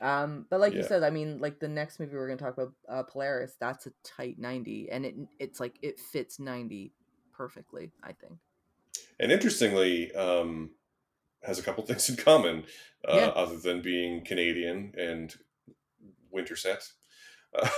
Um, 0.00 0.46
but 0.50 0.58
like 0.58 0.72
yeah. 0.72 0.80
you 0.80 0.84
said, 0.84 1.04
I 1.04 1.10
mean, 1.10 1.38
like 1.38 1.60
the 1.60 1.68
next 1.68 2.00
movie 2.00 2.16
we're 2.16 2.26
gonna 2.26 2.38
talk 2.38 2.54
about, 2.54 2.72
uh, 2.88 3.04
Polaris, 3.04 3.56
that's 3.60 3.86
a 3.86 3.92
tight 4.04 4.38
ninety, 4.38 4.88
and 4.90 5.06
it 5.06 5.14
it's 5.38 5.60
like 5.60 5.76
it 5.80 6.00
fits 6.00 6.40
ninety 6.40 6.92
perfectly, 7.32 7.92
I 8.02 8.12
think. 8.12 8.38
And 9.20 9.30
interestingly, 9.30 10.12
um, 10.12 10.70
has 11.44 11.60
a 11.60 11.62
couple 11.62 11.84
things 11.86 12.08
in 12.08 12.16
common, 12.16 12.64
uh, 13.06 13.16
yeah. 13.16 13.26
other 13.28 13.56
than 13.58 13.80
being 13.80 14.24
Canadian 14.24 14.92
and 14.98 15.32
winter 16.32 16.56
set 16.56 16.82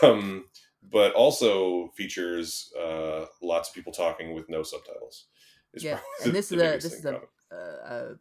um, 0.03 0.47
but 0.83 1.13
also 1.15 1.89
features 1.97 2.73
uh, 2.81 3.27
lots 3.43 3.69
of 3.69 3.75
people 3.75 3.93
talking 3.93 4.35
with 4.35 4.49
no 4.49 4.63
subtitles. 4.63 5.27
yeah, 5.75 6.01
and 6.25 6.33
this 6.33 6.53
is 6.53 6.61
a 6.61 6.79
this 6.79 6.93
is 6.93 7.05
a, 7.05 7.21
a, 7.51 7.57
a 7.57 8.15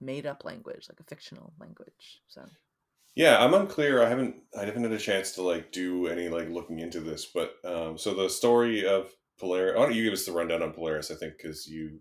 made 0.00 0.26
up 0.26 0.44
language, 0.44 0.86
like 0.88 1.00
a 1.00 1.04
fictional 1.04 1.52
language. 1.60 2.20
So. 2.28 2.44
Yeah, 3.16 3.38
I'm 3.38 3.54
unclear. 3.54 4.02
I 4.02 4.08
haven't 4.08 4.36
I 4.58 4.64
haven't 4.64 4.82
had 4.82 4.92
a 4.92 4.98
chance 4.98 5.32
to 5.32 5.42
like 5.42 5.70
do 5.70 6.08
any 6.08 6.28
like 6.28 6.48
looking 6.48 6.80
into 6.80 7.00
this, 7.00 7.26
but 7.26 7.54
um, 7.64 7.96
so 7.96 8.12
the 8.12 8.28
story 8.28 8.86
of 8.86 9.12
Polaris. 9.38 9.76
Why 9.76 9.84
don't 9.84 9.94
you 9.94 10.04
give 10.04 10.12
us 10.12 10.26
the 10.26 10.32
rundown 10.32 10.62
on 10.62 10.72
Polaris? 10.72 11.10
I 11.10 11.14
think 11.14 11.34
because 11.36 11.66
you. 11.66 12.00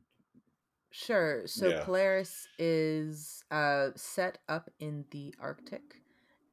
Sure. 0.91 1.43
So 1.45 1.70
yeah. 1.70 1.84
Polaris 1.84 2.47
is 2.60 3.43
uh, 3.49 3.89
set 3.95 4.39
up 4.47 4.70
in 4.80 5.06
the 5.12 5.34
Arctic 5.39 6.03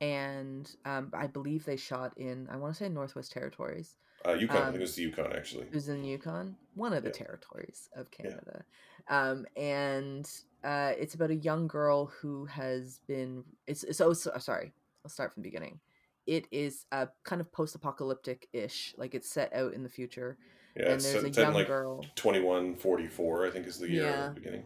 and 0.00 0.70
um, 0.84 1.10
I 1.12 1.26
believe 1.26 1.64
they 1.64 1.76
shot 1.76 2.12
in 2.16 2.48
I 2.50 2.56
want 2.56 2.74
to 2.74 2.84
say 2.84 2.88
Northwest 2.88 3.32
Territories. 3.32 3.96
Uh, 4.26 4.32
Yukon. 4.32 4.56
Um, 4.56 4.62
I 4.62 4.66
think 4.66 4.76
it 4.76 4.80
was 4.82 4.94
the 4.94 5.02
Yukon 5.02 5.32
actually. 5.34 5.64
It 5.64 5.74
was 5.74 5.88
in 5.88 6.04
Yukon, 6.04 6.56
one 6.74 6.92
of 6.92 7.02
the 7.02 7.08
yeah. 7.08 7.24
territories 7.24 7.88
of 7.94 8.10
Canada, 8.10 8.64
yeah. 9.08 9.30
um, 9.30 9.46
and 9.56 10.30
uh, 10.62 10.92
it's 10.98 11.14
about 11.14 11.30
a 11.30 11.36
young 11.36 11.66
girl 11.66 12.06
who 12.20 12.44
has 12.46 13.00
been. 13.06 13.44
It's, 13.66 13.82
it's 13.84 14.00
oh 14.00 14.12
so, 14.12 14.32
sorry. 14.38 14.72
I'll 15.04 15.10
start 15.10 15.32
from 15.32 15.42
the 15.42 15.48
beginning. 15.48 15.80
It 16.26 16.46
is 16.50 16.84
a 16.92 17.08
kind 17.24 17.40
of 17.40 17.50
post-apocalyptic 17.50 18.48
ish, 18.52 18.94
like 18.98 19.14
it's 19.14 19.30
set 19.30 19.54
out 19.54 19.72
in 19.72 19.82
the 19.82 19.88
future. 19.88 20.36
Yeah, 20.76 20.90
and 20.90 21.00
there's 21.00 21.24
a 21.24 21.30
young 21.30 21.54
like 21.54 21.66
girl. 21.66 22.04
Twenty 22.14 22.40
one 22.40 22.76
forty 22.76 23.08
four, 23.08 23.46
I 23.46 23.50
think, 23.50 23.66
is 23.66 23.78
the 23.78 23.90
year 23.90 24.04
yeah. 24.04 24.28
the 24.28 24.34
beginning 24.34 24.64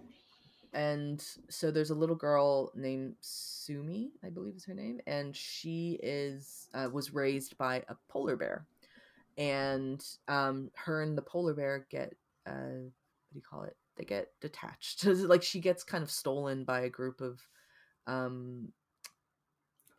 and 0.75 1.25
so 1.49 1.71
there's 1.71 1.91
a 1.91 1.95
little 1.95 2.17
girl 2.17 2.73
named 2.75 3.15
Sumi, 3.21 4.11
I 4.25 4.29
believe 4.29 4.57
is 4.57 4.65
her 4.65 4.75
name, 4.75 5.01
and 5.07 5.35
she 5.35 5.99
is 6.03 6.69
uh, 6.75 6.89
was 6.93 7.15
raised 7.15 7.57
by 7.57 7.85
a 7.89 7.95
polar 8.09 8.37
bear, 8.37 8.67
and 9.39 10.05
um, 10.29 10.71
her 10.75 11.03
and 11.03 11.17
the 11.17 11.23
polar 11.23 11.55
bear 11.55 11.87
get 11.91 12.15
uh, 12.47 12.51
what 12.51 13.33
do 13.33 13.39
you 13.39 13.43
call 13.49 13.63
it? 13.63 13.77
They 13.97 14.05
get 14.05 14.29
detached. 14.41 15.05
like 15.07 15.43
she 15.43 15.61
gets 15.61 15.85
kind 15.85 16.03
of 16.03 16.11
stolen 16.11 16.65
by 16.65 16.81
a 16.81 16.91
group 16.91 17.21
of 17.21 17.41
um, 18.07 18.73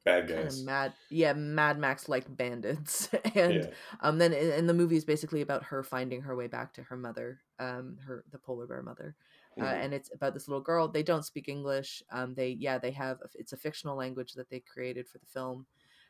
bad 0.05 0.27
guys, 0.27 0.35
kind 0.35 0.47
of 0.47 0.65
mad, 0.65 0.93
yeah, 1.09 1.33
Mad 1.33 1.77
Max 1.77 2.07
like 2.07 2.25
bandits, 2.37 3.09
and 3.35 3.53
yeah. 3.53 3.67
um, 4.01 4.17
then 4.17 4.33
and 4.33 4.69
the 4.69 4.73
movie 4.73 4.95
is 4.95 5.05
basically 5.05 5.41
about 5.41 5.63
her 5.63 5.83
finding 5.83 6.21
her 6.21 6.35
way 6.35 6.47
back 6.47 6.73
to 6.73 6.83
her 6.83 6.95
mother, 6.95 7.41
um, 7.59 7.97
her 8.05 8.23
the 8.31 8.39
polar 8.39 8.67
bear 8.67 8.81
mother 8.81 9.15
uh, 9.59 9.63
mm-hmm. 9.63 9.83
and 9.83 9.93
it's 9.93 10.11
about 10.13 10.33
this 10.33 10.47
little 10.47 10.61
girl. 10.61 10.87
They 10.87 11.03
don't 11.03 11.25
speak 11.25 11.47
English. 11.47 12.03
Um, 12.11 12.33
they 12.33 12.49
yeah, 12.59 12.77
they 12.77 12.91
have 12.91 13.19
it's 13.35 13.53
a 13.53 13.57
fictional 13.57 13.95
language 13.95 14.33
that 14.33 14.49
they 14.49 14.59
created 14.59 15.07
for 15.07 15.17
the 15.17 15.25
film. 15.25 15.65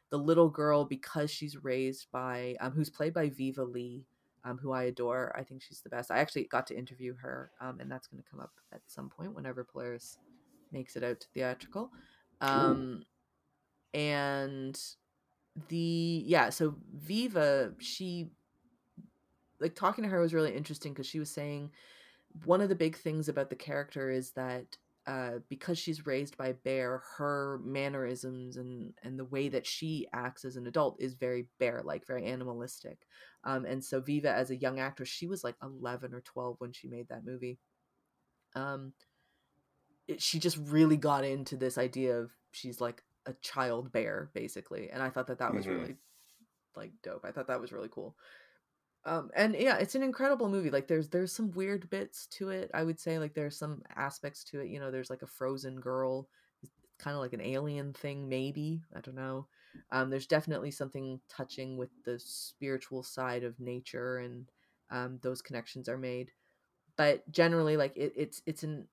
The 0.09 0.17
little 0.17 0.49
girl, 0.49 0.85
because 0.85 1.31
she's 1.31 1.63
raised 1.63 2.07
by 2.11 2.55
um, 2.59 2.71
who's 2.71 2.89
played 2.89 3.13
by 3.13 3.29
Viva 3.29 3.63
Lee, 3.63 4.05
um, 4.43 4.57
who 4.57 4.71
I 4.71 4.83
adore. 4.83 5.35
I 5.37 5.43
think 5.43 5.61
she's 5.61 5.81
the 5.81 5.89
best. 5.89 6.11
I 6.11 6.19
actually 6.19 6.45
got 6.45 6.65
to 6.67 6.77
interview 6.77 7.15
her, 7.15 7.51
um, 7.61 7.79
and 7.79 7.91
that's 7.91 8.07
going 8.07 8.21
to 8.21 8.29
come 8.29 8.39
up 8.39 8.53
at 8.73 8.81
some 8.87 9.09
point 9.09 9.35
whenever 9.35 9.63
Polaris 9.63 10.17
makes 10.71 10.95
it 10.95 11.03
out 11.03 11.19
to 11.19 11.27
theatrical. 11.33 11.91
Um, 12.41 13.03
and 13.95 14.77
the 15.69 16.23
yeah, 16.25 16.49
so 16.49 16.75
Viva, 16.93 17.71
she 17.79 18.27
like 19.61 19.73
talking 19.73 20.03
to 20.03 20.09
her 20.09 20.19
was 20.19 20.33
really 20.33 20.53
interesting 20.53 20.91
because 20.91 21.07
she 21.07 21.19
was 21.19 21.31
saying 21.31 21.71
one 22.43 22.59
of 22.59 22.67
the 22.67 22.75
big 22.75 22.97
things 22.97 23.29
about 23.29 23.49
the 23.49 23.55
character 23.55 24.11
is 24.11 24.31
that 24.31 24.77
uh, 25.07 25.39
because 25.49 25.79
she's 25.79 26.05
raised 26.05 26.35
by 26.35 26.51
bear, 26.51 27.03
her 27.17 27.61
mannerisms 27.63 28.57
and 28.57 28.93
and 29.01 29.17
the 29.17 29.25
way 29.25 29.47
that 29.47 29.65
she 29.65 30.07
acts 30.11 30.43
as 30.43 30.57
an 30.57 30.67
adult 30.67 30.97
is 30.99 31.13
very 31.13 31.47
bear 31.57 31.81
like, 31.85 32.05
very 32.05 32.25
animalistic. 32.25 33.07
Um, 33.45 33.63
and 33.63 33.81
so 33.81 34.01
Viva, 34.01 34.31
as 34.31 34.49
a 34.49 34.57
young 34.57 34.79
actress, 34.79 35.07
she 35.07 35.27
was 35.27 35.41
like 35.41 35.55
eleven 35.63 36.13
or 36.13 36.21
twelve 36.21 36.57
when 36.59 36.73
she 36.73 36.89
made 36.89 37.07
that 37.07 37.25
movie. 37.25 37.59
Um, 38.55 38.91
it, 40.07 40.21
she 40.21 40.39
just 40.39 40.57
really 40.57 40.97
got 40.97 41.23
into 41.23 41.55
this 41.55 41.77
idea 41.77 42.17
of 42.17 42.31
she's 42.51 42.81
like 42.81 43.01
a 43.25 43.33
child 43.41 43.91
bear, 43.91 44.29
basically, 44.33 44.89
and 44.89 45.01
I 45.01 45.09
thought 45.09 45.27
that 45.27 45.39
that 45.39 45.53
was 45.53 45.65
mm-hmm. 45.65 45.81
really 45.81 45.95
like 46.75 46.91
dope. 47.03 47.25
I 47.25 47.31
thought 47.31 47.47
that 47.47 47.61
was 47.61 47.71
really 47.71 47.89
cool 47.89 48.15
um 49.05 49.29
and 49.35 49.55
yeah 49.55 49.77
it's 49.77 49.95
an 49.95 50.03
incredible 50.03 50.49
movie 50.49 50.71
like 50.71 50.87
there's 50.87 51.09
there's 51.09 51.31
some 51.31 51.51
weird 51.51 51.89
bits 51.89 52.25
to 52.27 52.49
it 52.49 52.69
i 52.73 52.83
would 52.83 52.99
say 52.99 53.19
like 53.19 53.33
there's 53.33 53.57
some 53.57 53.81
aspects 53.95 54.43
to 54.43 54.59
it 54.59 54.67
you 54.67 54.79
know 54.79 54.91
there's 54.91 55.09
like 55.09 55.21
a 55.21 55.27
frozen 55.27 55.79
girl 55.79 56.27
kind 56.97 57.15
of 57.15 57.21
like 57.21 57.33
an 57.33 57.41
alien 57.41 57.93
thing 57.93 58.27
maybe 58.27 58.81
i 58.95 58.99
don't 59.01 59.15
know 59.15 59.47
um 59.91 60.09
there's 60.09 60.27
definitely 60.27 60.71
something 60.71 61.19
touching 61.29 61.77
with 61.77 61.89
the 62.05 62.19
spiritual 62.19 63.03
side 63.03 63.43
of 63.43 63.59
nature 63.59 64.17
and 64.17 64.49
um 64.91 65.19
those 65.21 65.41
connections 65.41 65.87
are 65.87 65.97
made 65.97 66.31
but 66.97 67.29
generally 67.31 67.77
like 67.77 67.95
it, 67.95 68.13
it's 68.15 68.41
it's 68.45 68.63
an 68.63 68.87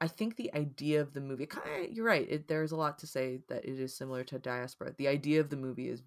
i 0.00 0.08
think 0.08 0.36
the 0.36 0.52
idea 0.54 1.00
of 1.00 1.12
the 1.12 1.20
movie 1.20 1.46
kind 1.46 1.84
of 1.84 1.92
you're 1.92 2.06
right 2.06 2.26
it, 2.28 2.48
there's 2.48 2.72
a 2.72 2.76
lot 2.76 2.98
to 2.98 3.06
say 3.06 3.40
that 3.48 3.64
it 3.64 3.78
is 3.78 3.96
similar 3.96 4.24
to 4.24 4.38
diaspora 4.38 4.92
the 4.98 5.08
idea 5.08 5.40
of 5.40 5.50
the 5.50 5.56
movie 5.56 5.88
is 5.88 6.02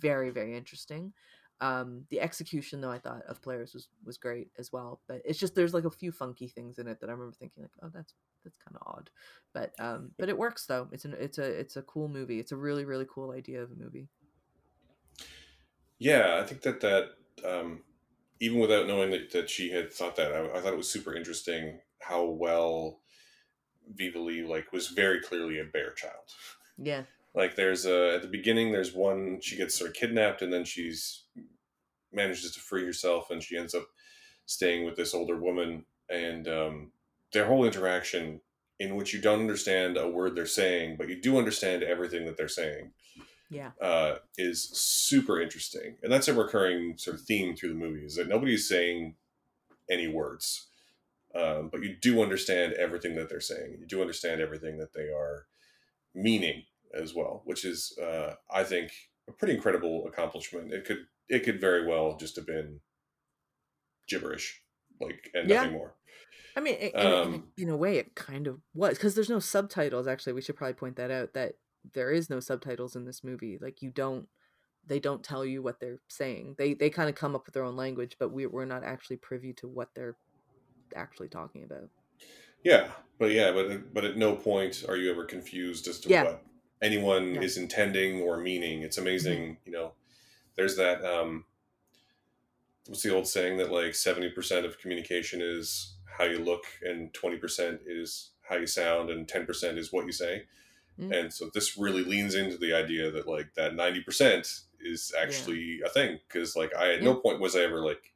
very 0.00 0.30
very 0.30 0.56
interesting 0.56 1.12
um, 1.62 2.06
the 2.10 2.20
execution, 2.20 2.80
though, 2.80 2.90
I 2.90 2.98
thought 2.98 3.22
of 3.28 3.40
Polaris 3.40 3.72
was 3.72 3.88
was 4.04 4.18
great 4.18 4.48
as 4.58 4.72
well. 4.72 5.00
But 5.06 5.22
it's 5.24 5.38
just 5.38 5.54
there's 5.54 5.72
like 5.72 5.84
a 5.84 5.90
few 5.90 6.10
funky 6.10 6.48
things 6.48 6.78
in 6.78 6.88
it 6.88 7.00
that 7.00 7.08
I 7.08 7.12
remember 7.12 7.36
thinking 7.38 7.62
like, 7.62 7.70
oh, 7.82 7.90
that's 7.94 8.14
that's 8.42 8.58
kind 8.58 8.76
of 8.76 8.82
odd. 8.84 9.10
But 9.54 9.72
um, 9.78 10.10
but 10.18 10.28
it 10.28 10.36
works 10.36 10.66
though. 10.66 10.88
It's 10.90 11.04
an 11.04 11.14
it's 11.16 11.38
a 11.38 11.44
it's 11.44 11.76
a 11.76 11.82
cool 11.82 12.08
movie. 12.08 12.40
It's 12.40 12.50
a 12.50 12.56
really 12.56 12.84
really 12.84 13.06
cool 13.08 13.30
idea 13.30 13.62
of 13.62 13.70
a 13.70 13.76
movie. 13.76 14.08
Yeah, 16.00 16.40
I 16.42 16.46
think 16.48 16.62
that 16.62 16.80
that 16.80 17.10
um, 17.48 17.84
even 18.40 18.58
without 18.58 18.88
knowing 18.88 19.12
that, 19.12 19.30
that 19.30 19.48
she 19.48 19.70
had 19.70 19.92
thought 19.92 20.16
that, 20.16 20.32
I, 20.32 20.58
I 20.58 20.60
thought 20.60 20.72
it 20.72 20.76
was 20.76 20.90
super 20.90 21.14
interesting 21.14 21.78
how 22.00 22.24
well 22.24 23.01
Viva 23.94 24.18
Lee 24.18 24.42
like 24.42 24.72
was 24.72 24.88
very 24.88 25.20
clearly 25.20 25.58
a 25.58 25.64
bear 25.64 25.92
child. 25.92 26.24
Yeah. 26.78 27.02
Like 27.34 27.56
there's 27.56 27.86
a 27.86 28.14
at 28.16 28.22
the 28.22 28.28
beginning 28.28 28.72
there's 28.72 28.92
one 28.94 29.40
she 29.40 29.56
gets 29.56 29.74
sort 29.78 29.90
of 29.90 29.94
kidnapped 29.96 30.42
and 30.42 30.52
then 30.52 30.64
she's 30.64 31.24
manages 32.12 32.52
to 32.52 32.60
free 32.60 32.84
herself 32.84 33.30
and 33.30 33.42
she 33.42 33.56
ends 33.56 33.74
up 33.74 33.86
staying 34.46 34.84
with 34.84 34.96
this 34.96 35.14
older 35.14 35.36
woman 35.36 35.84
and 36.10 36.46
um, 36.46 36.92
their 37.32 37.46
whole 37.46 37.64
interaction 37.64 38.40
in 38.78 38.96
which 38.96 39.14
you 39.14 39.20
don't 39.20 39.40
understand 39.40 39.96
a 39.96 40.08
word 40.08 40.34
they're 40.34 40.44
saying 40.46 40.96
but 40.96 41.08
you 41.08 41.18
do 41.20 41.38
understand 41.38 41.82
everything 41.82 42.26
that 42.26 42.36
they're 42.36 42.48
saying 42.48 42.90
Yeah. 43.48 43.70
uh, 43.80 44.16
is 44.36 44.62
super 44.70 45.40
interesting 45.40 45.96
and 46.02 46.12
that's 46.12 46.28
a 46.28 46.34
recurring 46.34 46.98
sort 46.98 47.16
of 47.16 47.22
theme 47.22 47.56
through 47.56 47.70
the 47.70 47.74
movie 47.76 48.04
is 48.04 48.16
that 48.16 48.28
nobody's 48.28 48.68
saying 48.68 49.14
any 49.90 50.06
words 50.08 50.68
um, 51.34 51.68
but 51.70 51.82
you 51.82 51.96
do 52.00 52.22
understand 52.22 52.72
everything 52.74 53.14
that 53.16 53.28
they're 53.28 53.40
saying 53.40 53.76
you 53.80 53.86
do 53.86 54.00
understand 54.00 54.40
everything 54.40 54.78
that 54.78 54.92
they 54.94 55.08
are 55.08 55.46
meaning 56.14 56.62
as 56.94 57.14
well 57.14 57.42
which 57.44 57.64
is 57.64 57.96
uh, 58.02 58.34
i 58.50 58.62
think 58.62 58.90
a 59.28 59.32
pretty 59.32 59.54
incredible 59.54 60.06
accomplishment 60.06 60.72
it 60.72 60.84
could 60.84 61.06
it 61.28 61.40
could 61.44 61.60
very 61.60 61.86
well 61.86 62.16
just 62.18 62.36
have 62.36 62.46
been 62.46 62.80
gibberish 64.08 64.62
like 65.00 65.30
and 65.34 65.48
Yeah. 65.48 65.62
nothing 65.62 65.72
more 65.78 65.94
I 66.54 66.60
mean, 66.60 66.74
i- 66.74 66.78
in, 66.78 66.92
a- 66.94 67.22
in, 67.22 67.34
Um, 67.34 67.52
in 67.56 67.68
a 67.70 67.76
way, 67.78 67.96
it 67.96 68.14
kind 68.14 68.46
of 68.46 68.60
was 68.74 68.98
because 68.98 69.14
there's 69.14 69.30
no 69.30 69.38
subtitles. 69.38 70.06
Actually, 70.06 70.34
we 70.34 70.42
should 70.42 70.54
probably 70.56 70.74
point 70.74 70.96
that 70.96 71.10
out. 71.10 71.32
That 71.32 71.54
there 71.94 72.10
is 72.12 72.28
no 72.28 72.40
subtitles 72.40 72.94
in 72.94 73.06
this 73.06 73.24
movie. 73.24 73.56
Like 73.58 73.80
you 73.80 73.90
don't, 73.90 74.28
they 74.86 75.00
don't 75.00 75.24
tell 75.24 75.46
you 75.46 75.62
what 75.62 75.80
they're 75.80 76.00
saying. 76.08 76.56
They 76.58 76.74
they 76.74 76.90
kind 76.90 77.08
of 77.08 77.14
come 77.14 77.34
up 77.34 77.46
with 77.46 77.54
their 77.54 77.62
own 77.64 77.74
language, 77.76 78.16
but 78.18 78.32
we 78.32 78.44
we're 78.44 78.66
not 78.66 78.84
actually 78.84 79.16
privy 79.16 79.54
to 79.54 79.66
what 79.68 79.94
they're 79.94 80.18
actually 80.96 81.28
talking 81.28 81.64
about. 81.64 81.88
Yeah, 82.64 82.90
but 83.18 83.32
yeah, 83.32 83.52
but 83.52 83.92
but 83.92 84.04
at 84.04 84.16
no 84.16 84.36
point 84.36 84.84
are 84.88 84.96
you 84.96 85.10
ever 85.10 85.24
confused 85.24 85.88
as 85.88 85.98
to 86.00 86.08
Yeah. 86.08 86.24
what 86.24 86.44
anyone 86.80 87.34
Yeah. 87.34 87.42
is 87.42 87.56
intending 87.56 88.20
or 88.20 88.38
meaning. 88.38 88.82
It's 88.82 88.98
amazing, 88.98 89.58
you 89.64 89.72
know. 89.72 89.94
There's 90.56 90.76
that 90.76 91.04
um 91.04 91.44
what's 92.86 93.02
the 93.02 93.14
old 93.14 93.26
saying 93.28 93.58
that 93.58 93.70
like 93.70 93.92
70% 93.92 94.64
of 94.64 94.78
communication 94.78 95.40
is 95.40 95.94
how 96.18 96.24
you 96.24 96.38
look 96.38 96.64
and 96.82 97.12
20% 97.14 97.78
is 97.86 98.30
how 98.42 98.56
you 98.56 98.66
sound 98.66 99.08
and 99.08 99.26
10% 99.28 99.78
is 99.78 99.92
what 99.92 100.04
you 100.04 100.12
say. 100.12 100.44
Mm. 100.98 101.16
And 101.16 101.32
so 101.32 101.48
this 101.54 101.78
really 101.78 102.02
leans 102.04 102.34
into 102.34 102.58
the 102.58 102.74
idea 102.74 103.10
that 103.12 103.28
like 103.28 103.54
that 103.54 103.72
90% 103.74 104.62
is 104.80 105.12
actually 105.16 105.80
a 105.84 105.88
thing 105.88 106.18
cuz 106.28 106.56
like 106.56 106.74
I 106.74 106.94
at 106.94 107.02
no 107.02 107.14
point 107.14 107.40
was 107.40 107.54
I 107.56 107.60
ever 107.60 107.80
like 107.80 108.12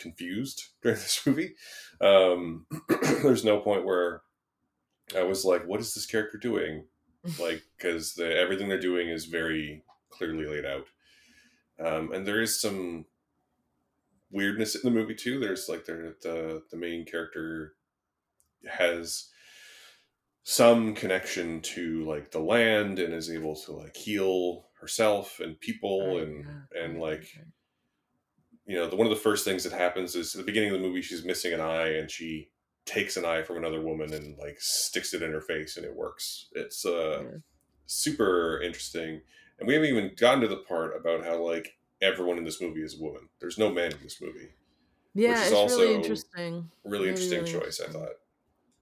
confused 0.00 0.64
during 0.82 0.98
this 0.98 1.20
movie. 1.26 1.54
Um, 2.00 2.66
there's 3.22 3.44
no 3.44 3.60
point 3.60 3.84
where 3.84 4.22
I 5.16 5.22
was 5.22 5.44
like, 5.44 5.66
"What 5.66 5.80
is 5.80 5.94
this 5.94 6.06
character 6.06 6.38
doing?" 6.38 6.86
Like, 7.38 7.60
because 7.76 8.14
the, 8.14 8.34
everything 8.34 8.70
they're 8.70 8.80
doing 8.80 9.10
is 9.10 9.26
very 9.26 9.84
clearly 10.08 10.46
laid 10.46 10.64
out, 10.64 10.86
um, 11.78 12.12
and 12.12 12.26
there 12.26 12.40
is 12.40 12.58
some 12.58 13.04
weirdness 14.30 14.74
in 14.74 14.80
the 14.84 14.90
movie 14.90 15.14
too. 15.14 15.38
There's 15.38 15.68
like 15.68 15.84
the 15.84 16.14
the, 16.22 16.62
the 16.70 16.78
main 16.78 17.04
character 17.04 17.74
has 18.66 19.28
some 20.44 20.94
connection 20.94 21.60
to 21.60 22.06
like 22.06 22.30
the 22.30 22.40
land 22.40 22.98
and 22.98 23.12
is 23.12 23.30
able 23.30 23.54
to 23.54 23.72
like 23.72 23.96
heal 23.96 24.70
herself 24.80 25.40
and 25.40 25.60
people 25.60 26.16
Right, 26.16 26.26
and 26.26 26.44
yeah, 26.44 26.82
and 26.84 27.00
like. 27.00 27.26
You 28.70 28.76
know, 28.76 28.88
the, 28.88 28.96
one 28.96 29.06
of 29.06 29.10
the 29.12 29.20
first 29.20 29.44
things 29.44 29.64
that 29.64 29.72
happens 29.72 30.14
is 30.14 30.34
at 30.34 30.40
the 30.40 30.46
beginning 30.46 30.70
of 30.70 30.80
the 30.80 30.86
movie, 30.86 31.02
she's 31.02 31.24
missing 31.24 31.52
an 31.52 31.60
eye 31.60 31.88
and 31.94 32.10
she 32.10 32.50
takes 32.86 33.16
an 33.16 33.24
eye 33.24 33.42
from 33.42 33.56
another 33.58 33.80
woman 33.82 34.12
and 34.14 34.38
like 34.38 34.56
sticks 34.60 35.14
it 35.14 35.22
in 35.22 35.32
her 35.32 35.40
face 35.40 35.76
and 35.76 35.86
it 35.86 35.94
works. 35.96 36.48
It's 36.52 36.84
uh, 36.86 37.24
Yeah. 37.24 37.40
super 37.86 38.60
interesting. 38.62 39.22
And 39.58 39.68
we 39.68 39.74
haven't 39.74 39.90
even 39.90 40.14
gotten 40.16 40.40
to 40.42 40.48
the 40.48 40.58
part 40.58 40.96
about 40.96 41.24
how 41.24 41.42
like 41.44 41.78
everyone 42.02 42.38
in 42.38 42.44
this 42.44 42.60
movie 42.62 42.82
is 42.82 42.98
a 43.00 43.02
woman. 43.02 43.28
There's 43.40 43.58
no 43.58 43.70
man 43.72 43.92
in 43.92 44.02
this 44.02 44.20
movie. 44.20 44.54
Yeah, 45.14 45.44
is 45.44 45.52
it's 45.52 45.52
also 45.52 45.82
really 45.82 45.94
interesting. 45.94 46.70
Really, 46.84 47.08
Really, 47.08 47.08
interesting 47.08 47.40
really 47.40 47.62
choice, 47.62 47.80
I 47.80 47.88
thought. 47.88 48.12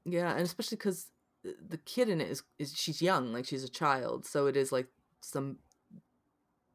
Yeah, 0.05 0.32
and 0.32 0.43
especially 0.43 0.76
because 0.76 1.11
the 1.43 1.78
kid 1.78 2.09
in 2.09 2.20
it 2.20 2.30
is 2.30 2.43
is 2.59 2.74
she's 2.74 3.03
young, 3.03 3.32
like 3.32 3.47
she's 3.47 3.64
a 3.64 3.68
child, 3.68 4.26
so 4.26 4.47
it 4.47 4.57
is 4.57 4.72
like 4.72 4.89
some 5.22 5.59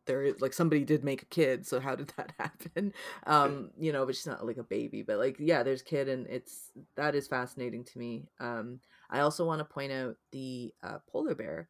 there 0.06 0.24
is 0.24 0.42
like 0.42 0.54
somebody 0.54 0.84
did 0.84 1.04
make 1.04 1.22
a 1.22 1.28
kid, 1.28 1.66
so 1.66 1.80
how 1.80 1.96
did 1.96 2.14
that 2.18 2.34
happen? 2.40 2.94
Um, 3.26 3.72
you 3.78 3.92
know, 3.92 4.06
but 4.06 4.16
she's 4.16 4.28
not 4.28 4.46
like 4.46 4.58
a 4.58 4.64
baby, 4.64 5.04
but 5.04 5.18
like 5.18 5.38
yeah, 5.40 5.64
there's 5.64 5.82
kid, 5.82 6.10
and 6.10 6.28
it's 6.28 6.72
that 6.96 7.16
is 7.16 7.28
fascinating 7.28 7.84
to 7.86 8.00
me. 8.00 8.28
Um, 8.40 8.80
I 9.10 9.20
also 9.20 9.46
want 9.46 9.60
to 9.60 9.66
point 9.66 9.92
out 9.92 10.16
the 10.32 10.74
uh, 10.84 11.00
polar 11.12 11.36
bear. 11.36 11.70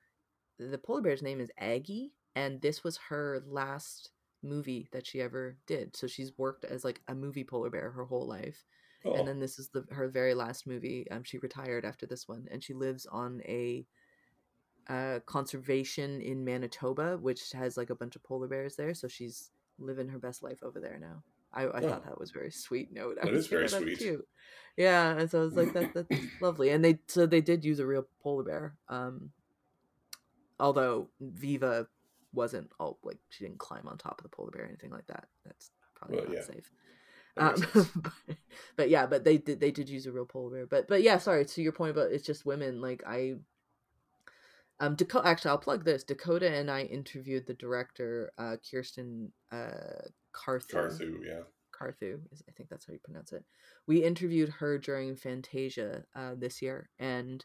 The 0.59 0.77
polar 0.77 1.01
bear's 1.01 1.21
name 1.21 1.41
is 1.41 1.51
Aggie, 1.57 2.13
and 2.35 2.61
this 2.61 2.83
was 2.83 2.97
her 3.09 3.41
last 3.45 4.11
movie 4.43 4.89
that 4.91 5.07
she 5.07 5.21
ever 5.21 5.57
did. 5.67 5.95
So 5.95 6.07
she's 6.07 6.37
worked 6.37 6.65
as 6.65 6.83
like 6.83 7.01
a 7.07 7.15
movie 7.15 7.43
polar 7.43 7.69
bear 7.69 7.91
her 7.91 8.05
whole 8.05 8.27
life 8.27 8.65
Oh, 9.05 9.15
and 9.15 9.27
then 9.27 9.39
this 9.39 9.59
is 9.59 9.69
the 9.69 9.85
her 9.91 10.07
very 10.07 10.33
last 10.33 10.65
movie. 10.65 11.05
Um, 11.11 11.23
she 11.23 11.37
retired 11.39 11.85
after 11.85 12.05
this 12.05 12.27
one, 12.27 12.47
and 12.51 12.63
she 12.63 12.73
lives 12.73 13.05
on 13.05 13.41
a 13.45 13.85
uh, 14.89 15.19
conservation 15.25 16.21
in 16.21 16.43
Manitoba, 16.43 17.17
which 17.17 17.51
has 17.53 17.77
like 17.77 17.89
a 17.89 17.95
bunch 17.95 18.15
of 18.15 18.23
polar 18.23 18.47
bears 18.47 18.75
there. 18.75 18.93
So 18.93 19.07
she's 19.07 19.51
living 19.79 20.07
her 20.09 20.19
best 20.19 20.43
life 20.43 20.59
over 20.63 20.79
there 20.79 20.97
now. 20.99 21.23
I, 21.53 21.63
I 21.63 21.81
Oh. 21.81 21.89
thought 21.89 22.05
that 22.05 22.19
was 22.19 22.31
a 22.31 22.33
very 22.33 22.51
sweet 22.51 22.91
note. 22.91 23.17
I 23.21 23.25
That 23.25 23.33
is 23.35 23.47
very 23.47 23.65
"Oh, 23.65 23.67
that's 23.67 23.83
sweet." 23.83 23.97
Cute. 23.99 24.27
Yeah, 24.75 25.17
and 25.17 25.29
so 25.29 25.41
I 25.41 25.45
was 25.45 25.53
like, 25.55 25.73
that 25.73 25.93
that's 25.93 26.09
lovely. 26.41 26.69
And 26.69 26.83
they 26.83 26.99
so 27.07 27.25
they 27.25 27.41
did 27.41 27.63
use 27.63 27.79
a 27.79 27.85
real 27.85 28.07
polar 28.21 28.43
bear. 28.43 28.73
Um, 28.89 29.31
although 30.59 31.09
Viva 31.19 31.87
wasn't 32.33 32.71
all 32.79 32.97
like 33.03 33.19
she 33.29 33.43
didn't 33.45 33.59
climb 33.59 33.87
on 33.87 33.97
top 33.97 34.19
of 34.19 34.23
the 34.23 34.29
polar 34.35 34.51
bear 34.51 34.63
or 34.63 34.67
anything 34.67 34.89
like 34.91 35.07
that. 35.07 35.27
That's 35.45 35.71
probably 35.95 36.17
Well, 36.17 36.25
not 36.27 36.35
yeah. 36.35 36.41
safe. 36.41 36.71
Um, 37.35 37.55
but, 38.03 38.37
but 38.75 38.89
yeah, 38.89 39.05
but 39.05 39.23
they 39.23 39.37
did 39.37 39.59
they 39.59 39.71
did 39.71 39.89
use 39.89 40.05
a 40.07 40.11
real 40.11 40.25
polar 40.25 40.51
bear. 40.51 40.65
But 40.65 40.87
but 40.87 41.03
yeah, 41.03 41.17
sorry 41.17 41.45
to 41.45 41.61
your 41.61 41.71
point 41.71 41.91
about 41.91 42.11
it's 42.11 42.25
just 42.25 42.45
women. 42.45 42.81
Like 42.81 43.03
I, 43.05 43.35
um, 44.83 44.95
Dakota. 44.95 45.27
Actually, 45.27 45.51
I'll 45.51 45.57
plug 45.57 45.85
this. 45.85 46.03
Dakota 46.03 46.53
and 46.53 46.69
I 46.69 46.83
interviewed 46.83 47.47
the 47.47 47.53
director, 47.53 48.31
uh, 48.37 48.57
Kirsten, 48.69 49.31
uh, 49.51 50.09
Carthew. 50.33 50.73
Carthew, 50.73 51.21
yeah. 51.25 51.41
Carthew 51.71 52.19
is 52.31 52.43
I 52.47 52.51
think 52.51 52.69
that's 52.69 52.85
how 52.85 52.93
you 52.93 52.99
pronounce 53.03 53.31
it. 53.31 53.43
We 53.87 54.03
interviewed 54.03 54.49
her 54.49 54.77
during 54.77 55.15
Fantasia 55.15 56.03
uh, 56.15 56.35
this 56.37 56.61
year, 56.61 56.89
and 56.99 57.43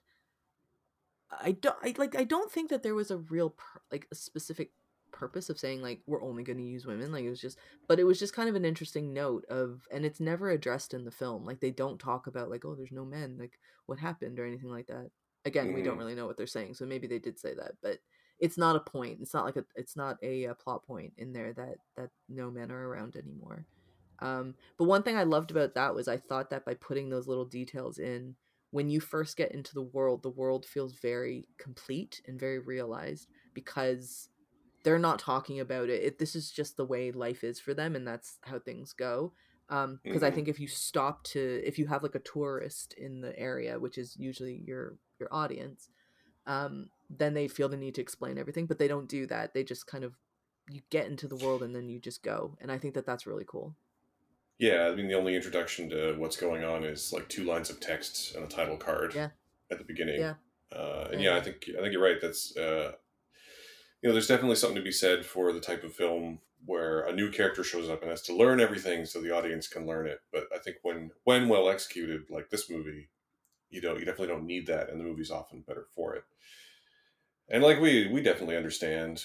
I 1.31 1.53
don't 1.53 1.77
I 1.83 1.95
like 1.97 2.17
I 2.17 2.25
don't 2.25 2.51
think 2.51 2.71
that 2.71 2.83
there 2.83 2.95
was 2.95 3.11
a 3.11 3.19
real 3.19 3.51
pur- 3.51 3.83
like 3.93 4.07
a 4.11 4.15
specific 4.15 4.73
purpose 5.11 5.49
of 5.49 5.59
saying 5.59 5.81
like 5.81 6.01
we're 6.07 6.23
only 6.23 6.43
going 6.43 6.59
to 6.59 6.63
use 6.63 6.85
women 6.85 7.11
like 7.11 7.25
it 7.25 7.31
was 7.31 7.41
just 7.41 7.59
but 7.89 7.99
it 7.99 8.05
was 8.05 8.19
just 8.19 8.35
kind 8.35 8.47
of 8.47 8.55
an 8.55 8.67
interesting 8.67 9.15
note 9.15 9.43
of 9.49 9.89
and 9.91 10.05
it's 10.05 10.21
never 10.21 10.51
addressed 10.51 10.93
in 10.93 11.07
the 11.07 11.11
film 11.11 11.47
like 11.47 11.61
they 11.61 11.71
don't 11.71 11.99
talk 11.99 12.27
about 12.27 12.51
like 12.51 12.63
oh 12.67 12.75
there's 12.75 12.93
no 12.93 13.07
men 13.07 13.37
like 13.39 13.59
what 13.87 13.99
happened 13.99 14.39
or 14.39 14.45
anything 14.45 14.71
like 14.71 14.87
that 14.87 15.11
again 15.49 15.73
we 15.73 15.83
don't 15.83 15.97
Mhm. 15.97 15.99
really 15.99 16.15
know 16.15 16.27
what 16.27 16.37
they're 16.37 16.47
saying 16.47 16.75
so 16.75 16.87
maybe 16.87 17.07
they 17.09 17.19
did 17.19 17.39
say 17.39 17.55
that 17.55 17.73
but 17.83 17.99
it's 18.39 18.59
not 18.59 18.77
a 18.77 18.81
point 18.81 19.19
it's 19.21 19.35
not 19.35 19.45
like 19.45 19.57
a 19.57 19.65
it's 19.75 19.97
not 19.97 20.17
a, 20.23 20.47
uh 20.47 20.55
plot 20.55 20.85
point 20.87 21.13
in 21.19 21.33
there 21.33 21.53
that 21.55 21.77
that 21.97 22.11
no 22.29 22.51
men 22.51 22.71
are 22.71 22.89
around 22.89 23.17
anymore 23.17 23.67
um 24.21 24.55
but 24.79 24.85
one 24.85 25.03
thing 25.03 25.17
i 25.17 25.25
loved 25.25 25.51
about 25.51 25.75
that 25.75 25.95
was 25.95 26.09
i 26.09 26.17
thought 26.17 26.51
that 26.51 26.65
by 26.65 26.75
putting 26.75 27.09
those 27.09 27.29
little 27.29 27.45
details 27.45 27.99
in 27.99 28.37
when 28.71 28.91
you 28.91 29.01
first 29.01 29.37
get 29.37 29.53
into 29.53 29.75
the 29.75 29.83
world 29.83 30.23
the 30.23 30.31
world 30.31 30.65
feels 30.67 30.95
very 30.95 31.49
complete 31.59 32.21
and 32.27 32.39
very 32.39 32.59
realized 32.59 33.29
because 33.55 34.29
they're 34.85 34.99
not 34.99 35.19
talking 35.19 35.61
about 35.61 35.89
it. 35.91 36.03
it 36.03 36.19
this 36.19 36.35
is 36.37 36.51
just 36.51 36.77
the 36.77 36.85
way 36.85 37.11
life 37.13 37.45
is 37.45 37.59
for 37.61 37.75
them 37.75 37.97
and 37.97 38.07
that's 38.07 38.39
how 38.43 38.59
things 38.59 38.93
go 38.93 39.33
um 39.71 40.01
because 40.09 40.23
i 40.23 40.31
think 40.31 40.49
if 40.49 40.61
you 40.61 40.69
stop 40.69 41.23
to 41.25 41.61
if 41.65 41.79
you 41.79 41.87
have 41.87 42.03
like 42.03 42.15
a 42.15 42.21
tourist 42.21 42.95
in 42.95 43.21
the 43.21 43.37
area 43.39 43.79
which 43.79 43.99
is 43.99 44.17
usually 44.17 44.63
your 44.67 44.97
your 45.21 45.29
audience 45.33 45.89
um 46.47 46.89
then 47.11 47.35
they 47.35 47.49
feel 47.49 47.69
the 47.69 47.77
need 47.77 47.95
to 47.95 48.01
explain 48.01 48.39
everything 48.39 48.67
but 48.67 48.79
they 48.79 48.89
don't 48.89 49.09
do 49.09 49.27
that 49.27 49.55
they 49.55 49.65
just 49.65 49.87
kind 49.87 50.05
of 50.05 50.15
you 50.71 50.81
get 50.91 51.07
into 51.07 51.27
the 51.27 51.37
world 51.37 51.63
and 51.63 51.75
then 51.75 51.89
you 51.89 51.99
just 51.99 52.23
go 52.23 52.57
and 52.61 52.71
i 52.71 52.79
think 52.79 52.95
that 52.95 53.07
that's 53.07 53.27
really 53.27 53.45
cool 53.47 53.75
Yeah, 54.59 54.89
I 54.91 54.95
mean, 54.97 55.07
the 55.09 55.15
only 55.15 55.37
introduction 55.37 55.89
to 55.91 56.15
what's 56.19 56.37
going 56.37 56.65
on 56.65 56.83
is 56.83 57.13
like 57.13 57.29
two 57.29 57.45
lines 57.45 57.71
of 57.71 57.79
text 57.79 58.35
and 58.35 58.45
a 58.45 58.49
title 58.49 58.77
card 58.77 59.15
Yeah. 59.15 59.31
at 59.71 59.79
the 59.79 59.85
beginning. 59.85 60.21
Yeah. 60.21 60.35
Uh, 60.73 61.09
and 61.13 61.21
Yeah. 61.23 61.31
yeah, 61.31 61.37
I 61.39 61.41
think 61.45 61.59
I 61.79 61.81
think 61.81 61.93
you're 61.93 62.03
right. 62.03 62.21
That's 62.21 62.57
uh, 62.57 62.93
you 64.03 64.09
know, 64.09 64.13
there's 64.13 64.27
definitely 64.27 64.57
something 64.57 64.77
to 64.77 64.83
be 64.83 64.93
said 64.93 65.25
for 65.25 65.53
the 65.53 65.61
type 65.61 65.85
of 65.85 65.95
film 65.95 66.41
where 66.67 67.03
a 67.07 67.13
new 67.13 67.31
character 67.31 67.63
shows 67.63 67.89
up 67.89 68.03
and 68.03 68.11
has 68.11 68.23
to 68.23 68.35
learn 68.35 68.59
everything 68.61 69.05
so 69.07 69.21
the 69.21 69.31
audience 69.37 69.69
can 69.69 69.87
learn 69.87 70.07
it. 70.09 70.21
But 70.33 70.49
I 70.55 70.59
think 70.59 70.79
when 70.83 71.11
when 71.25 71.49
well 71.49 71.69
executed, 71.69 72.23
like 72.29 72.51
this 72.51 72.69
movie, 72.69 73.09
you 73.71 73.81
know, 73.81 73.95
you 73.95 74.05
definitely 74.05 74.29
don't 74.29 74.47
need 74.47 74.67
that, 74.67 74.91
and 74.91 75.01
the 75.01 75.05
movie's 75.05 75.31
often 75.31 75.61
better 75.67 75.87
for 75.95 76.15
it. 76.15 76.25
And 77.49 77.63
like 77.63 77.81
we 77.81 78.09
we 78.09 78.23
definitely 78.23 78.57
understand 78.57 79.25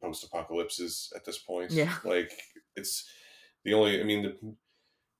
post 0.00 0.24
apocalypses 0.24 1.12
at 1.14 1.24
this 1.24 1.38
point. 1.38 1.70
Yeah. 1.70 1.94
Like 2.04 2.32
it's 2.76 3.08
the 3.64 3.74
only 3.74 4.00
I 4.00 4.04
mean 4.04 4.22
the 4.22 4.34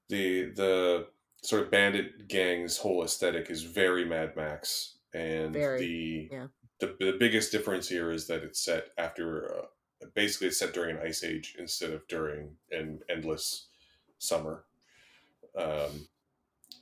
the 0.08 0.52
the 0.54 1.06
sort 1.42 1.62
of 1.62 1.70
bandit 1.70 2.28
gang's 2.28 2.78
whole 2.78 3.02
aesthetic 3.04 3.50
is 3.50 3.62
very 3.62 4.04
Mad 4.04 4.36
Max, 4.36 4.98
and 5.12 5.52
Very, 5.52 5.80
the, 5.80 6.28
yeah. 6.30 6.46
the 6.80 6.96
the 6.98 7.16
biggest 7.18 7.52
difference 7.52 7.88
here 7.88 8.10
is 8.10 8.26
that 8.28 8.42
it's 8.42 8.64
set 8.64 8.88
after 8.98 9.54
uh, 9.56 10.06
basically 10.14 10.48
it's 10.48 10.58
set 10.58 10.72
during 10.72 10.96
an 10.96 11.02
ice 11.02 11.24
age 11.24 11.56
instead 11.58 11.90
of 11.90 12.06
during 12.08 12.56
an 12.70 13.00
endless 13.08 13.68
summer. 14.18 14.64
Um, 15.56 16.08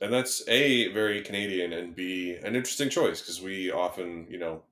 and 0.01 0.11
that's 0.13 0.47
a 0.47 0.89
very 0.93 1.21
Canadian 1.21 1.73
and 1.73 1.95
b 1.95 2.35
an 2.35 2.55
interesting 2.55 2.89
choice 2.89 3.21
because 3.21 3.41
we 3.41 3.71
often 3.71 4.27
you 4.29 4.37
know 4.39 4.63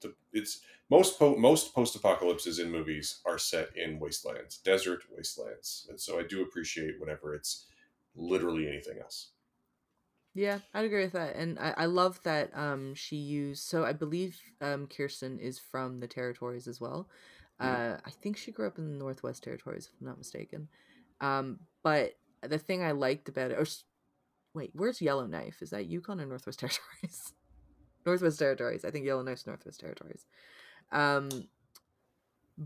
the, 0.00 0.14
it's 0.32 0.62
most 0.90 1.18
po- 1.18 1.36
most 1.36 1.74
post 1.74 1.96
apocalypses 1.96 2.58
in 2.58 2.70
movies 2.70 3.22
are 3.26 3.38
set 3.38 3.76
in 3.76 3.98
wastelands, 4.00 4.58
desert 4.58 5.04
wastelands, 5.10 5.86
and 5.90 6.00
so 6.00 6.18
I 6.20 6.24
do 6.24 6.42
appreciate 6.42 7.00
whenever 7.00 7.34
it's 7.34 7.68
literally 8.14 8.68
anything 8.68 8.98
else. 9.00 9.32
Yeah, 10.34 10.60
I'd 10.72 10.84
agree 10.84 11.02
with 11.04 11.12
that, 11.14 11.34
and 11.34 11.58
I, 11.58 11.70
I 11.76 11.84
love 11.86 12.22
that 12.22 12.54
um 12.56 12.94
she 12.94 13.16
used. 13.16 13.64
So 13.64 13.84
I 13.84 13.92
believe 13.92 14.40
um 14.60 14.86
Kirsten 14.86 15.38
is 15.40 15.58
from 15.58 15.98
the 16.00 16.06
territories 16.08 16.68
as 16.68 16.80
well. 16.80 17.08
Mhm. 17.60 17.80
Uh, 17.80 17.98
I 18.04 18.10
think 18.10 18.36
she 18.36 18.52
grew 18.52 18.66
up 18.66 18.78
in 18.78 18.90
the 18.92 18.96
Northwest 18.98 19.42
Territories, 19.42 19.90
if 19.92 20.00
I'm 20.00 20.06
not 20.06 20.18
mistaken. 20.18 20.68
Um, 21.20 21.66
but 21.82 22.14
the 22.42 22.58
thing 22.58 22.82
I 22.82 22.92
liked 22.92 23.28
about 23.28 23.50
it, 23.50 23.58
or 23.58 23.66
wait, 24.54 24.70
where's 24.74 25.00
Yellowknife? 25.00 25.62
Is 25.62 25.70
that 25.70 25.86
Yukon 25.86 26.20
or 26.20 26.26
Northwest 26.26 26.58
Territories? 26.60 27.32
Northwest 28.06 28.38
Territories. 28.38 28.84
I 28.84 28.90
think 28.90 29.06
Yellowknife's 29.06 29.46
Northwest 29.46 29.80
Territories. 29.80 30.24
Um, 30.92 31.28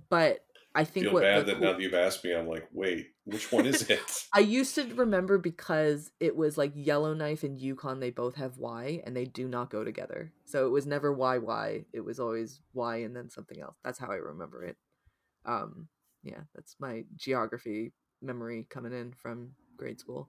but 0.09 0.45
I 0.75 0.85
think 0.85 1.05
Feel 1.07 1.13
what 1.15 1.23
bad 1.23 1.47
that 1.47 1.53
cool- 1.55 1.63
now 1.63 1.73
that 1.73 1.81
you've 1.81 1.95
asked 1.95 2.25
me, 2.25 2.35
I'm 2.35 2.49
like, 2.49 2.69
wait, 2.73 3.09
which 3.25 3.53
one 3.53 3.65
is 3.67 3.89
it? 3.89 4.01
I 4.33 4.41
used 4.41 4.75
to 4.75 4.93
remember 4.95 5.39
because 5.39 6.11
it 6.19 6.35
was 6.35 6.59
like 6.59 6.73
Yellowknife 6.75 7.45
and 7.45 7.61
Yukon, 7.61 8.01
they 8.01 8.11
both 8.11 8.35
have 8.37 8.59
Y 8.59 9.01
and 9.05 9.17
they 9.17 9.25
do 9.25 9.47
not 9.47 9.71
go 9.71 9.85
together. 9.85 10.33
So 10.47 10.67
it 10.67 10.71
was 10.71 10.87
never 10.87 11.13
Y 11.13 11.39
Y. 11.39 11.85
It 11.93 12.01
was 12.01 12.19
always 12.19 12.61
Y 12.73 12.97
and 12.97 13.15
then 13.15 13.31
something 13.31 13.61
else. 13.61 13.77
That's 13.85 13.99
how 13.99 14.09
I 14.11 14.17
remember 14.17 14.65
it. 14.65 14.77
Um, 15.45 15.89
yeah, 16.25 16.41
that's 16.55 16.75
my 16.81 17.05
geography 17.17 17.93
memory 18.21 18.67
coming 18.69 18.93
in 18.93 19.13
from 19.13 19.51
grade 19.77 20.01
school. 20.01 20.29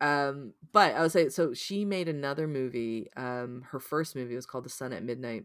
Um, 0.00 0.52
but 0.72 0.94
I 0.94 1.02
would 1.02 1.12
say 1.12 1.28
so 1.30 1.54
she 1.54 1.84
made 1.84 2.08
another 2.08 2.46
movie. 2.46 3.08
Um, 3.16 3.64
her 3.70 3.80
first 3.80 4.14
movie 4.14 4.34
was 4.34 4.46
called 4.46 4.64
The 4.64 4.70
Sun 4.70 4.92
at 4.92 5.04
Midnight. 5.04 5.44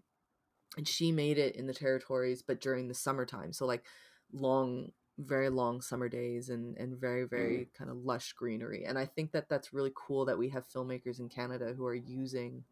And 0.77 0.87
she 0.87 1.11
made 1.11 1.37
it 1.37 1.57
in 1.57 1.67
the 1.67 1.73
territories, 1.73 2.41
but 2.41 2.61
during 2.61 2.87
the 2.87 2.93
summertime. 2.93 3.51
So 3.51 3.65
like 3.65 3.83
long 4.31 4.91
very 5.17 5.49
long 5.49 5.81
summer 5.81 6.09
days 6.09 6.49
and 6.49 6.77
and 6.77 6.99
very 6.99 7.25
very 7.25 7.67
kind 7.77 7.89
of 7.89 7.97
lush 7.97 8.33
greenery 8.33 8.85
and 8.85 8.97
i 8.97 9.05
think 9.05 9.31
that 9.31 9.47
that's 9.49 9.73
really 9.73 9.91
cool 9.95 10.25
that 10.25 10.37
we 10.37 10.49
have 10.49 10.67
filmmakers 10.69 11.19
in 11.19 11.29
canada 11.29 11.73
who 11.75 11.85
are 11.85 11.95
using 11.95 12.63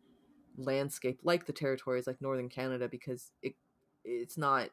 landscape 0.57 1.19
like 1.23 1.45
the 1.45 1.53
territories 1.53 2.07
like 2.07 2.21
northern 2.21 2.49
canada 2.49 2.87
because 2.87 3.31
it 3.41 3.55
it's 4.03 4.37
not 4.37 4.69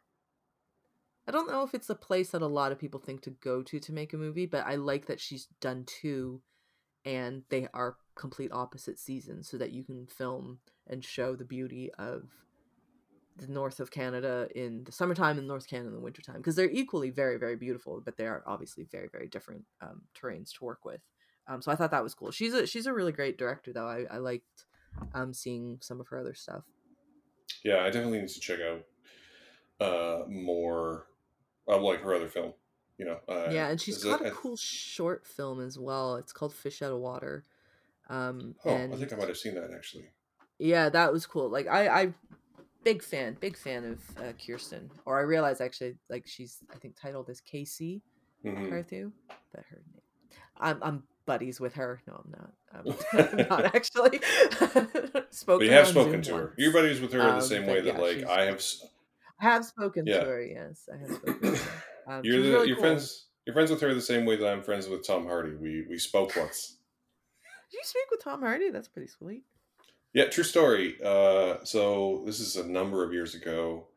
i 1.28 1.32
don't 1.32 1.50
know 1.50 1.62
if 1.62 1.74
it's 1.74 1.90
a 1.90 1.94
place 1.94 2.30
that 2.30 2.42
a 2.42 2.46
lot 2.46 2.72
of 2.72 2.78
people 2.78 3.00
think 3.00 3.20
to 3.20 3.30
go 3.30 3.62
to 3.62 3.78
to 3.78 3.92
make 3.92 4.12
a 4.12 4.18
movie 4.18 4.46
but 4.46 4.64
i 4.66 4.74
like 4.76 5.06
that 5.06 5.20
she's 5.20 5.48
done 5.60 5.84
two 5.86 6.40
and 7.06 7.44
they 7.48 7.68
are 7.72 7.96
complete 8.16 8.50
opposite 8.52 8.98
seasons 8.98 9.48
so 9.48 9.56
that 9.56 9.70
you 9.70 9.84
can 9.84 10.06
film 10.06 10.58
and 10.88 11.04
show 11.04 11.36
the 11.36 11.44
beauty 11.44 11.90
of 11.98 12.24
the 13.36 13.46
north 13.46 13.80
of 13.80 13.90
Canada 13.90 14.48
in 14.54 14.82
the 14.84 14.92
summertime 14.92 15.38
and 15.38 15.46
North 15.46 15.68
Canada 15.68 15.88
in 15.88 15.94
the 15.94 16.00
wintertime 16.00 16.38
because 16.38 16.56
they're 16.56 16.70
equally 16.70 17.10
very 17.10 17.38
very 17.38 17.56
beautiful 17.56 18.02
but 18.04 18.16
they 18.16 18.26
are 18.26 18.42
obviously 18.46 18.84
very 18.90 19.08
very 19.10 19.28
different 19.28 19.64
um, 19.80 20.02
terrains 20.20 20.52
to 20.58 20.64
work 20.64 20.84
with. 20.84 21.00
Um, 21.48 21.62
so 21.62 21.70
I 21.70 21.76
thought 21.76 21.92
that 21.92 22.02
was 22.02 22.14
cool. 22.14 22.32
She's 22.32 22.54
a 22.54 22.66
she's 22.66 22.86
a 22.86 22.92
really 22.92 23.12
great 23.12 23.38
director 23.38 23.72
though. 23.72 23.86
I, 23.86 24.04
I 24.10 24.18
liked 24.18 24.64
um, 25.14 25.32
seeing 25.32 25.78
some 25.80 26.00
of 26.00 26.08
her 26.08 26.18
other 26.18 26.34
stuff. 26.34 26.64
Yeah, 27.64 27.80
I 27.80 27.90
definitely 27.90 28.20
need 28.20 28.28
to 28.28 28.40
check 28.40 28.58
out 28.60 29.86
uh, 29.86 30.24
more 30.28 31.06
of 31.68 31.82
like 31.82 32.00
her 32.00 32.14
other 32.14 32.28
film. 32.28 32.52
You 32.98 33.04
know, 33.06 33.18
uh, 33.28 33.48
yeah 33.50 33.68
and 33.68 33.80
she's 33.80 34.02
got 34.02 34.22
it- 34.22 34.28
a 34.28 34.30
cool 34.30 34.56
short 34.56 35.26
film 35.26 35.60
as 35.60 35.78
well 35.78 36.16
it's 36.16 36.32
called 36.32 36.54
Fish 36.54 36.80
Out 36.82 36.92
of 36.92 36.98
Water 36.98 37.44
um, 38.08 38.54
Oh, 38.64 38.70
and 38.70 38.94
I 38.94 38.96
think 38.96 39.12
I 39.12 39.16
might 39.16 39.28
have 39.28 39.36
seen 39.36 39.54
that 39.56 39.70
actually. 39.74 40.06
yeah 40.58 40.88
that 40.88 41.12
was 41.12 41.26
cool 41.26 41.48
like 41.50 41.66
I 41.66 41.88
I 42.02 42.14
big 42.84 43.02
fan 43.02 43.36
big 43.40 43.56
fan 43.56 43.84
of 43.84 44.18
uh, 44.22 44.32
Kirsten 44.44 44.90
or 45.04 45.18
I 45.18 45.22
realized 45.22 45.60
actually 45.60 45.96
like 46.08 46.24
she's 46.26 46.58
I 46.74 46.78
think 46.78 46.96
titled 47.00 47.28
as 47.28 47.40
KC 47.42 48.00
Mhm. 48.44 48.68
Carthew, 48.70 49.10
but 49.52 49.64
her 49.70 49.82
name. 49.92 50.02
I'm 50.58 50.78
I'm 50.82 51.02
buddies 51.26 51.58
with 51.58 51.74
her. 51.74 52.00
No, 52.06 52.22
I'm 52.22 52.30
not. 52.38 52.52
I'm, 53.12 53.28
I'm 53.40 53.48
not 53.48 53.74
actually. 53.74 54.20
spoken 55.30 55.66
But 55.66 55.74
have 55.74 55.88
spoken 55.88 56.12
Zoom 56.12 56.22
to 56.22 56.34
her. 56.36 56.42
once. 56.44 56.54
You're 56.58 56.72
buddies 56.72 57.00
with 57.00 57.12
her 57.14 57.20
in 57.20 57.26
Um, 57.26 57.36
the 57.36 57.42
same 57.42 57.66
way 57.66 57.80
that 57.80 57.94
yeah, 57.94 58.00
like 58.00 58.24
I 58.24 58.42
have. 58.44 58.62
I 59.40 59.44
have 59.44 59.64
spoken 59.64 60.06
Yeah. 60.06 60.20
to 60.20 60.26
her. 60.26 60.42
Yes, 60.44 60.88
I 60.92 60.96
have 60.98 61.10
spoken. 61.16 61.40
to 61.40 61.56
her. 61.56 61.82
Um, 62.06 62.20
You're 62.24 62.42
the 62.42 62.50
really 62.50 62.68
you're 62.68 62.76
cool. 62.76 62.84
friends. 62.84 63.26
You're 63.46 63.54
friends 63.54 63.70
with 63.70 63.80
her 63.80 63.94
the 63.94 64.00
same 64.00 64.24
way 64.26 64.36
that 64.36 64.48
I'm 64.48 64.62
friends 64.62 64.88
with 64.88 65.06
Tom 65.06 65.26
Hardy. 65.26 65.54
We 65.54 65.84
we 65.88 65.98
spoke 65.98 66.34
once. 66.36 66.76
Did 67.70 67.76
you 67.78 67.84
speak 67.84 68.10
with 68.10 68.22
Tom 68.22 68.40
Hardy? 68.42 68.70
That's 68.70 68.88
pretty 68.88 69.08
sweet. 69.08 69.44
Yeah, 70.12 70.26
true 70.26 70.44
story. 70.44 70.96
Uh, 71.04 71.56
so 71.64 72.22
this 72.26 72.40
is 72.40 72.56
a 72.56 72.66
number 72.66 73.04
of 73.04 73.12
years 73.12 73.34
ago, 73.34 73.88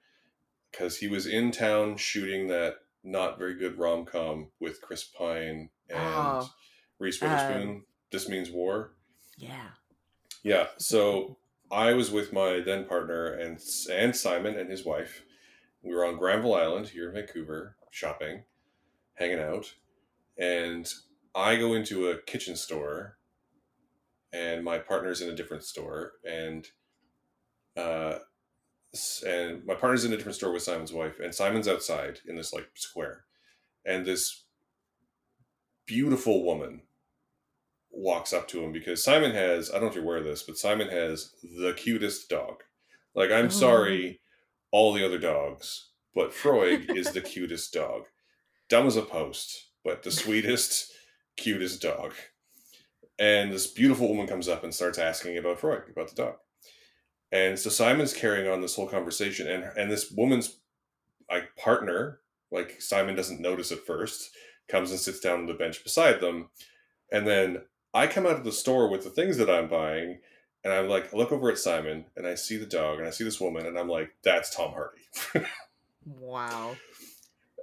because 0.71 0.97
he 0.97 1.07
was 1.07 1.25
in 1.27 1.51
town 1.51 1.95
shooting 1.97 2.47
that 2.47 2.75
not 3.03 3.37
very 3.39 3.53
good 3.55 3.77
rom 3.79 4.05
com 4.05 4.49
with 4.59 4.81
Chris 4.81 5.03
Pine 5.03 5.69
and 5.89 5.99
Oh, 5.99 6.49
Reese 6.99 7.21
Witherspoon. 7.21 7.83
this 8.11 8.27
means 8.27 8.49
war. 8.51 8.95
Yeah. 9.37 9.69
Yeah. 10.43 10.67
So 10.77 11.37
I 11.71 11.93
was 11.93 12.11
with 12.11 12.33
my 12.33 12.59
then 12.59 12.85
partner 12.85 13.27
and 13.27 13.59
and 13.91 14.15
Simon 14.15 14.57
and 14.57 14.69
his 14.69 14.83
wife. 14.83 15.23
We 15.81 15.93
were 15.95 16.05
on 16.05 16.17
Granville 16.17 16.55
Island 16.55 16.89
here 16.89 17.07
in 17.09 17.15
Vancouver 17.15 17.77
shopping, 17.91 18.43
hanging 19.15 19.39
out, 19.39 19.75
and 20.37 20.91
I 21.35 21.55
go 21.57 21.73
into 21.73 22.09
a 22.09 22.21
kitchen 22.21 22.55
store, 22.55 23.17
and 24.33 24.63
my 24.63 24.77
partner's 24.79 25.21
in 25.21 25.29
a 25.29 25.35
different 25.35 25.63
store, 25.63 26.13
and 26.27 26.67
uh, 27.77 28.19
and 29.25 29.65
my 29.65 29.75
partner's 29.75 30.05
in 30.05 30.13
a 30.13 30.17
different 30.17 30.35
store 30.35 30.51
with 30.51 30.63
Simon's 30.63 30.93
wife, 30.93 31.19
and 31.19 31.33
Simon's 31.33 31.67
outside 31.67 32.19
in 32.27 32.35
this 32.35 32.53
like 32.53 32.69
square, 32.75 33.25
and 33.85 34.05
this 34.05 34.45
beautiful 35.85 36.43
woman 36.43 36.83
walks 37.91 38.33
up 38.33 38.47
to 38.47 38.63
him 38.63 38.71
because 38.71 39.03
Simon 39.03 39.31
has 39.31 39.69
I 39.69 39.73
don't 39.73 39.83
know 39.83 39.87
if 39.89 39.95
you're 39.95 40.03
aware 40.03 40.17
of 40.17 40.23
this, 40.23 40.43
but 40.43 40.57
Simon 40.57 40.89
has 40.89 41.35
the 41.43 41.73
cutest 41.73 42.29
dog. 42.29 42.63
Like 43.15 43.31
I'm 43.31 43.45
Oh. 43.47 43.49
sorry, 43.49 44.21
all 44.71 44.93
the 44.93 45.05
other 45.05 45.17
dogs, 45.19 45.88
but 46.13 46.33
Freud 46.33 46.91
is 46.95 47.11
the 47.11 47.21
cutest 47.33 47.73
dog. 47.73 48.03
Dumb 48.69 48.87
as 48.87 48.95
a 48.95 49.01
post, 49.01 49.69
but 49.83 50.03
the 50.03 50.11
sweetest, 50.11 50.91
cutest 51.37 51.81
dog. 51.81 52.13
And 53.17 53.51
this 53.51 53.67
beautiful 53.67 54.07
woman 54.07 54.27
comes 54.27 54.47
up 54.47 54.63
and 54.63 54.73
starts 54.73 54.97
asking 54.97 55.37
about 55.37 55.59
Freud, 55.59 55.83
about 55.89 56.09
the 56.09 56.15
dog. 56.15 56.35
And 57.31 57.59
so 57.59 57.69
Simon's 57.69 58.13
carrying 58.13 58.49
on 58.49 58.61
this 58.61 58.75
whole 58.75 58.87
conversation, 58.87 59.47
and 59.47 59.63
and 59.77 59.91
this 59.91 60.11
woman's 60.11 60.59
like 61.29 61.55
partner, 61.55 62.21
like 62.51 62.81
Simon 62.81 63.15
doesn't 63.15 63.41
notice 63.41 63.71
at 63.71 63.85
first, 63.85 64.31
comes 64.67 64.89
and 64.91 64.99
sits 64.99 65.19
down 65.19 65.41
on 65.41 65.45
the 65.45 65.53
bench 65.53 65.83
beside 65.83 66.21
them, 66.21 66.49
and 67.11 67.27
then 67.27 67.61
I 67.93 68.07
come 68.07 68.25
out 68.25 68.37
of 68.37 68.43
the 68.43 68.51
store 68.51 68.89
with 68.89 69.03
the 69.03 69.09
things 69.09 69.37
that 69.37 69.49
I'm 69.49 69.67
buying, 69.67 70.19
and 70.63 70.73
I'm 70.73 70.87
like, 70.87 71.13
I 71.13 71.17
look 71.17 71.31
over 71.31 71.51
at 71.51 71.59
Simon, 71.59 72.05
and 72.15 72.25
I 72.25 72.35
see 72.35 72.57
the 72.57 72.65
dog, 72.65 72.99
and 72.99 73.07
I 73.07 73.11
see 73.11 73.23
this 73.23 73.39
woman, 73.39 73.65
and 73.65 73.77
I'm 73.77 73.89
like, 73.89 74.11
that's 74.23 74.55
Tom 74.55 74.73
Hardy. 74.73 75.45
Wow. 76.05 76.75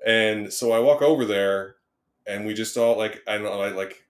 and 0.06 0.52
so 0.52 0.72
I 0.72 0.78
walk 0.78 1.02
over 1.02 1.24
there, 1.24 1.76
and 2.26 2.46
we 2.46 2.54
just 2.54 2.76
all 2.76 2.96
like, 2.96 3.22
I 3.26 3.34
don't 3.34 3.44
know, 3.44 3.60
I 3.60 3.70
like, 3.70 4.04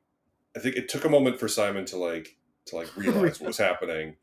I 0.56 0.60
think 0.60 0.76
it 0.76 0.88
took 0.88 1.04
a 1.04 1.08
moment 1.08 1.38
for 1.38 1.48
Simon 1.48 1.84
to 1.86 1.96
like 1.96 2.36
to 2.66 2.76
like 2.76 2.94
realize 2.96 3.40
what 3.40 3.46
was 3.48 3.58
happening, 3.58 4.16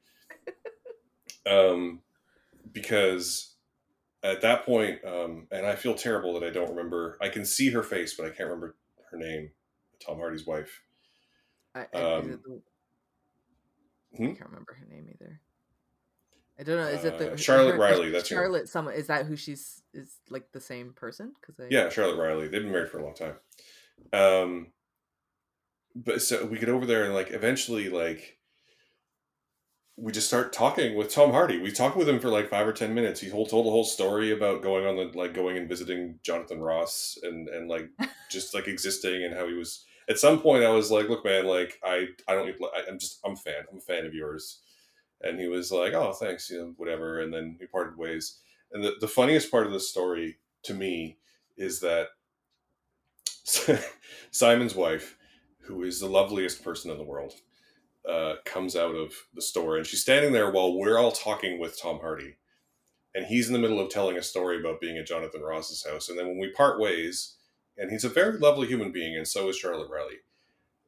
um, 1.49 2.01
because 2.71 3.55
at 4.23 4.41
that 4.41 4.65
point, 4.65 5.03
um, 5.05 5.47
and 5.51 5.65
I 5.65 5.75
feel 5.75 5.93
terrible 5.95 6.33
that 6.39 6.43
I 6.45 6.49
don't 6.49 6.69
remember. 6.69 7.17
I 7.21 7.29
can 7.29 7.45
see 7.45 7.69
her 7.71 7.83
face, 7.83 8.13
but 8.13 8.25
I 8.25 8.29
can't 8.29 8.49
remember 8.49 8.75
her 9.11 9.17
name. 9.17 9.51
Tom 10.05 10.17
Hardy's 10.17 10.45
wife. 10.45 10.81
I, 11.75 11.85
I, 11.93 12.01
Um, 12.01 12.29
the, 12.31 12.61
hmm? 14.17 14.23
I 14.23 14.27
can't 14.33 14.49
remember 14.49 14.73
her 14.79 14.85
name 14.89 15.07
either. 15.13 15.39
I 16.59 16.63
don't 16.63 16.77
know. 16.77 16.87
Is 16.87 17.03
it 17.03 17.17
the 17.19 17.33
Uh, 17.33 17.35
Charlotte 17.37 17.73
her- 17.75 17.79
Riley, 17.81 18.09
that's 18.11 18.29
her- 18.29 18.35
Charlotte. 18.35 18.69
Someone 18.69 18.93
is 18.95 19.07
that 19.07 19.25
who 19.25 19.35
she's 19.35 19.82
is 19.93 20.17
like 20.29 20.51
the 20.51 20.61
same 20.61 20.93
person? 20.93 21.33
Because 21.39 21.59
I 21.59 21.67
Yeah, 21.69 21.89
Charlotte 21.89 22.17
Riley. 22.17 22.47
They've 22.47 22.61
been 22.61 22.71
married 22.71 22.89
for 22.89 22.99
a 22.99 23.03
long 23.03 23.15
time. 23.15 23.35
Um, 24.11 24.67
but 25.95 26.21
so 26.21 26.45
we 26.45 26.57
get 26.57 26.69
over 26.69 26.85
there 26.85 27.05
and 27.05 27.13
like 27.13 27.31
eventually 27.31 27.89
like 27.89 28.39
we 29.95 30.11
just 30.11 30.27
start 30.27 30.51
talking 30.51 30.95
with 30.95 31.13
Tom 31.13 31.31
Hardy. 31.31 31.59
We 31.59 31.71
talk 31.71 31.95
with 31.95 32.09
him 32.09 32.19
for 32.19 32.29
like 32.29 32.49
five 32.49 32.67
or 32.67 32.73
ten 32.73 32.95
minutes. 32.95 33.21
He 33.21 33.29
whole 33.29 33.45
told 33.45 33.67
a 33.67 33.69
whole 33.69 33.83
story 33.83 34.31
about 34.31 34.63
going 34.63 34.85
on 34.87 34.95
the 34.95 35.17
like 35.17 35.33
going 35.33 35.55
and 35.55 35.69
visiting 35.69 36.19
Jonathan 36.23 36.61
Ross 36.61 37.17
and 37.21 37.47
and 37.49 37.69
like 37.69 37.89
just 38.29 38.53
like 38.53 38.67
existing 38.67 39.23
and 39.23 39.35
how 39.35 39.47
he 39.47 39.53
was. 39.53 39.85
at 40.09 40.17
some 40.17 40.41
point 40.41 40.63
I 40.63 40.69
was 40.69 40.91
like, 40.91 41.09
look, 41.09 41.23
man, 41.23 41.45
like 41.45 41.79
I 41.83 42.07
I 42.27 42.33
don't 42.33 42.49
I, 42.75 42.83
I'm 42.89 42.97
just 42.97 43.19
I'm 43.23 43.33
a 43.33 43.37
fan. 43.37 43.65
I'm 43.71 43.77
a 43.77 43.81
fan 43.81 44.05
of 44.05 44.13
yours. 44.13 44.61
And 45.21 45.39
he 45.39 45.47
was 45.47 45.71
like, 45.71 45.93
oh, 45.93 46.11
thanks, 46.11 46.49
you 46.49 46.57
know, 46.59 46.73
whatever. 46.75 47.21
And 47.21 47.33
then 47.33 47.55
we 47.57 47.65
parted 47.67 47.97
ways. 47.97 48.41
And 48.73 48.83
the, 48.83 48.95
the 48.99 49.07
funniest 49.07 49.51
part 49.51 49.65
of 49.65 49.71
the 49.71 49.79
story 49.79 50.37
to 50.63 50.73
me 50.73 51.17
is 51.57 51.79
that 51.81 52.07
Simon's 54.31 54.75
wife, 54.75 55.17
who 55.61 55.83
is 55.83 55.99
the 55.99 56.07
loveliest 56.07 56.63
person 56.63 56.91
in 56.91 56.97
the 56.97 57.03
world, 57.03 57.33
uh, 58.09 58.35
comes 58.45 58.75
out 58.75 58.95
of 58.95 59.13
the 59.33 59.41
store 59.41 59.77
and 59.77 59.85
she's 59.85 60.01
standing 60.01 60.33
there 60.33 60.51
while 60.51 60.77
we're 60.77 60.97
all 60.97 61.11
talking 61.11 61.59
with 61.59 61.79
Tom 61.79 61.99
Hardy. 61.99 62.35
And 63.15 63.27
he's 63.27 63.47
in 63.47 63.53
the 63.53 63.59
middle 63.59 63.79
of 63.79 63.91
telling 63.91 64.17
a 64.17 64.23
story 64.23 64.59
about 64.59 64.81
being 64.81 64.97
at 64.97 65.05
Jonathan 65.05 65.41
Ross's 65.41 65.85
house. 65.85 66.09
And 66.09 66.17
then 66.17 66.27
when 66.27 66.39
we 66.39 66.51
part 66.51 66.79
ways, 66.79 67.35
and 67.77 67.91
he's 67.91 68.03
a 68.03 68.09
very 68.09 68.37
lovely 68.37 68.67
human 68.67 68.91
being, 68.91 69.15
and 69.15 69.27
so 69.27 69.49
is 69.49 69.57
Charlotte 69.57 69.89
Riley. 69.89 70.17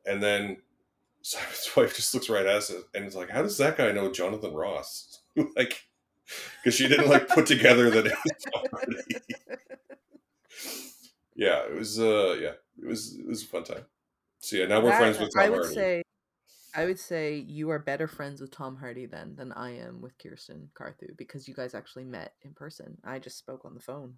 And 0.05 0.21
then 0.21 0.57
Simon's 1.21 1.71
wife 1.75 1.95
just 1.95 2.13
looks 2.13 2.29
right 2.29 2.45
at 2.45 2.55
us 2.55 2.71
and 2.93 3.05
is 3.05 3.15
like, 3.15 3.29
"How 3.29 3.41
does 3.41 3.57
that 3.57 3.77
guy 3.77 3.91
know 3.91 4.11
Jonathan 4.11 4.53
Ross?" 4.53 5.21
like, 5.55 5.83
because 6.63 6.75
she 6.75 6.87
didn't 6.87 7.09
like 7.09 7.27
put 7.27 7.45
together 7.45 7.89
that 7.91 8.05
it 8.07 8.13
was 8.13 8.45
Hardy. 8.71 8.97
yeah, 11.35 11.63
it 11.69 11.75
was. 11.75 11.99
uh 11.99 12.35
Yeah, 12.39 12.53
it 12.81 12.87
was. 12.87 13.15
It 13.17 13.27
was 13.27 13.43
a 13.43 13.47
fun 13.47 13.63
time. 13.63 13.85
So 14.39 14.57
yeah, 14.57 14.65
now 14.67 14.81
we're 14.81 14.91
I, 14.91 14.97
friends 14.97 15.19
with 15.19 15.31
Tom 15.33 15.43
I 15.43 15.49
would 15.49 15.61
Hardy. 15.61 15.73
say, 15.73 16.01
I 16.75 16.85
would 16.85 16.99
say 16.99 17.35
you 17.37 17.69
are 17.71 17.79
better 17.79 18.07
friends 18.07 18.41
with 18.41 18.51
Tom 18.51 18.77
Hardy 18.77 19.05
then 19.05 19.35
than 19.35 19.51
I 19.53 19.77
am 19.77 20.01
with 20.01 20.17
Kirsten 20.17 20.69
Carthew 20.73 21.15
because 21.17 21.47
you 21.47 21.53
guys 21.53 21.73
actually 21.73 22.03
met 22.05 22.33
in 22.41 22.53
person. 22.53 22.97
I 23.03 23.19
just 23.19 23.37
spoke 23.37 23.65
on 23.65 23.73
the 23.73 23.79
phone 23.81 24.15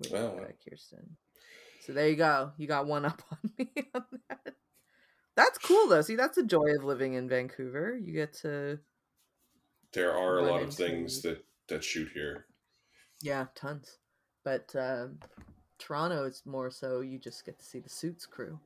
with 0.00 0.12
Oh, 0.14 0.38
uh, 0.42 0.48
Kirsten. 0.68 1.16
So 1.80 1.92
there 1.92 2.08
you 2.08 2.16
go. 2.16 2.52
You 2.56 2.66
got 2.66 2.86
one 2.86 3.04
up 3.04 3.22
on 3.30 3.38
me 3.58 3.70
on 3.94 4.04
that. 4.28 4.54
That's 5.36 5.58
cool 5.58 5.88
though. 5.88 6.02
See, 6.02 6.16
that's 6.16 6.36
the 6.36 6.44
joy 6.44 6.74
of 6.78 6.84
living 6.84 7.14
in 7.14 7.28
Vancouver. 7.28 7.96
You 7.96 8.12
get 8.12 8.34
to 8.42 8.78
there 9.92 10.16
are 10.16 10.38
a 10.38 10.42
lot 10.50 10.62
of 10.62 10.74
things 10.74 11.22
that 11.22 11.44
that 11.68 11.84
shoot 11.84 12.08
here. 12.14 12.46
yeah, 13.22 13.46
tons. 13.54 13.98
But 14.44 14.74
um 14.76 15.18
Toronto 15.78 16.24
is 16.24 16.42
more 16.46 16.70
so 16.70 17.00
you 17.00 17.18
just 17.18 17.44
get 17.44 17.58
to 17.58 17.64
see 17.64 17.80
the 17.80 17.88
suits 17.88 18.26
crew. 18.26 18.58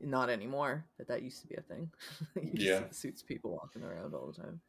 Not 0.00 0.28
anymore, 0.28 0.84
but 0.98 1.08
that 1.08 1.22
used 1.22 1.40
to 1.42 1.46
be 1.48 1.54
a 1.56 1.62
thing. 1.62 1.90
you 2.36 2.50
Yeah. 2.54 2.78
see 2.80 2.84
the 2.88 2.94
suits 2.94 3.22
people 3.22 3.50
walking 3.52 3.82
around 3.82 4.14
all 4.14 4.26
the 4.26 4.42
time. 4.42 4.60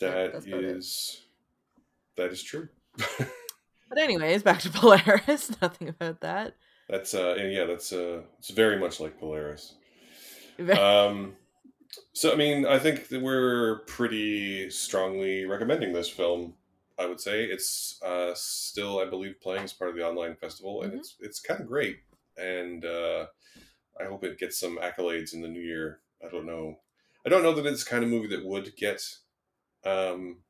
That 0.00 0.34
it. 0.46 0.64
is 0.64 1.22
that 2.16 2.30
is 2.32 2.42
true. 2.42 2.68
But 3.88 3.98
anyways, 3.98 4.42
back 4.42 4.60
to 4.62 4.70
Polaris. 4.74 5.52
Nothing 5.62 5.88
about 5.90 6.20
that. 6.22 6.54
that's 6.88 7.14
uh 7.14 7.36
yeah, 7.38 7.64
that's 7.66 7.92
uh 7.92 8.22
it's 8.38 8.50
very 8.50 8.78
much 8.80 8.98
like 8.98 9.16
Polaris. 9.20 9.74
um, 10.76 11.36
so 12.12 12.32
I 12.32 12.36
mean, 12.36 12.66
I 12.66 12.78
think 12.78 13.08
that 13.08 13.22
we're 13.22 13.80
pretty 13.86 14.70
strongly 14.70 15.44
recommending 15.44 15.92
this 15.92 16.08
film. 16.08 16.54
I 16.98 17.06
would 17.06 17.20
say 17.20 17.44
it's 17.44 18.00
uh, 18.02 18.32
still, 18.34 19.00
I 19.00 19.04
believe, 19.04 19.40
playing 19.40 19.64
as 19.64 19.72
part 19.72 19.90
of 19.90 19.96
the 19.96 20.06
online 20.06 20.36
festival, 20.36 20.82
and 20.82 20.92
Mhm. 20.94 20.98
it's 20.98 21.16
it's 21.20 21.40
kind 21.40 21.60
of 21.60 21.66
great. 21.66 21.98
And 22.36 22.84
uh, 22.84 23.26
I 24.00 24.04
hope 24.04 24.24
it 24.24 24.38
gets 24.38 24.58
some 24.58 24.78
accolades 24.78 25.34
in 25.34 25.42
the 25.42 25.48
new 25.48 25.60
year. 25.60 26.00
I 26.24 26.28
don't 26.30 26.46
know. 26.46 26.80
I 27.24 27.28
don't 27.28 27.42
know 27.42 27.52
that 27.54 27.66
it's 27.66 27.84
the 27.84 27.90
kind 27.90 28.04
of 28.04 28.10
movie 28.10 28.28
that 28.28 28.44
would 28.44 28.76
get 28.76 29.02
um, 29.84 30.42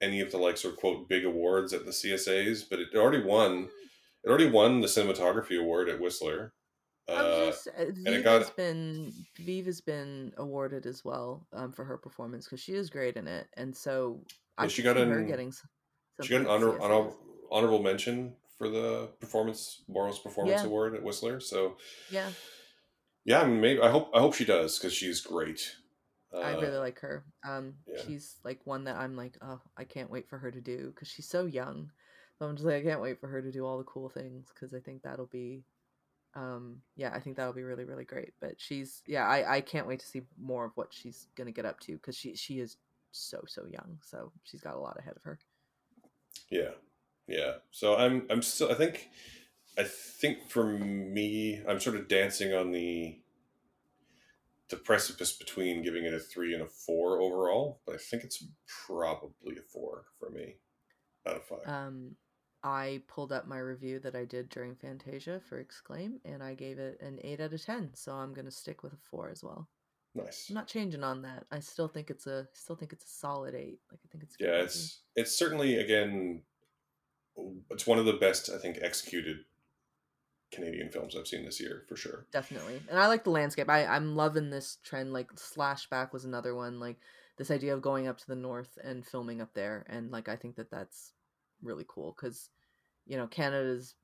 any 0.00 0.20
of 0.20 0.30
the 0.30 0.38
like 0.38 0.56
sort 0.56 0.74
of 0.74 0.80
quote 0.80 1.08
big 1.08 1.24
awards 1.24 1.72
at 1.72 1.84
the 1.84 1.92
CSAs, 1.92 2.64
but 2.68 2.78
it 2.80 2.94
already 2.94 3.22
won. 3.22 3.70
It 4.24 4.28
already 4.28 4.50
won 4.50 4.80
the 4.80 4.86
cinematography 4.86 5.58
award 5.58 5.88
at 5.88 6.00
Whistler. 6.00 6.52
Uh, 7.10 7.46
just, 7.46 7.68
Viva 8.04 8.30
has 8.30 8.50
been 8.50 9.12
Viva 9.36 9.66
has 9.66 9.80
been 9.80 10.32
awarded 10.36 10.86
as 10.86 11.04
well 11.04 11.46
um, 11.52 11.72
for 11.72 11.84
her 11.84 11.96
performance 11.96 12.46
because 12.46 12.60
she 12.60 12.74
is 12.74 12.90
great 12.90 13.16
in 13.16 13.26
it, 13.26 13.48
and 13.56 13.74
so 13.74 14.20
I 14.58 14.68
she 14.68 14.82
got 14.82 14.96
an- 14.96 15.26
getting. 15.26 15.52
She 16.22 16.28
got 16.28 16.42
an 16.42 16.46
honor, 16.48 16.78
honor, 16.80 17.10
honorable 17.50 17.82
mention 17.82 18.34
for 18.58 18.68
the 18.68 19.08
performance 19.20 19.82
Borsos 19.90 20.22
Performance 20.22 20.60
Yeah. 20.62 20.66
Award 20.66 20.94
at 20.94 21.02
Whistler. 21.02 21.40
So 21.40 21.76
Yeah, 22.10 22.30
yeah, 23.24 23.40
I 23.40 23.46
mean, 23.46 23.60
maybe 23.60 23.80
I 23.80 23.90
hope 23.90 24.10
I 24.14 24.20
hope 24.20 24.34
she 24.34 24.44
does 24.44 24.78
because 24.78 24.92
she's 24.92 25.20
great. 25.20 25.76
Uh, 26.32 26.40
I 26.40 26.52
really 26.52 26.78
like 26.78 27.00
her. 27.00 27.24
Um, 27.46 27.74
yeah. 27.86 28.02
she's 28.06 28.36
like 28.44 28.60
one 28.64 28.84
that 28.84 28.96
I'm 28.96 29.16
like, 29.16 29.36
oh, 29.42 29.60
I 29.76 29.84
can't 29.84 30.10
wait 30.10 30.28
for 30.28 30.38
her 30.38 30.50
to 30.50 30.60
do 30.60 30.92
because 30.94 31.08
she's 31.08 31.28
so 31.28 31.46
young. 31.46 31.90
So 32.38 32.46
I'm 32.46 32.56
just 32.56 32.66
like, 32.66 32.76
I 32.76 32.82
can't 32.82 33.02
wait 33.02 33.20
for 33.20 33.26
her 33.26 33.42
to 33.42 33.50
do 33.50 33.66
all 33.66 33.78
the 33.78 33.84
cool 33.84 34.08
things 34.08 34.48
because 34.54 34.72
I 34.72 34.80
think 34.80 35.02
that'll 35.02 35.26
be, 35.26 35.64
um, 36.34 36.82
yeah, 36.96 37.12
I 37.14 37.20
think 37.20 37.36
that'll 37.36 37.52
be 37.52 37.62
really 37.62 37.84
really 37.84 38.04
great. 38.04 38.32
But 38.40 38.54
she's, 38.58 39.02
yeah, 39.06 39.26
I 39.26 39.56
I 39.56 39.60
can't 39.60 39.86
wait 39.86 40.00
to 40.00 40.06
see 40.06 40.22
more 40.40 40.64
of 40.64 40.72
what 40.76 40.88
she's 40.92 41.26
gonna 41.36 41.52
get 41.52 41.66
up 41.66 41.80
to 41.80 41.92
because 41.92 42.16
she 42.16 42.34
she 42.36 42.60
is 42.60 42.76
so 43.12 43.42
so 43.46 43.66
young, 43.66 43.98
so 44.02 44.32
she's 44.44 44.60
got 44.60 44.76
a 44.76 44.80
lot 44.80 44.98
ahead 44.98 45.16
of 45.16 45.22
her. 45.22 45.38
yeah, 46.50 46.72
yeah. 47.26 47.54
So 47.70 47.96
I'm 47.96 48.26
I'm 48.30 48.42
still 48.42 48.70
I 48.70 48.74
think 48.74 49.08
I 49.78 49.84
think 49.84 50.50
for 50.50 50.64
me 50.64 51.62
I'm 51.68 51.80
sort 51.80 51.96
of 51.96 52.08
dancing 52.08 52.52
on 52.54 52.72
the 52.72 53.18
the 54.68 54.76
precipice 54.76 55.32
between 55.32 55.82
giving 55.82 56.04
it 56.04 56.14
a 56.14 56.20
three 56.20 56.54
and 56.54 56.62
a 56.62 56.66
four 56.66 57.20
overall, 57.20 57.80
but 57.84 57.96
I 57.96 57.98
think 57.98 58.22
it's 58.24 58.44
probably 58.86 59.56
a 59.58 59.62
four 59.62 60.04
for 60.18 60.30
me 60.30 60.56
out 61.26 61.36
of 61.36 61.44
five. 61.44 61.66
Um, 61.66 62.16
I 62.62 63.02
pulled 63.08 63.32
up 63.32 63.46
my 63.46 63.58
review 63.58 63.98
that 64.00 64.14
I 64.14 64.24
did 64.24 64.48
during 64.50 64.74
Fantasia 64.74 65.40
for 65.48 65.58
Exclaim, 65.58 66.20
and 66.24 66.42
I 66.42 66.54
gave 66.54 66.78
it 66.78 67.00
an 67.00 67.18
eight 67.24 67.40
out 67.40 67.52
of 67.52 67.64
ten. 67.64 67.90
So 67.94 68.12
I'm 68.12 68.34
gonna 68.34 68.50
stick 68.50 68.82
with 68.82 68.92
a 68.92 68.98
four 69.10 69.30
as 69.30 69.42
well. 69.42 69.68
nice. 70.14 70.46
I'm 70.48 70.54
not 70.54 70.66
changing 70.66 71.02
on 71.04 71.22
that. 71.22 71.46
I 71.50 71.60
still 71.60 71.88
think 71.88 72.10
it's 72.10 72.26
a 72.26 72.48
still 72.52 72.76
think 72.76 72.92
it's 72.92 73.04
a 73.04 73.08
solid 73.08 73.54
eight. 73.54 73.80
Like 73.90 74.00
I 74.04 74.08
think 74.10 74.24
it's 74.24 74.36
yeah 74.38 74.48
movie. 74.50 74.64
it's 74.64 75.00
it's 75.16 75.36
certainly 75.36 75.76
again 75.76 76.42
it's 77.70 77.86
one 77.86 77.98
of 77.98 78.04
the 78.04 78.12
best 78.14 78.50
i 78.50 78.58
think 78.58 78.76
executed 78.82 79.38
canadian 80.52 80.90
films 80.90 81.16
i've 81.16 81.26
seen 81.26 81.44
this 81.44 81.60
year 81.60 81.84
for 81.88 81.96
sure 81.96 82.26
definitely. 82.32 82.78
And 82.90 82.98
I 82.98 83.06
like 83.06 83.24
the 83.24 83.30
landscape. 83.30 83.68
I 83.70 83.86
I'm 83.86 84.16
loving 84.16 84.50
this 84.50 84.78
trend. 84.84 85.12
Like 85.12 85.32
Slashback 85.36 86.12
was 86.12 86.24
another 86.24 86.54
one. 86.54 86.80
Like 86.80 86.96
this 87.38 87.50
idea 87.50 87.72
of 87.72 87.80
going 87.82 88.08
up 88.08 88.18
to 88.18 88.26
the 88.26 88.34
north 88.36 88.76
and 88.82 89.06
filming 89.06 89.40
up 89.40 89.54
there, 89.54 89.86
and 89.88 90.10
like 90.10 90.28
I 90.28 90.36
think 90.36 90.56
that 90.56 90.70
that's 90.70 91.12
really 91.62 91.84
cool 91.88 92.14
because 92.16 92.50
you 93.06 93.16
know 93.16 93.26
Canada's 93.28 93.96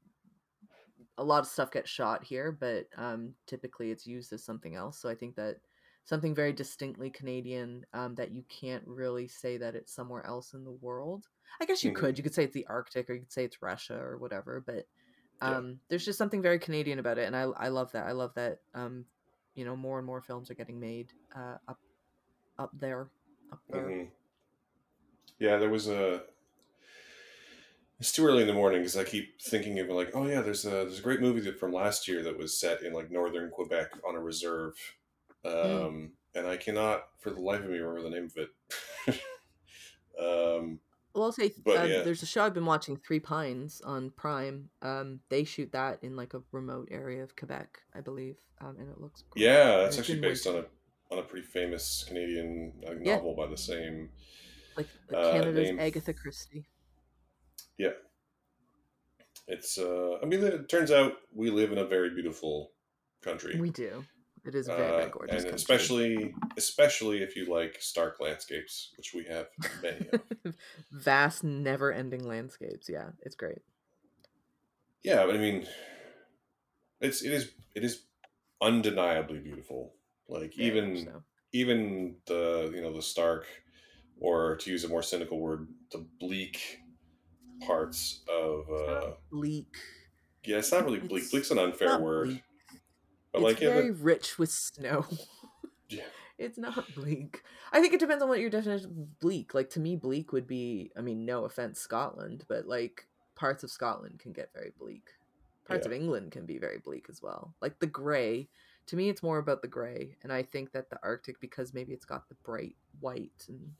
a 1.18 1.24
lot 1.24 1.40
of 1.40 1.46
stuff 1.46 1.70
gets 1.70 1.90
shot 1.90 2.24
here, 2.24 2.52
but 2.52 2.86
um, 2.96 3.34
typically 3.46 3.90
it's 3.90 4.06
used 4.06 4.32
as 4.32 4.44
something 4.44 4.74
else. 4.74 4.98
So 5.00 5.08
I 5.08 5.14
think 5.14 5.36
that 5.36 5.56
something 6.04 6.34
very 6.34 6.52
distinctly 6.52 7.10
Canadian 7.10 7.84
um, 7.92 8.14
that 8.16 8.32
you 8.32 8.44
can't 8.48 8.86
really 8.86 9.28
say 9.28 9.56
that 9.58 9.74
it's 9.74 9.94
somewhere 9.94 10.24
else 10.26 10.54
in 10.54 10.64
the 10.64 10.72
world. 10.72 11.26
I 11.60 11.64
guess 11.64 11.84
you 11.84 11.90
Mhm. 11.90 12.00
could. 12.00 12.18
You 12.18 12.24
could 12.24 12.34
say 12.34 12.44
it's 12.44 12.54
the 12.54 12.66
Arctic, 12.66 13.08
or 13.08 13.14
you 13.14 13.20
could 13.20 13.32
say 13.32 13.44
it's 13.44 13.62
Russia, 13.62 13.96
or 13.98 14.18
whatever. 14.18 14.62
But 14.66 14.86
Yeah. 15.40 15.58
um, 15.58 15.80
there's 15.88 16.04
just 16.04 16.18
something 16.18 16.42
very 16.42 16.58
Canadian 16.58 16.98
about 16.98 17.18
it, 17.18 17.26
and 17.26 17.36
I 17.36 17.42
I 17.42 17.68
love 17.68 17.92
that. 17.92 18.06
I 18.06 18.12
love 18.12 18.34
that. 18.34 18.58
Um, 18.74 19.06
you 19.54 19.64
know, 19.64 19.76
more 19.76 19.98
and 19.98 20.06
more 20.06 20.20
films 20.20 20.50
are 20.50 20.54
getting 20.54 20.80
made 20.80 21.12
uh, 21.34 21.56
up 21.68 21.80
up 22.58 22.70
there, 22.74 23.10
up 23.52 23.60
there. 23.72 23.96
Mhm. 23.96 24.10
yeah 25.38 25.56
there 25.58 25.68
was 25.70 25.88
a 25.88 26.24
it's 27.98 28.12
too 28.12 28.26
early 28.26 28.42
in 28.42 28.46
the 28.48 28.52
morning 28.54 28.80
because 28.80 28.96
i 28.96 29.04
keep 29.04 29.40
thinking 29.40 29.78
of 29.78 29.88
like 29.88 30.10
oh 30.14 30.26
yeah 30.26 30.40
there's 30.42 30.64
a 30.66 30.70
there's 30.70 30.98
a 30.98 31.02
great 31.02 31.20
movie 31.20 31.40
that 31.40 31.58
from 31.58 31.72
last 31.72 32.06
year 32.08 32.22
that 32.22 32.36
was 32.38 32.58
set 32.60 32.82
in 32.82 32.92
like 32.92 33.10
northern 33.10 33.50
quebec 33.50 33.88
on 34.06 34.14
a 34.14 34.20
reserve 34.20 34.74
um 35.44 35.52
Mm. 35.54 36.10
and 36.34 36.46
i 36.46 36.56
cannot 36.56 37.04
for 37.20 37.30
the 37.30 37.40
life 37.40 37.60
of 37.62 37.70
me 37.70 37.78
remember 37.78 38.02
the 38.02 38.10
name 38.16 38.24
of 38.26 38.36
it 38.36 38.50
um 40.18 40.78
Well, 41.14 41.24
I'll 41.24 41.32
say 41.32 41.50
But, 41.64 41.76
uh, 41.78 41.82
yeah. 41.84 42.02
there's 42.02 42.22
a 42.22 42.26
show 42.26 42.44
I've 42.44 42.52
been 42.54 42.66
watching, 42.66 42.96
Three 42.98 43.20
Pines 43.20 43.80
on 43.84 44.10
Prime. 44.10 44.68
Um, 44.82 45.20
they 45.30 45.44
shoot 45.44 45.72
that 45.72 45.98
in 46.02 46.14
like 46.16 46.34
a 46.34 46.42
remote 46.52 46.88
area 46.90 47.22
of 47.22 47.34
Quebec, 47.36 47.78
I 47.94 48.00
believe, 48.02 48.36
um, 48.60 48.76
and 48.78 48.90
it 48.90 49.00
looks 49.00 49.22
great. 49.30 49.44
Yeah, 49.46 49.78
that's 49.78 49.96
it's 49.96 49.98
actually 50.10 50.20
based 50.20 50.46
on 50.46 50.56
a 50.56 50.64
on 51.10 51.18
a 51.20 51.22
pretty 51.22 51.46
famous 51.46 52.04
Canadian 52.06 52.72
uh, 52.86 52.92
Yeah. 53.00 53.16
novel 53.16 53.34
by 53.34 53.46
the 53.46 53.56
same. 53.56 54.10
like 54.76 54.88
uh, 55.14 55.32
Canada's 55.32 55.68
name- 55.70 55.80
Agatha 55.80 56.12
Christie. 56.12 56.66
Yeah, 57.78 57.92
it's. 59.48 59.78
uh 59.78 60.18
I 60.22 60.26
mean, 60.26 60.42
it 60.44 60.68
turns 60.68 60.90
out 60.90 61.12
we 61.34 61.50
live 61.50 61.72
in 61.72 61.78
a 61.78 61.84
very 61.86 62.10
beautiful 62.10 62.72
country, 63.22 63.58
We 63.60 63.70
do. 63.70 64.04
It 64.44 64.54
is 64.54 64.68
a 64.68 64.76
very, 64.76 64.88
uh, 64.88 64.96
very 64.98 65.10
gorgeous. 65.10 65.32
and 65.34 65.42
country. 65.42 65.56
especially 65.56 66.34
especially 66.56 67.18
if 67.22 67.34
you 67.36 67.46
like 67.46 67.76
stark 67.80 68.20
landscapes, 68.20 68.92
which 68.96 69.12
we 69.14 69.24
have 69.24 69.48
many. 69.82 70.08
of. 70.12 70.54
vast, 70.92 71.42
never-ending 71.44 72.22
landscapes. 72.26 72.88
Yeah, 72.88 73.10
it's 73.22 73.34
great. 73.34 73.58
yeah, 75.02 75.26
but 75.26 75.34
I 75.34 75.38
mean, 75.38 75.66
it's 77.00 77.22
it 77.22 77.32
is 77.32 77.50
it 77.74 77.84
is 77.84 78.04
undeniably 78.62 79.38
beautiful. 79.40 79.94
Like 80.28 80.54
Very 80.54 80.70
much 80.70 80.98
even 80.98 81.04
so. 81.06 81.22
even 81.52 82.16
the 82.26 82.70
you 82.74 82.80
know 82.82 82.92
the 82.92 83.02
stark 83.02 83.46
or 84.18 84.56
to 84.56 84.70
use 84.70 84.84
a 84.84 84.88
more 84.88 85.02
cynical 85.02 85.38
word 85.40 85.68
the 85.92 86.06
bleak 86.20 86.78
parts 87.60 88.20
of 88.28 88.70
uh 88.70 89.10
bleak. 89.30 89.76
yeah 90.44 90.58
it's 90.58 90.72
not 90.72 90.84
really 90.84 90.98
bleak 90.98 91.22
It's 91.22 91.30
bleak's 91.30 91.50
an 91.50 91.58
unfair 91.58 91.98
word 91.98 92.26
bleak. 92.28 92.42
But 93.32 93.38
it's 93.38 93.44
like, 93.44 93.60
yeah, 93.60 93.68
very 93.74 93.90
the- 93.90 94.02
rich 94.02 94.38
with 94.38 94.50
snow. 94.50 95.04
Yeah. 95.88 96.02
It's 96.36 96.58
not 96.58 96.84
bleak. 96.96 97.42
I 97.72 97.80
think 97.80 97.94
it 97.94 98.00
depends 98.00 98.20
on 98.22 98.28
what 98.28 98.40
your 98.40 98.50
definition 98.50 98.86
of 98.90 99.20
bleak. 99.20 99.54
Like 99.54 99.70
to 99.70 99.80
me, 99.80 99.94
bleak 99.94 100.32
would 100.32 100.46
be 100.48 100.90
I 100.96 101.00
mean, 101.00 101.24
no 101.24 101.44
offense, 101.44 101.78
Scotland, 101.80 102.44
but 102.48 102.66
like 102.66 103.06
parts 103.36 103.62
of 103.62 103.70
Scotland 103.70 104.18
can 104.18 104.32
get 104.32 104.50
very 104.52 104.72
bleak. 104.78 105.10
Parts 105.66 105.86
Yeah. 105.86 105.92
of 105.94 106.00
England 106.00 106.32
can 106.32 106.44
be 106.44 106.58
very 106.58 106.78
bleak 106.78 107.06
as 107.08 107.22
well. 107.22 107.54
Like 107.62 107.78
the 107.78 107.86
grey. 107.86 108.48
To 108.88 108.96
me 108.96 109.08
it's 109.08 109.22
more 109.22 109.38
about 109.38 109.62
the 109.62 109.68
grey. 109.68 110.16
And 110.24 110.32
I 110.32 110.42
think 110.42 110.72
that 110.72 110.90
the 110.90 110.98
Arctic, 111.02 111.40
because 111.40 111.72
maybe 111.72 111.92
it's 111.92 112.04
got 112.04 112.28
the 112.28 112.34
bright 112.44 112.74
white 113.00 113.46
and 113.48 113.72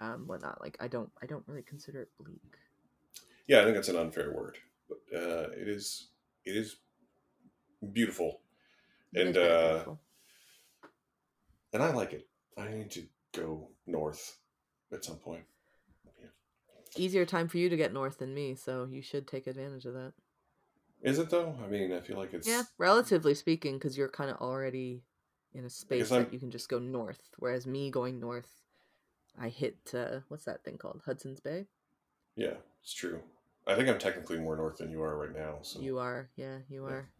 um 0.00 0.26
whatnot, 0.26 0.60
like 0.60 0.76
I 0.80 0.88
don't 0.88 1.10
I 1.22 1.26
don't 1.26 1.44
really 1.46 1.62
consider 1.62 2.02
it 2.02 2.10
bleak. 2.22 2.56
Yeah, 3.48 3.60
I 3.60 3.64
think 3.64 3.74
that's 3.74 3.88
an 3.88 3.96
unfair 3.96 4.32
word, 4.32 4.58
but 4.88 4.98
uh, 5.16 5.48
it 5.56 5.68
is 5.68 6.08
it 6.44 6.54
is 6.56 6.76
beautiful, 7.92 8.40
and 9.14 9.36
uh, 9.36 9.68
beautiful. 9.70 10.00
and 11.72 11.82
I 11.82 11.92
like 11.92 12.12
it. 12.12 12.28
I 12.56 12.68
need 12.68 12.90
to 12.92 13.04
go 13.32 13.70
north 13.86 14.38
at 14.92 15.04
some 15.04 15.16
point. 15.16 15.44
Easier 16.96 17.26
time 17.26 17.48
for 17.48 17.58
you 17.58 17.68
to 17.68 17.76
get 17.76 17.92
north 17.92 18.18
than 18.18 18.34
me, 18.34 18.54
so 18.54 18.88
you 18.90 19.02
should 19.02 19.26
take 19.26 19.46
advantage 19.46 19.84
of 19.84 19.94
that. 19.94 20.12
Is 21.02 21.18
it 21.18 21.30
though? 21.30 21.54
I 21.62 21.68
mean, 21.68 21.92
I 21.92 22.00
feel 22.00 22.16
like 22.16 22.34
it's 22.34 22.48
Yeah, 22.48 22.62
relatively 22.78 23.34
speaking, 23.34 23.74
because 23.78 23.96
you're 23.96 24.08
kind 24.08 24.30
of 24.30 24.38
already 24.38 25.02
in 25.54 25.64
a 25.64 25.70
space 25.70 26.10
I'm- 26.10 26.24
that 26.24 26.32
you 26.32 26.40
can 26.40 26.50
just 26.50 26.68
go 26.68 26.78
north. 26.78 27.30
Whereas 27.38 27.66
me 27.66 27.90
going 27.90 28.18
north, 28.18 28.62
I 29.38 29.48
hit 29.48 29.92
uh, 29.94 30.20
what's 30.28 30.44
that 30.44 30.64
thing 30.64 30.76
called? 30.78 31.02
Hudson's 31.04 31.40
Bay. 31.40 31.66
yeah, 32.36 32.54
it's 32.82 32.92
true. 32.94 33.22
I 33.68 33.74
think 33.76 33.88
I'm 33.88 33.98
technically 33.98 34.38
more 34.38 34.56
north 34.56 34.78
than 34.78 34.90
you 34.90 35.02
are 35.02 35.16
right 35.18 35.36
now. 35.36 35.58
So 35.62 35.80
You 35.80 35.98
are, 35.98 36.30
yeah, 36.36 36.58
you 36.68 36.84
are. 36.86 37.10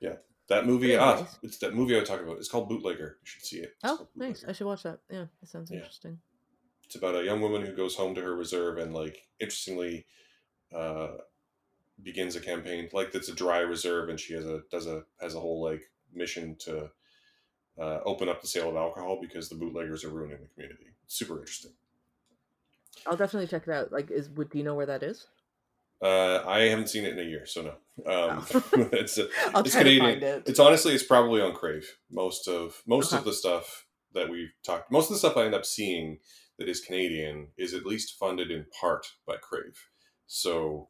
Yeah. 0.00 0.10
are. 0.10 0.20
that 0.48 0.66
movie, 0.66 0.96
ah, 0.96 1.12
anyways. 1.14 1.38
it's 1.42 1.58
that 1.58 1.74
movie 1.74 1.96
I 1.96 2.00
was 2.00 2.08
talking 2.08 2.26
about. 2.26 2.38
It's 2.38 2.48
called 2.48 2.68
Bootlegger. 2.68 3.18
You 3.22 3.26
should 3.26 3.42
see 3.44 3.56
it. 3.58 3.74
It's 3.82 3.92
Oh, 4.00 4.08
nice. 4.14 4.44
I 4.46 4.52
should 4.52 4.66
watch 4.66 4.82
that. 4.82 4.98
Yeah, 5.10 5.26
that 5.40 5.48
sounds 5.48 5.70
Yeah. 5.70 5.78
interesting. 5.78 6.20
It's 6.84 6.96
about 6.96 7.14
a 7.14 7.24
young 7.24 7.40
woman 7.40 7.64
who 7.64 7.72
goes 7.74 7.96
home 7.96 8.14
to 8.16 8.20
her 8.22 8.34
reserve 8.34 8.76
and, 8.78 8.92
like, 8.92 9.28
interestingly, 9.38 10.06
uh, 10.74 11.18
begins 12.02 12.36
a 12.36 12.40
campaign. 12.40 12.88
Like, 12.92 13.14
it's 13.14 13.28
a 13.28 13.34
dry 13.34 13.60
reserve, 13.60 14.08
and 14.08 14.18
she 14.18 14.34
has 14.34 14.44
a 14.44 14.62
does 14.70 14.86
a 14.86 15.04
has 15.20 15.34
a 15.34 15.40
whole 15.40 15.62
like 15.62 15.90
mission 16.12 16.56
to 16.56 16.90
uh, 17.78 18.00
open 18.04 18.28
up 18.28 18.40
the 18.40 18.48
sale 18.48 18.68
of 18.68 18.76
alcohol 18.76 19.18
because 19.20 19.48
the 19.48 19.54
bootleggers 19.54 20.04
are 20.04 20.10
ruining 20.10 20.38
the 20.40 20.48
community. 20.48 20.86
Super 21.06 21.38
interesting. 21.38 21.72
I'll 23.06 23.16
definitely 23.16 23.46
check 23.48 23.66
it 23.66 23.72
out. 23.72 23.92
Like, 23.92 24.10
is 24.10 24.28
would 24.30 24.50
do 24.50 24.58
you 24.58 24.64
know 24.64 24.74
where 24.74 24.86
that 24.86 25.02
is? 25.02 25.26
Uh, 26.02 26.42
I 26.46 26.60
haven't 26.60 26.88
seen 26.88 27.04
it 27.04 27.12
in 27.12 27.18
a 27.18 27.28
year, 27.28 27.44
so 27.46 27.62
no. 27.62 27.70
Um, 28.10 28.46
Oh. 28.50 28.62
it's 28.92 29.18
a, 29.18 29.28
I'll 29.54 29.62
it's 29.62 29.74
Canadian. 29.74 30.22
it. 30.22 30.42
It's 30.46 30.58
honestly, 30.58 30.94
it's 30.94 31.04
probably 31.04 31.42
on 31.42 31.52
Crave. 31.54 31.86
Most 32.10 32.48
of 32.48 32.82
most 32.86 33.12
Okay. 33.12 33.18
of 33.18 33.24
the 33.24 33.32
stuff 33.34 33.86
that 34.14 34.28
we've 34.30 34.50
talked, 34.64 34.90
most 34.90 35.10
of 35.10 35.14
the 35.14 35.18
stuff 35.18 35.36
I 35.36 35.44
end 35.44 35.54
up 35.54 35.66
seeing 35.66 36.18
that 36.58 36.68
is 36.68 36.80
Canadian 36.80 37.48
is 37.58 37.74
at 37.74 37.84
least 37.86 38.18
funded 38.18 38.50
in 38.50 38.66
part 38.80 39.06
by 39.26 39.36
Crave. 39.36 39.78
So 40.26 40.88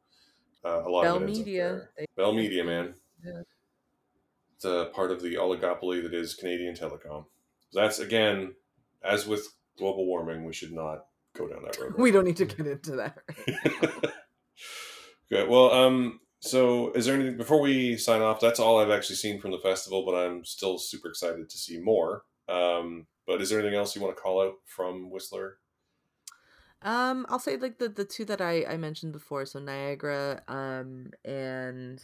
uh, 0.65 0.83
a 0.85 0.89
lot 0.89 1.03
Bell 1.03 1.17
of 1.17 1.23
it 1.23 1.27
Media. 1.27 1.89
Bell 2.17 2.33
Media, 2.33 2.63
man. 2.65 2.95
Yeah. 3.25 3.43
It's 4.57 4.65
a 4.65 4.91
part 4.95 5.11
of 5.11 5.23
the 5.23 5.35
oligopoly 5.37 6.03
that 6.03 6.13
is 6.15 6.35
Canadian 6.35 6.75
Telecom. 6.75 7.25
That's 7.73 7.99
again, 7.99 8.55
as 9.03 9.27
with 9.27 9.49
global 9.79 10.07
warming, 10.07 10.45
we 10.45 10.53
should 10.53 10.73
not 10.73 11.07
go 11.37 11.49
down 11.49 11.63
that 11.65 11.79
road. 11.79 11.95
we 11.99 12.11
don't 12.11 12.25
need 12.25 12.37
to 12.37 12.45
get 12.45 12.67
into 12.67 12.93
that. 12.93 13.19
Good. 15.31 15.49
Well, 15.49 15.71
um, 15.71 16.21
so 16.41 16.93
is 16.93 17.07
there 17.07 17.15
anything 17.15 17.37
before 17.37 17.61
we 17.61 17.97
sign 17.97 18.21
off? 18.21 18.41
That's 18.41 18.59
all 18.59 18.79
I've 18.79 18.91
actually 18.91 19.17
seen 19.17 19.41
from 19.41 19.53
the 19.53 19.59
festival, 19.59 20.05
but 20.05 20.15
I'm 20.15 20.45
still 20.45 20.79
super 20.79 21.09
excited 21.09 21.49
to 21.49 21.59
see 21.59 21.79
more. 21.79 22.25
Um, 22.49 23.07
but 23.27 23.41
is 23.41 23.51
there 23.51 23.61
anything 23.61 23.79
else 23.79 23.95
you 23.95 24.03
want 24.03 24.17
to 24.17 24.21
call 24.21 24.43
out 24.43 24.55
from 24.65 25.11
Whistler? 25.11 25.59
Um, 26.83 27.27
I'll 27.29 27.39
say 27.39 27.57
like 27.57 27.79
the 27.79 27.89
the 27.89 28.07
two 28.07 28.25
that 28.25 28.41
I 28.41 28.65
I 28.65 28.77
mentioned 28.79 29.13
before, 29.13 29.45
so 29.45 29.59
Niagara, 29.59 30.43
um, 30.49 31.11
and 31.25 32.03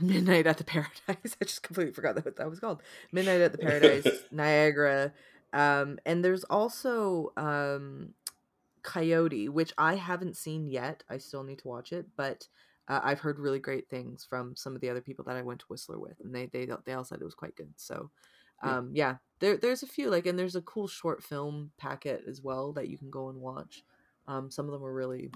Midnight 0.00 0.46
at 0.46 0.58
the 0.58 0.64
Paradise. 0.64 0.98
I 1.08 1.44
just 1.44 1.62
completely 1.62 1.92
forgot 1.92 2.14
that 2.16 2.24
what 2.24 2.36
that 2.36 2.50
was 2.50 2.60
called. 2.60 2.82
Midnight 3.12 3.40
at 3.40 3.52
the 3.52 3.58
Paradise, 3.58 4.06
Niagara, 4.30 5.12
um, 5.52 5.98
and 6.04 6.24
there's 6.24 6.44
also 6.44 7.32
um, 7.36 8.14
Coyote, 8.82 9.48
which 9.48 9.72
I 9.78 9.94
haven't 9.94 10.36
seen 10.36 10.66
yet. 10.66 11.02
I 11.08 11.18
still 11.18 11.42
need 11.42 11.58
to 11.60 11.68
watch 11.68 11.92
it, 11.92 12.06
but 12.16 12.48
uh, 12.88 13.00
I've 13.02 13.20
heard 13.20 13.38
really 13.38 13.58
great 13.58 13.88
things 13.88 14.26
from 14.28 14.56
some 14.56 14.74
of 14.74 14.80
the 14.80 14.90
other 14.90 15.00
people 15.00 15.24
that 15.26 15.36
I 15.36 15.42
went 15.42 15.60
to 15.60 15.66
Whistler 15.68 15.98
with, 15.98 16.20
and 16.22 16.34
they 16.34 16.46
they 16.46 16.68
they 16.84 16.92
all 16.92 17.04
said 17.04 17.20
it 17.20 17.24
was 17.24 17.34
quite 17.34 17.56
good. 17.56 17.72
So, 17.76 18.10
um, 18.62 18.90
yeah, 18.94 19.16
there 19.40 19.56
there's 19.56 19.82
a 19.82 19.86
few 19.86 20.10
like, 20.10 20.26
and 20.26 20.38
there's 20.38 20.56
a 20.56 20.62
cool 20.62 20.88
short 20.88 21.22
film 21.22 21.70
packet 21.78 22.24
as 22.28 22.42
well 22.42 22.72
that 22.72 22.88
you 22.88 22.98
can 22.98 23.10
go 23.10 23.28
and 23.28 23.40
watch. 23.40 23.84
Um, 24.26 24.50
some 24.50 24.66
of 24.66 24.72
them 24.72 24.82
were 24.82 24.94
really. 24.94 25.30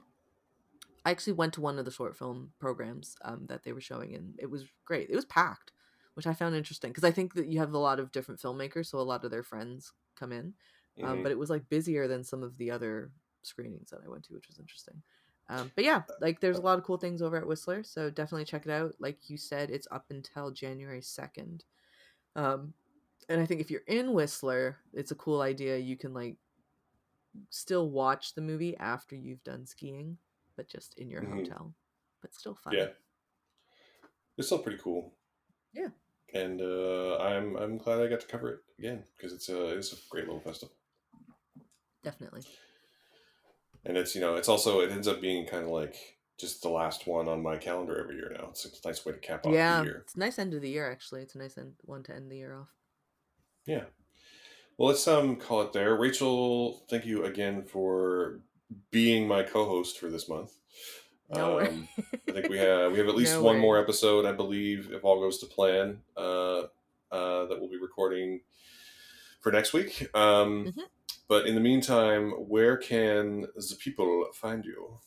I 1.05 1.11
actually 1.11 1.33
went 1.33 1.53
to 1.55 1.61
one 1.61 1.81
of 1.81 1.85
the 1.85 1.91
short 1.91 2.17
film 2.17 2.53
programs 2.61 3.17
um, 3.25 3.47
that 3.49 3.65
they 3.65 3.73
were 3.73 3.81
showing, 3.81 4.15
and 4.15 4.35
it 4.39 4.49
was 4.49 4.65
great. 4.85 5.11
It 5.11 5.17
was 5.17 5.25
packed, 5.25 5.73
which 6.15 6.27
I 6.27 6.35
found 6.35 6.55
interesting 6.55 6.91
because 6.91 7.05
I 7.05 7.11
think 7.13 7.35
that 7.35 7.49
you 7.49 7.59
have 7.61 7.73
a 7.73 7.79
lot 7.79 8.01
of 8.01 8.13
different 8.13 8.41
filmmakers, 8.41 8.87
so 8.87 8.99
a 8.99 9.03
lot 9.03 9.25
of 9.25 9.31
their 9.31 9.43
friends 9.43 9.93
come 10.17 10.33
in 10.33 10.55
um, 11.03 11.21
Mhm. 11.21 11.23
but 11.23 11.33
it 11.33 11.39
was 11.39 11.51
like 11.51 11.69
busier 11.69 12.07
than 12.07 12.23
some 12.25 12.43
of 12.43 12.57
the 12.59 12.71
other 12.71 13.13
screenings 13.43 13.91
that 13.91 14.01
I 14.05 14.09
went 14.09 14.25
to, 14.27 14.35
which 14.35 14.47
was 14.49 14.59
interesting. 14.61 15.03
Um, 15.49 15.73
but 15.75 15.85
yeah, 15.85 16.05
like 16.21 16.41
there's 16.41 16.59
a 16.59 16.63
lot 16.63 16.79
of 16.79 16.85
cool 16.85 16.97
things 16.97 17.21
over 17.21 17.37
at 17.37 17.47
Whistler, 17.47 17.83
so 17.83 18.09
definitely 18.11 18.45
check 18.45 18.65
it 18.67 18.71
out. 18.71 18.95
Like 19.01 19.29
you 19.29 19.37
said, 19.37 19.71
it's 19.71 19.89
up 19.91 20.07
until 20.11 20.53
January 20.53 21.03
second, 21.03 21.65
um, 22.37 22.75
and 23.29 23.41
I 23.41 23.47
think 23.47 23.61
if 23.61 23.71
you're 23.71 23.83
in 23.89 24.13
Whistler, 24.15 24.79
it's 24.93 25.13
a 25.13 25.17
cool 25.17 25.43
idea. 25.43 25.79
You 25.79 25.97
can 25.97 26.15
like 26.15 26.39
still 27.51 27.89
watch 27.91 28.35
the 28.35 28.41
movie 28.41 28.77
after 28.77 29.15
you've 29.17 29.45
done 29.45 29.65
skiing, 29.67 30.19
but 30.57 30.69
just 30.69 30.95
in 30.99 31.09
your 31.11 31.23
Mhm. 31.23 31.23
hotel, 31.25 31.75
but 32.21 32.35
still 32.35 32.55
fun. 32.57 32.79
Yeah, 32.79 32.93
it's 34.37 34.49
still 34.49 34.59
pretty 34.63 34.79
cool. 34.79 35.15
Yeah. 35.73 35.91
And 36.35 36.61
uh, 36.61 37.19
I'm 37.19 37.57
I'm 37.57 37.79
glad 37.79 38.01
I 38.01 38.09
got 38.09 38.21
to 38.21 38.27
cover 38.27 38.51
it 38.51 38.61
again 38.79 39.05
because 39.17 39.33
it's 39.33 39.49
a 39.49 39.77
it's 39.77 39.93
a 39.93 39.97
great 40.11 40.27
little 40.27 40.41
festival, 40.41 40.75
definitely. 42.03 42.43
and 43.85 43.97
it's 43.97 44.15
you 44.15 44.21
know 44.21 44.37
it's 44.37 44.49
also 44.49 44.81
it 44.81 44.91
ends 44.91 45.09
up 45.09 45.21
being 45.21 45.47
kind 45.47 45.65
of 45.65 45.71
like 45.71 45.97
just 46.39 46.63
the 46.63 46.69
last 46.69 47.07
one 47.07 47.29
on 47.29 47.43
my 47.43 47.57
calendar 47.57 47.99
every 48.01 48.17
year 48.17 48.33
now. 48.37 48.49
It's 48.51 48.65
a 48.65 48.89
nice 48.89 49.05
way 49.05 49.13
to 49.13 49.19
cap 49.19 49.47
off 49.47 49.53
Yeah, 49.53 49.81
the 49.81 49.85
year. 49.85 49.99
it's 50.05 50.15
a 50.15 50.19
nice 50.19 50.39
end 50.39 50.55
of 50.55 50.63
the 50.63 50.71
year. 50.71 50.91
Actually, 50.91 51.23
it's 51.23 51.35
a 51.35 51.39
nice 51.39 51.57
end 51.59 51.75
one 51.83 52.03
to 52.05 52.15
end 52.15 52.31
the 52.31 52.37
year 52.37 52.55
off. 52.55 52.69
Yeah. 53.67 53.85
Well, 54.79 54.89
let's 54.89 55.07
um 55.07 55.37
call 55.37 55.63
it 55.63 55.73
there. 55.73 55.97
Rachel, 55.97 56.85
thank 56.89 57.05
you 57.07 57.25
again 57.25 57.65
for 57.65 58.41
being 58.91 59.29
my 59.29 59.43
co-host 59.43 59.99
for 59.99 60.11
this 60.11 60.29
month. 60.29 60.53
No. 61.33 61.61
Um, 61.61 61.89
I 62.29 62.33
think 62.33 62.49
we 62.49 62.59
have 62.59 62.93
we 62.93 62.99
have 62.99 63.09
at 63.09 63.15
least 63.23 63.35
No 63.35 63.43
one 63.43 63.59
more 63.59 63.79
episode, 63.79 64.25
I 64.27 64.33
believe, 64.33 64.91
if 64.93 65.05
all 65.05 65.21
goes 65.21 65.39
to 65.39 65.47
plan, 65.47 66.01
uh, 66.17 66.61
uh, 67.11 67.47
that 67.47 67.57
we'll 67.61 67.71
be 67.71 67.79
recording 67.81 68.41
for 69.41 69.51
next 69.53 69.73
week. 69.73 70.09
Um, 70.15 70.67
Mhm. 70.67 70.83
But 71.29 71.47
in 71.47 71.55
the 71.55 71.61
meantime, 71.61 72.33
where 72.33 72.77
can 72.77 73.43
the 73.55 73.77
people 73.79 74.27
find 74.35 74.65
you? 74.67 74.99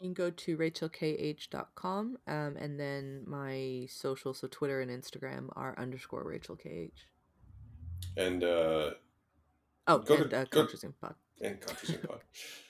You 0.00 0.08
can 0.08 0.12
go 0.14 0.28
to 0.30 0.56
rachelkh.com 0.56 2.18
um, 2.26 2.56
and 2.56 2.78
then 2.78 3.22
my 3.26 3.86
social, 3.88 4.34
so 4.34 4.46
Twitter 4.48 4.80
and 4.82 4.90
Instagram 4.90 5.48
are 5.56 5.74
underscore 5.78 6.24
rachelkh. 6.24 6.90
And 8.16 8.44
uh, 8.44 8.90
Oh, 9.86 9.98
Go 9.98 10.16
to- 10.16 10.22
and 10.24 10.34
uh, 10.34 10.44
go- 10.50 10.66
Pod. 11.00 11.14
And 11.42 11.60
ContraZoom 11.60 12.06
Pod. 12.08 12.20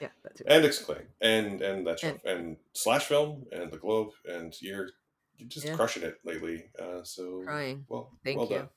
Yeah, 0.01 0.09
that's 0.23 0.41
it. 0.41 0.47
and 0.49 0.65
exclaim 0.65 1.03
and 1.21 1.61
and 1.61 1.87
that 1.87 1.99
stuff 1.99 2.19
And- 2.25 2.39
and, 2.41 2.57
slash 2.75 3.05
film 3.07 3.47
and 3.53 3.71
the 3.73 3.79
globe 3.79 4.11
and 4.27 4.55
you're 4.63 4.89
you're 5.37 5.49
just 5.49 5.67
Yeah. 5.67 5.75
crushing 5.77 6.03
it 6.05 6.17
lately 6.25 6.65
uh 6.79 7.03
so 7.03 7.43
Crying. 7.45 7.85
well 7.89 8.13
Thank 8.25 8.39
well 8.39 8.49
you. 8.49 8.57
done 8.59 8.69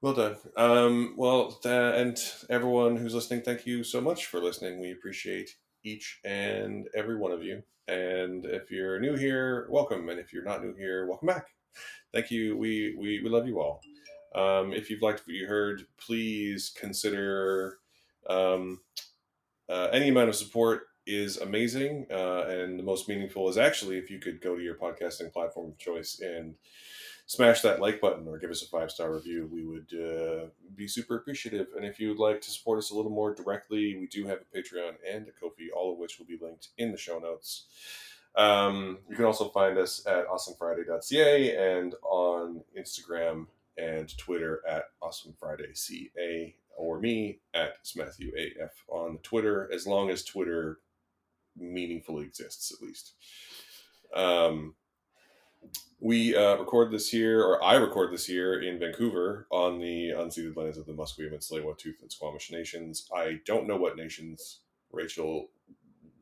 well 0.00 0.14
done 0.14 0.36
um 0.56 1.14
well 1.16 1.58
tha- 1.62 1.94
and 1.96 2.16
everyone 2.50 2.96
who's 2.96 3.14
listening 3.14 3.42
thank 3.42 3.66
you 3.66 3.84
so 3.84 4.00
much 4.00 4.26
for 4.26 4.40
listening 4.40 4.80
we 4.80 4.92
appreciate 4.92 5.50
each 5.84 6.20
and 6.24 6.88
every 6.94 7.16
one 7.16 7.32
of 7.32 7.42
you 7.42 7.62
and 7.88 8.44
if 8.46 8.70
you're 8.70 8.98
new 9.00 9.16
here 9.16 9.66
welcome 9.70 10.08
and 10.08 10.18
if 10.18 10.32
you're 10.32 10.44
not 10.44 10.62
new 10.64 10.74
here 10.74 11.06
welcome 11.06 11.26
back 11.28 11.46
thank 12.12 12.30
you 12.30 12.56
we 12.56 12.94
we, 12.98 13.20
we 13.22 13.28
love 13.28 13.46
you 13.46 13.60
all 13.60 13.80
um, 14.34 14.72
if 14.72 14.88
you've 14.88 15.02
liked 15.02 15.20
what 15.26 15.34
you 15.34 15.46
heard 15.46 15.82
please 15.98 16.72
consider 16.78 17.78
um, 18.28 18.80
uh, 19.68 19.88
any 19.92 20.08
amount 20.08 20.28
of 20.28 20.36
support 20.36 20.88
is 21.06 21.36
amazing 21.38 22.06
uh, 22.10 22.42
and 22.42 22.78
the 22.78 22.82
most 22.82 23.08
meaningful 23.08 23.48
is 23.48 23.58
actually 23.58 23.98
if 23.98 24.10
you 24.10 24.18
could 24.18 24.40
go 24.40 24.56
to 24.56 24.62
your 24.62 24.76
podcasting 24.76 25.32
platform 25.32 25.70
of 25.70 25.78
choice 25.78 26.20
and 26.20 26.54
smash 27.26 27.62
that 27.62 27.80
like 27.80 28.00
button 28.00 28.28
or 28.28 28.38
give 28.38 28.50
us 28.50 28.62
a 28.62 28.68
five 28.68 28.90
star 28.90 29.14
review. 29.14 29.48
We 29.50 29.64
would 29.64 29.92
uh, 29.94 30.46
be 30.74 30.86
super 30.86 31.16
appreciative. 31.16 31.68
And 31.76 31.84
if 31.84 31.98
you 31.98 32.08
would 32.08 32.18
like 32.18 32.40
to 32.42 32.50
support 32.50 32.78
us 32.78 32.90
a 32.90 32.94
little 32.94 33.10
more 33.10 33.34
directly 33.34 33.96
we 33.98 34.06
do 34.06 34.26
have 34.26 34.38
a 34.40 34.56
patreon 34.56 34.92
and 35.10 35.26
a 35.28 35.44
kofi 35.44 35.68
all 35.74 35.92
of 35.92 35.98
which 35.98 36.18
will 36.18 36.26
be 36.26 36.38
linked 36.40 36.68
in 36.78 36.92
the 36.92 36.98
show 36.98 37.18
notes. 37.18 37.66
Um, 38.34 38.98
you 39.10 39.16
can 39.16 39.26
also 39.26 39.48
find 39.48 39.76
us 39.78 40.06
at 40.06 40.26
awesomefriday.ca 40.28 41.78
and 41.78 41.94
on 42.02 42.62
Instagram 42.78 43.46
and 43.76 44.16
Twitter 44.16 44.62
at 44.68 44.84
awesomefridayca 45.02 46.54
or 46.76 47.00
me 47.00 47.40
at 47.54 47.84
SmatthewAF 47.84 48.70
on 48.88 49.18
Twitter, 49.22 49.70
as 49.72 49.86
long 49.86 50.10
as 50.10 50.24
Twitter 50.24 50.78
meaningfully 51.56 52.24
exists, 52.24 52.72
at 52.72 52.86
least. 52.86 53.14
Um, 54.14 54.74
we 56.00 56.34
uh, 56.34 56.56
record 56.56 56.90
this 56.90 57.08
here, 57.08 57.40
or 57.42 57.62
I 57.62 57.74
record 57.74 58.12
this 58.12 58.26
here 58.26 58.60
in 58.60 58.80
Vancouver 58.80 59.46
on 59.50 59.78
the 59.78 60.10
unceded 60.10 60.56
lands 60.56 60.76
of 60.76 60.86
the 60.86 60.92
Musqueam 60.92 61.32
and 61.32 61.40
Tsleil-Waututh 61.40 62.02
and 62.02 62.10
Squamish 62.10 62.50
nations. 62.50 63.08
I 63.14 63.38
don't 63.46 63.68
know 63.68 63.76
what 63.76 63.96
nations 63.96 64.60
Rachel 64.90 65.50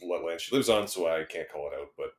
land 0.03 0.41
she 0.41 0.55
lives 0.55 0.69
on, 0.69 0.87
so 0.87 1.07
I 1.07 1.25
can't 1.25 1.49
call 1.49 1.69
it 1.69 1.81
out, 1.81 1.89
but 1.97 2.13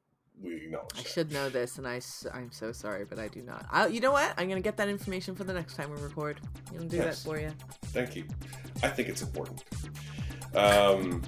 we 0.44 0.56
acknowledge. 0.58 0.88
I 0.96 1.02
that. 1.02 1.08
should 1.08 1.32
know 1.32 1.50
this, 1.50 1.78
and 1.78 1.88
I 1.88 2.02
I'm 2.34 2.52
so 2.52 2.72
sorry, 2.72 3.06
but 3.06 3.20
I 3.20 3.28
do 3.28 3.42
not. 3.42 3.66
I, 3.72 3.88
you 3.88 4.00
know 4.00 4.12
what? 4.12 4.34
I'm 4.38 4.48
gonna 4.50 4.62
get 4.62 4.78
that 4.78 4.90
information 4.90 5.36
for 5.36 5.44
the 5.44 5.54
next 5.54 5.76
time 5.76 5.92
we 5.92 6.02
record. 6.02 6.40
I'm 6.70 6.78
gonna 6.78 6.90
do 6.90 6.98
Yes. 6.98 7.24
that 7.24 7.30
for 7.30 7.40
you. 7.40 7.52
Thank 7.88 8.16
you. 8.16 8.26
I 8.84 8.88
think 8.90 9.10
it's 9.10 9.22
important. 9.22 9.64
Um, 10.56 11.22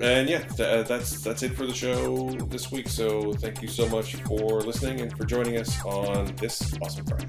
and 0.00 0.28
yeah, 0.28 0.40
th- 0.40 0.60
uh, 0.60 0.82
that's 0.82 1.22
that's 1.22 1.42
it 1.42 1.54
for 1.54 1.66
the 1.66 1.74
show 1.74 2.30
this 2.48 2.70
week. 2.72 2.88
So 2.88 3.32
thank 3.34 3.62
you 3.62 3.68
so 3.68 3.88
much 3.88 4.16
for 4.16 4.60
listening 4.62 5.00
and 5.00 5.16
for 5.16 5.24
joining 5.24 5.56
us 5.58 5.82
on 5.84 6.34
this 6.36 6.74
awesome 6.82 7.06
Friday. 7.06 7.28